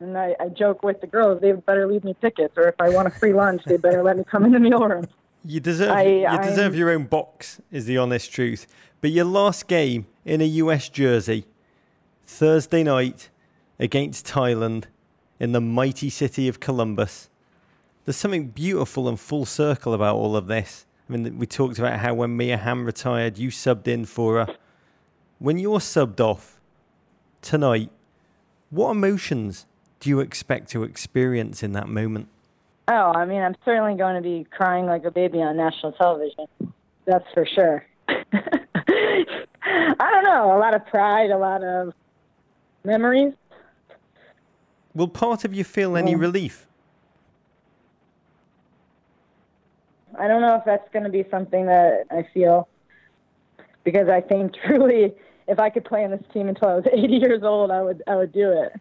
And 0.00 0.16
I, 0.16 0.34
I 0.38 0.48
joke 0.48 0.82
with 0.82 1.00
the 1.00 1.06
girls, 1.06 1.40
they 1.40 1.52
better 1.52 1.86
leave 1.86 2.04
me 2.04 2.14
tickets, 2.20 2.54
or 2.56 2.68
if 2.68 2.74
I 2.78 2.90
want 2.90 3.08
a 3.08 3.10
free 3.10 3.32
lunch, 3.32 3.62
they 3.64 3.76
better 3.76 4.02
let 4.02 4.18
me 4.18 4.24
come 4.24 4.44
in 4.44 4.52
the 4.52 4.60
meal 4.60 4.80
room. 4.80 5.06
You 5.44 5.60
deserve 5.60 5.90
I, 5.90 6.02
you 6.02 6.38
deserve 6.42 6.72
I'm, 6.72 6.78
your 6.78 6.90
own 6.90 7.04
box, 7.04 7.60
is 7.70 7.86
the 7.86 7.98
honest 7.98 8.32
truth. 8.32 8.66
But 9.00 9.10
your 9.10 9.24
last 9.24 9.68
game 9.68 10.06
in 10.24 10.40
a 10.40 10.44
US 10.44 10.88
jersey, 10.88 11.46
Thursday 12.24 12.82
night 12.82 13.30
against 13.78 14.26
Thailand 14.26 14.84
in 15.38 15.52
the 15.52 15.60
mighty 15.60 16.10
city 16.10 16.48
of 16.48 16.60
Columbus. 16.60 17.28
There's 18.04 18.16
something 18.16 18.48
beautiful 18.48 19.08
and 19.08 19.18
full 19.18 19.44
circle 19.44 19.94
about 19.94 20.16
all 20.16 20.36
of 20.36 20.46
this. 20.46 20.85
I 21.08 21.12
mean, 21.12 21.38
we 21.38 21.46
talked 21.46 21.78
about 21.78 22.00
how 22.00 22.14
when 22.14 22.36
Mia 22.36 22.56
Hamm 22.56 22.84
retired, 22.84 23.38
you 23.38 23.50
subbed 23.50 23.86
in 23.86 24.04
for 24.04 24.44
her. 24.44 24.56
When 25.38 25.58
you're 25.58 25.78
subbed 25.78 26.20
off 26.20 26.60
tonight, 27.42 27.90
what 28.70 28.90
emotions 28.90 29.66
do 30.00 30.10
you 30.10 30.20
expect 30.20 30.70
to 30.70 30.82
experience 30.82 31.62
in 31.62 31.72
that 31.72 31.88
moment? 31.88 32.28
Oh, 32.88 33.12
I 33.14 33.24
mean, 33.24 33.42
I'm 33.42 33.56
certainly 33.64 33.96
going 33.96 34.16
to 34.16 34.22
be 34.22 34.46
crying 34.50 34.86
like 34.86 35.04
a 35.04 35.10
baby 35.10 35.40
on 35.42 35.56
national 35.56 35.92
television. 35.92 36.46
That's 37.04 37.24
for 37.34 37.46
sure. 37.46 37.84
I 38.08 40.10
don't 40.10 40.24
know. 40.24 40.56
A 40.56 40.58
lot 40.58 40.74
of 40.74 40.86
pride, 40.86 41.30
a 41.30 41.38
lot 41.38 41.62
of 41.62 41.92
memories. 42.84 43.34
Will 44.94 45.08
part 45.08 45.44
of 45.44 45.54
you 45.54 45.62
feel 45.62 45.96
any 45.96 46.14
relief? 46.14 46.65
I 50.18 50.28
don't 50.28 50.40
know 50.40 50.56
if 50.56 50.64
that's 50.64 50.88
going 50.92 51.04
to 51.04 51.10
be 51.10 51.24
something 51.30 51.66
that 51.66 52.04
I 52.10 52.26
feel 52.32 52.68
because 53.84 54.08
I 54.08 54.20
think 54.20 54.54
truly, 54.66 55.14
if 55.48 55.58
I 55.58 55.70
could 55.70 55.84
play 55.84 56.04
in 56.04 56.10
this 56.10 56.22
team 56.32 56.48
until 56.48 56.68
I 56.68 56.74
was 56.74 56.84
80 56.92 57.14
years 57.14 57.42
old, 57.42 57.70
I 57.70 57.82
would 57.82 58.02
I 58.06 58.16
would 58.16 58.32
do 58.32 58.50
it. 58.50 58.72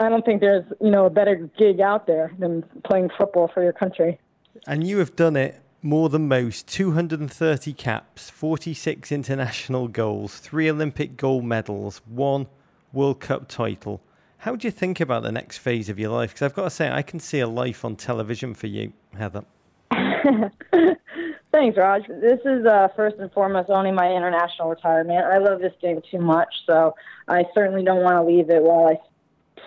I 0.00 0.08
don't 0.08 0.24
think 0.24 0.40
there's 0.40 0.64
you 0.80 0.90
know 0.90 1.06
a 1.06 1.10
better 1.10 1.36
gig 1.58 1.80
out 1.80 2.06
there 2.06 2.32
than 2.38 2.64
playing 2.84 3.10
football 3.16 3.48
for 3.52 3.62
your 3.62 3.72
country. 3.72 4.18
And 4.66 4.86
you 4.86 4.98
have 4.98 5.14
done 5.16 5.36
it 5.36 5.60
more 5.82 6.08
than 6.08 6.26
most 6.26 6.66
230 6.68 7.72
caps, 7.74 8.30
46 8.30 9.12
international 9.12 9.88
goals, 9.88 10.38
three 10.38 10.70
Olympic 10.70 11.16
gold 11.16 11.44
medals, 11.44 12.00
one 12.06 12.46
World 12.92 13.20
Cup 13.20 13.48
title. 13.48 14.00
How 14.44 14.54
do 14.54 14.68
you 14.68 14.72
think 14.72 15.00
about 15.00 15.22
the 15.22 15.32
next 15.32 15.56
phase 15.56 15.88
of 15.88 15.98
your 15.98 16.10
life? 16.10 16.34
Because 16.34 16.42
I've 16.42 16.54
got 16.54 16.64
to 16.64 16.70
say, 16.70 16.90
I 16.90 17.00
can 17.00 17.18
see 17.18 17.40
a 17.40 17.48
life 17.48 17.82
on 17.82 17.96
television 17.96 18.52
for 18.52 18.66
you, 18.66 18.92
Heather. 19.16 19.42
Thanks, 19.90 21.78
Rog. 21.78 22.02
This 22.08 22.40
is 22.44 22.66
uh, 22.66 22.88
first 22.94 23.16
and 23.16 23.32
foremost 23.32 23.70
only 23.70 23.90
my 23.90 24.12
international 24.12 24.68
retirement. 24.68 25.24
I 25.24 25.38
love 25.38 25.62
this 25.62 25.72
game 25.80 26.02
too 26.10 26.18
much, 26.18 26.54
so 26.66 26.94
I 27.26 27.44
certainly 27.54 27.82
don't 27.82 28.02
want 28.02 28.16
to 28.16 28.22
leave 28.22 28.50
it 28.50 28.62
while 28.62 28.86
I 28.86 28.96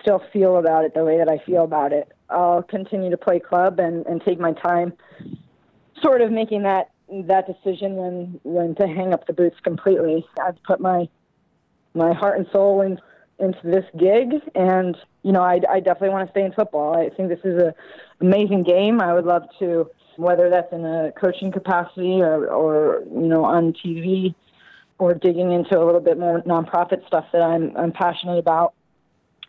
still 0.03 0.21
feel 0.31 0.57
about 0.57 0.85
it 0.85 0.93
the 0.93 1.03
way 1.03 1.17
that 1.17 1.27
I 1.27 1.39
feel 1.43 1.63
about 1.63 1.91
it. 1.91 2.11
I'll 2.29 2.61
continue 2.61 3.09
to 3.09 3.17
play 3.17 3.39
club 3.39 3.79
and, 3.79 4.05
and 4.05 4.21
take 4.23 4.39
my 4.39 4.53
time, 4.53 4.93
sort 6.03 6.21
of 6.21 6.31
making 6.31 6.61
that 6.63 6.91
that 7.09 7.47
decision 7.47 7.95
when 7.95 8.39
when 8.43 8.75
to 8.75 8.85
hang 8.85 9.11
up 9.11 9.25
the 9.25 9.33
boots 9.33 9.57
completely. 9.63 10.23
I've 10.39 10.61
put 10.61 10.79
my 10.79 11.09
my 11.95 12.13
heart 12.13 12.37
and 12.37 12.45
soul 12.51 12.81
in, 12.81 12.99
into 13.39 13.59
this 13.63 13.85
gig, 13.97 14.41
and 14.55 14.97
you 15.23 15.31
know 15.31 15.41
I, 15.41 15.59
I 15.69 15.79
definitely 15.79 16.09
want 16.09 16.27
to 16.27 16.31
stay 16.31 16.43
in 16.43 16.51
football. 16.51 16.95
I 16.95 17.09
think 17.09 17.29
this 17.29 17.43
is 17.43 17.61
an 17.61 17.73
amazing 18.21 18.63
game. 18.63 19.01
I 19.01 19.13
would 19.13 19.25
love 19.25 19.43
to, 19.59 19.89
whether 20.15 20.49
that's 20.49 20.71
in 20.73 20.85
a 20.85 21.11
coaching 21.19 21.51
capacity 21.51 22.21
or 22.21 22.47
or 22.47 23.03
you 23.11 23.27
know 23.27 23.45
on 23.45 23.73
TV, 23.73 24.33
or 24.97 25.13
digging 25.13 25.51
into 25.51 25.79
a 25.79 25.85
little 25.85 26.01
bit 26.01 26.17
more 26.17 26.41
nonprofit 26.41 27.05
stuff 27.07 27.25
that 27.33 27.41
I'm 27.41 27.75
I'm 27.77 27.91
passionate 27.91 28.39
about 28.39 28.73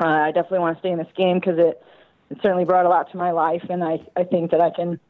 uh, 0.01 0.07
I 0.07 0.32
definitely 0.32 0.61
want 0.61 0.76
to 0.76 0.80
stay 0.80 0.91
in 0.91 0.99
this 0.99 1.09
game 1.16 1.41
because 1.41 1.59
it, 1.59 1.82
it 2.30 2.39
certainly 2.43 2.64
brought 2.64 2.86
a 2.86 2.89
lot 2.89 3.11
to 3.11 3.16
my 3.16 3.32
life, 3.32 3.64
and 3.68 3.82
I, 3.82 3.99
I 4.16 4.24
think 4.24 4.51
that 4.53 4.61
I 4.61 4.70
can 4.70 5.01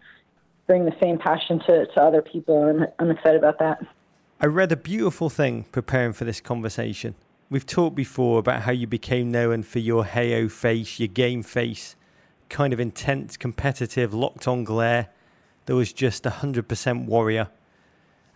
bring 0.66 0.84
the 0.84 0.94
same 1.02 1.18
passion 1.18 1.60
to, 1.66 1.86
to 1.86 2.00
other 2.00 2.22
people, 2.22 2.68
and 2.68 2.88
I'm 2.98 3.10
excited 3.10 3.36
about 3.36 3.58
that. 3.58 3.84
I 4.40 4.46
read 4.46 4.72
a 4.72 4.76
beautiful 4.76 5.28
thing 5.28 5.64
preparing 5.72 6.12
for 6.12 6.24
this 6.24 6.40
conversation. 6.40 7.14
We've 7.50 7.64
talked 7.64 7.96
before 7.96 8.38
about 8.38 8.62
how 8.62 8.72
you 8.72 8.86
became 8.86 9.30
known 9.30 9.62
for 9.62 9.78
your 9.78 10.04
HAO 10.04 10.48
face, 10.48 11.00
your 11.00 11.08
game 11.08 11.42
face, 11.42 11.96
kind 12.50 12.74
of 12.74 12.80
intense, 12.80 13.38
competitive, 13.38 14.12
locked 14.12 14.46
on 14.46 14.64
glare. 14.64 15.08
There 15.64 15.74
was 15.74 15.94
just 15.94 16.26
a 16.26 16.30
100% 16.30 17.06
warrior. 17.06 17.48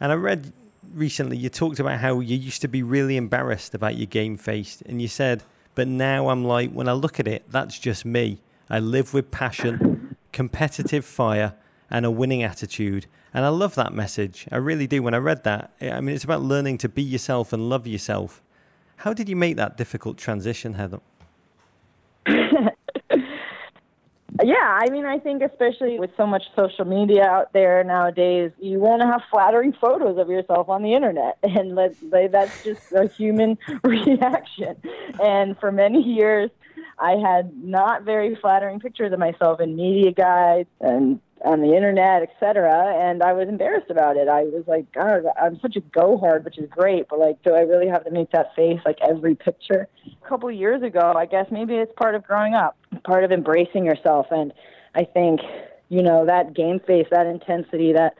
And 0.00 0.12
I 0.12 0.14
read 0.14 0.54
recently 0.94 1.36
you 1.36 1.50
talked 1.50 1.78
about 1.78 2.00
how 2.00 2.20
you 2.20 2.36
used 2.36 2.62
to 2.62 2.68
be 2.68 2.82
really 2.82 3.16
embarrassed 3.16 3.74
about 3.74 3.96
your 3.96 4.06
game 4.06 4.38
face, 4.38 4.82
and 4.86 5.02
you 5.02 5.08
said, 5.08 5.42
but 5.74 5.88
now 5.88 6.28
I'm 6.28 6.44
like, 6.44 6.70
when 6.70 6.88
I 6.88 6.92
look 6.92 7.20
at 7.20 7.28
it, 7.28 7.44
that's 7.50 7.78
just 7.78 8.04
me. 8.06 8.40
I 8.70 8.78
live 8.78 9.12
with 9.12 9.30
passion, 9.30 10.16
competitive 10.32 11.04
fire, 11.04 11.54
and 11.90 12.06
a 12.06 12.10
winning 12.10 12.42
attitude. 12.42 13.06
And 13.34 13.44
I 13.44 13.48
love 13.48 13.74
that 13.74 13.92
message. 13.92 14.46
I 14.50 14.56
really 14.56 14.86
do. 14.86 15.02
When 15.02 15.14
I 15.14 15.18
read 15.18 15.44
that, 15.44 15.72
I 15.80 16.00
mean, 16.00 16.14
it's 16.14 16.24
about 16.24 16.42
learning 16.42 16.78
to 16.78 16.88
be 16.88 17.02
yourself 17.02 17.52
and 17.52 17.68
love 17.68 17.86
yourself. 17.86 18.41
How 19.02 19.12
did 19.12 19.28
you 19.28 19.34
make 19.34 19.56
that 19.56 19.76
difficult 19.76 20.16
transition, 20.16 20.74
Heather? 20.74 21.00
Yeah, 24.42 24.78
I 24.82 24.88
mean, 24.88 25.04
I 25.04 25.18
think 25.18 25.42
especially 25.42 26.00
with 26.00 26.10
so 26.16 26.26
much 26.26 26.42
social 26.56 26.86
media 26.86 27.22
out 27.24 27.52
there 27.52 27.84
nowadays, 27.84 28.50
you 28.58 28.78
want 28.78 29.02
to 29.02 29.06
have 29.06 29.20
flattering 29.30 29.74
photos 29.78 30.18
of 30.18 30.30
yourself 30.30 30.68
on 30.70 30.82
the 30.82 30.94
internet, 30.94 31.36
and 31.42 31.74
let, 31.74 31.94
that's 32.32 32.64
just 32.64 32.92
a 32.92 33.06
human 33.08 33.58
reaction. 33.84 34.76
And 35.22 35.56
for 35.58 35.70
many 35.70 36.02
years, 36.02 36.50
I 36.98 37.12
had 37.12 37.52
not 37.62 38.04
very 38.04 38.34
flattering 38.34 38.80
pictures 38.80 39.12
of 39.12 39.18
myself 39.18 39.60
in 39.60 39.76
media 39.76 40.12
guides 40.12 40.70
and 40.80 41.20
on 41.44 41.60
the 41.60 41.74
internet, 41.74 42.22
etc. 42.22 42.94
And 42.96 43.22
I 43.22 43.32
was 43.32 43.48
embarrassed 43.48 43.90
about 43.90 44.16
it. 44.16 44.28
I 44.28 44.42
was 44.44 44.64
like, 44.66 44.90
God, 44.92 45.24
I'm 45.40 45.58
such 45.60 45.76
a 45.76 45.80
go 45.80 46.16
hard, 46.16 46.44
which 46.44 46.58
is 46.58 46.68
great, 46.70 47.08
but 47.08 47.18
like, 47.18 47.42
do 47.42 47.54
I 47.54 47.60
really 47.60 47.88
have 47.88 48.04
to 48.04 48.10
make 48.10 48.30
that 48.32 48.54
face 48.54 48.80
like 48.84 48.98
every 49.00 49.34
picture? 49.34 49.88
A 50.06 50.28
couple 50.28 50.48
of 50.48 50.54
years 50.54 50.82
ago, 50.82 51.12
I 51.16 51.26
guess 51.26 51.46
maybe 51.50 51.74
it's 51.74 51.92
part 51.96 52.14
of 52.14 52.24
growing 52.24 52.54
up, 52.54 52.76
part 53.04 53.24
of 53.24 53.32
embracing 53.32 53.84
yourself. 53.84 54.26
And 54.30 54.52
I 54.94 55.04
think, 55.04 55.40
you 55.88 56.02
know, 56.02 56.26
that 56.26 56.54
game 56.54 56.80
face, 56.86 57.06
that 57.10 57.26
intensity, 57.26 57.92
that 57.92 58.14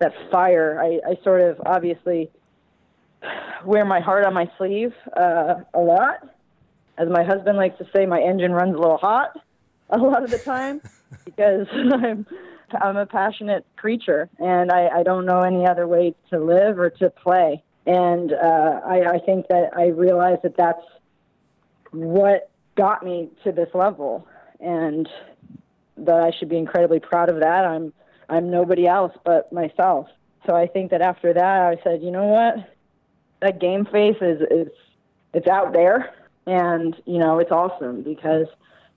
that 0.00 0.12
fire. 0.30 0.80
I, 0.82 1.12
I 1.12 1.22
sort 1.22 1.40
of 1.40 1.60
obviously 1.64 2.30
wear 3.64 3.84
my 3.84 4.00
heart 4.00 4.24
on 4.24 4.34
my 4.34 4.50
sleeve 4.58 4.92
uh, 5.16 5.54
a 5.72 5.80
lot. 5.80 6.28
As 6.98 7.08
my 7.08 7.24
husband 7.24 7.56
likes 7.56 7.78
to 7.78 7.86
say, 7.94 8.06
my 8.06 8.20
engine 8.20 8.52
runs 8.52 8.74
a 8.74 8.78
little 8.78 8.98
hot 8.98 9.40
a 9.90 9.98
lot 9.98 10.24
of 10.24 10.30
the 10.30 10.38
time 10.38 10.80
because 11.24 11.66
I'm 11.92 12.26
I'm 12.72 12.96
a 12.96 13.06
passionate 13.06 13.64
creature, 13.76 14.28
and 14.38 14.70
I, 14.70 14.88
I 14.88 15.02
don't 15.02 15.26
know 15.26 15.40
any 15.40 15.66
other 15.66 15.86
way 15.86 16.14
to 16.30 16.38
live 16.38 16.78
or 16.78 16.90
to 16.90 17.10
play. 17.10 17.62
And 17.86 18.32
uh, 18.32 18.80
I, 18.84 19.14
I 19.14 19.18
think 19.24 19.48
that 19.48 19.70
I 19.76 19.88
realize 19.88 20.38
that 20.42 20.56
that's 20.56 20.82
what 21.90 22.50
got 22.76 23.04
me 23.04 23.30
to 23.44 23.52
this 23.52 23.68
level, 23.74 24.26
and 24.60 25.08
that 25.98 26.20
I 26.20 26.32
should 26.38 26.48
be 26.48 26.56
incredibly 26.56 27.00
proud 27.00 27.28
of 27.28 27.40
that. 27.40 27.64
I'm 27.64 27.92
I'm 28.28 28.50
nobody 28.50 28.86
else 28.86 29.12
but 29.24 29.52
myself. 29.52 30.06
So 30.46 30.54
I 30.54 30.66
think 30.66 30.90
that 30.90 31.02
after 31.02 31.32
that, 31.32 31.60
I 31.62 31.76
said, 31.84 32.02
you 32.02 32.10
know 32.10 32.24
what, 32.24 32.54
that 33.40 33.60
game 33.60 33.84
face 33.84 34.16
is 34.20 34.40
is 34.50 34.68
it's 35.34 35.46
out 35.46 35.72
there, 35.72 36.14
and 36.46 36.96
you 37.04 37.18
know 37.18 37.38
it's 37.38 37.52
awesome 37.52 38.02
because 38.02 38.46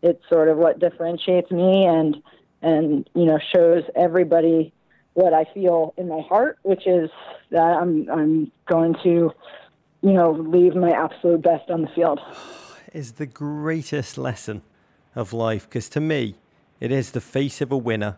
it's 0.01 0.23
sort 0.29 0.47
of 0.47 0.57
what 0.57 0.79
differentiates 0.79 1.51
me 1.51 1.85
and 1.85 2.17
and 2.61 3.09
you 3.13 3.25
know 3.25 3.39
shows 3.53 3.83
everybody 3.95 4.73
what 5.13 5.33
I 5.33 5.45
feel 5.53 5.93
in 5.97 6.07
my 6.07 6.21
heart, 6.21 6.59
which 6.63 6.85
is 6.85 7.09
that 7.51 7.59
I'm 7.59 8.09
I'm 8.09 8.51
going 8.67 8.95
to 9.03 9.31
you 10.01 10.13
know 10.13 10.31
leave 10.31 10.75
my 10.75 10.91
absolute 10.91 11.41
best 11.41 11.69
on 11.69 11.81
the 11.83 11.89
field. 11.89 12.19
Is 12.93 13.13
the 13.13 13.25
greatest 13.25 14.17
lesson 14.17 14.61
of 15.13 15.33
life 15.33 15.67
because 15.67 15.89
to 15.89 15.99
me 15.99 16.35
it 16.79 16.91
is 16.91 17.11
the 17.11 17.21
face 17.21 17.59
of 17.59 17.71
a 17.71 17.77
winner, 17.77 18.17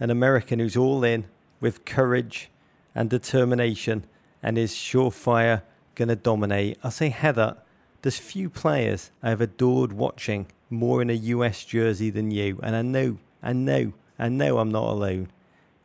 an 0.00 0.10
American 0.10 0.58
who's 0.58 0.76
all 0.76 1.04
in 1.04 1.26
with 1.60 1.84
courage 1.84 2.50
and 2.94 3.10
determination 3.10 4.04
and 4.42 4.56
is 4.56 4.72
surefire 4.72 5.62
going 5.94 6.08
to 6.08 6.16
dominate. 6.16 6.78
I'll 6.82 6.90
say 6.90 7.10
Heather, 7.10 7.56
there's 8.02 8.18
few 8.18 8.48
players 8.48 9.10
I've 9.22 9.40
adored 9.40 9.92
watching 9.92 10.46
more 10.70 11.02
in 11.02 11.10
a 11.10 11.14
US 11.14 11.64
jersey 11.64 12.10
than 12.10 12.30
you, 12.30 12.58
and 12.62 12.74
I 12.74 12.82
know, 12.82 13.18
I 13.42 13.52
know, 13.52 13.92
I 14.18 14.28
know 14.28 14.58
I'm 14.58 14.70
not 14.70 14.88
alone. 14.88 15.28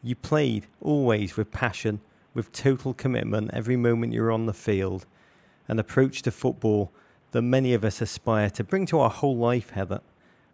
You 0.04 0.16
played 0.16 0.68
always 0.82 1.36
with 1.36 1.52
passion, 1.52 2.02
with 2.34 2.52
total 2.52 2.94
commitment 2.94 3.52
every 3.54 3.76
moment 3.76 4.14
you're 4.14 4.32
on 4.32 4.46
the 4.46 4.54
field, 4.54 5.06
an 5.68 5.80
approach 5.80 6.22
to 6.24 6.32
football 6.32 6.92
that 7.32 7.42
many 7.42 7.74
of 7.74 7.84
us 7.84 8.02
aspire 8.02 8.50
to 8.52 8.64
bring 8.64 8.86
to 8.88 9.00
our 9.00 9.10
whole 9.10 9.38
life, 9.38 9.72
Heather. 9.72 10.02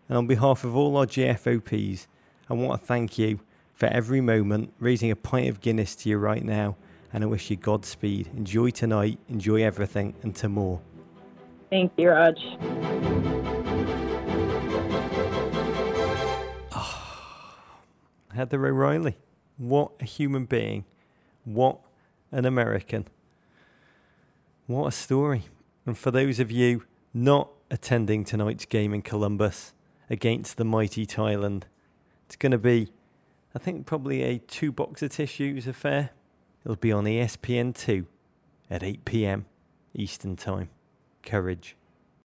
And 0.07 0.17
on 0.17 0.27
behalf 0.27 0.63
of 0.63 0.75
all 0.75 0.97
our 0.97 1.05
GFOPs, 1.05 2.07
I 2.49 2.53
want 2.53 2.81
to 2.81 2.87
thank 2.87 3.17
you 3.17 3.39
for 3.73 3.87
every 3.87 4.21
moment, 4.21 4.73
raising 4.79 5.11
a 5.11 5.15
pint 5.15 5.49
of 5.49 5.61
Guinness 5.61 5.95
to 5.97 6.09
you 6.09 6.17
right 6.17 6.43
now. 6.43 6.75
And 7.11 7.23
I 7.23 7.27
wish 7.27 7.49
you 7.49 7.57
Godspeed. 7.57 8.29
Enjoy 8.35 8.69
tonight, 8.69 9.19
enjoy 9.29 9.63
everything, 9.63 10.15
and 10.23 10.35
to 10.37 10.49
more. 10.49 10.81
Thank 11.69 11.91
you, 11.97 12.09
Rog. 12.09 12.37
Heather 18.33 18.65
O'Reilly. 18.65 19.17
What 19.57 19.91
a 19.99 20.05
human 20.05 20.45
being. 20.45 20.85
What 21.45 21.79
an 22.31 22.45
American. 22.45 23.07
What 24.67 24.87
a 24.87 24.91
story. 24.91 25.43
And 25.85 25.97
for 25.97 26.11
those 26.11 26.39
of 26.39 26.49
you 26.51 26.83
not 27.13 27.49
attending 27.69 28.23
tonight's 28.23 28.65
game 28.65 28.93
in 28.93 29.01
Columbus 29.01 29.73
against 30.09 30.57
the 30.57 30.65
mighty 30.65 31.05
Thailand, 31.05 31.63
it's 32.25 32.35
going 32.35 32.51
to 32.51 32.57
be, 32.57 32.91
I 33.53 33.59
think, 33.59 33.85
probably 33.85 34.23
a 34.23 34.39
two 34.39 34.71
box 34.71 35.01
of 35.01 35.11
tissues 35.11 35.67
affair. 35.67 36.11
It'll 36.63 36.75
be 36.75 36.91
on 36.91 37.05
ESPN2 37.05 38.05
at 38.69 38.83
8 38.83 39.05
pm 39.05 39.45
Eastern 39.93 40.35
Time. 40.35 40.69
Courage. 41.23 41.75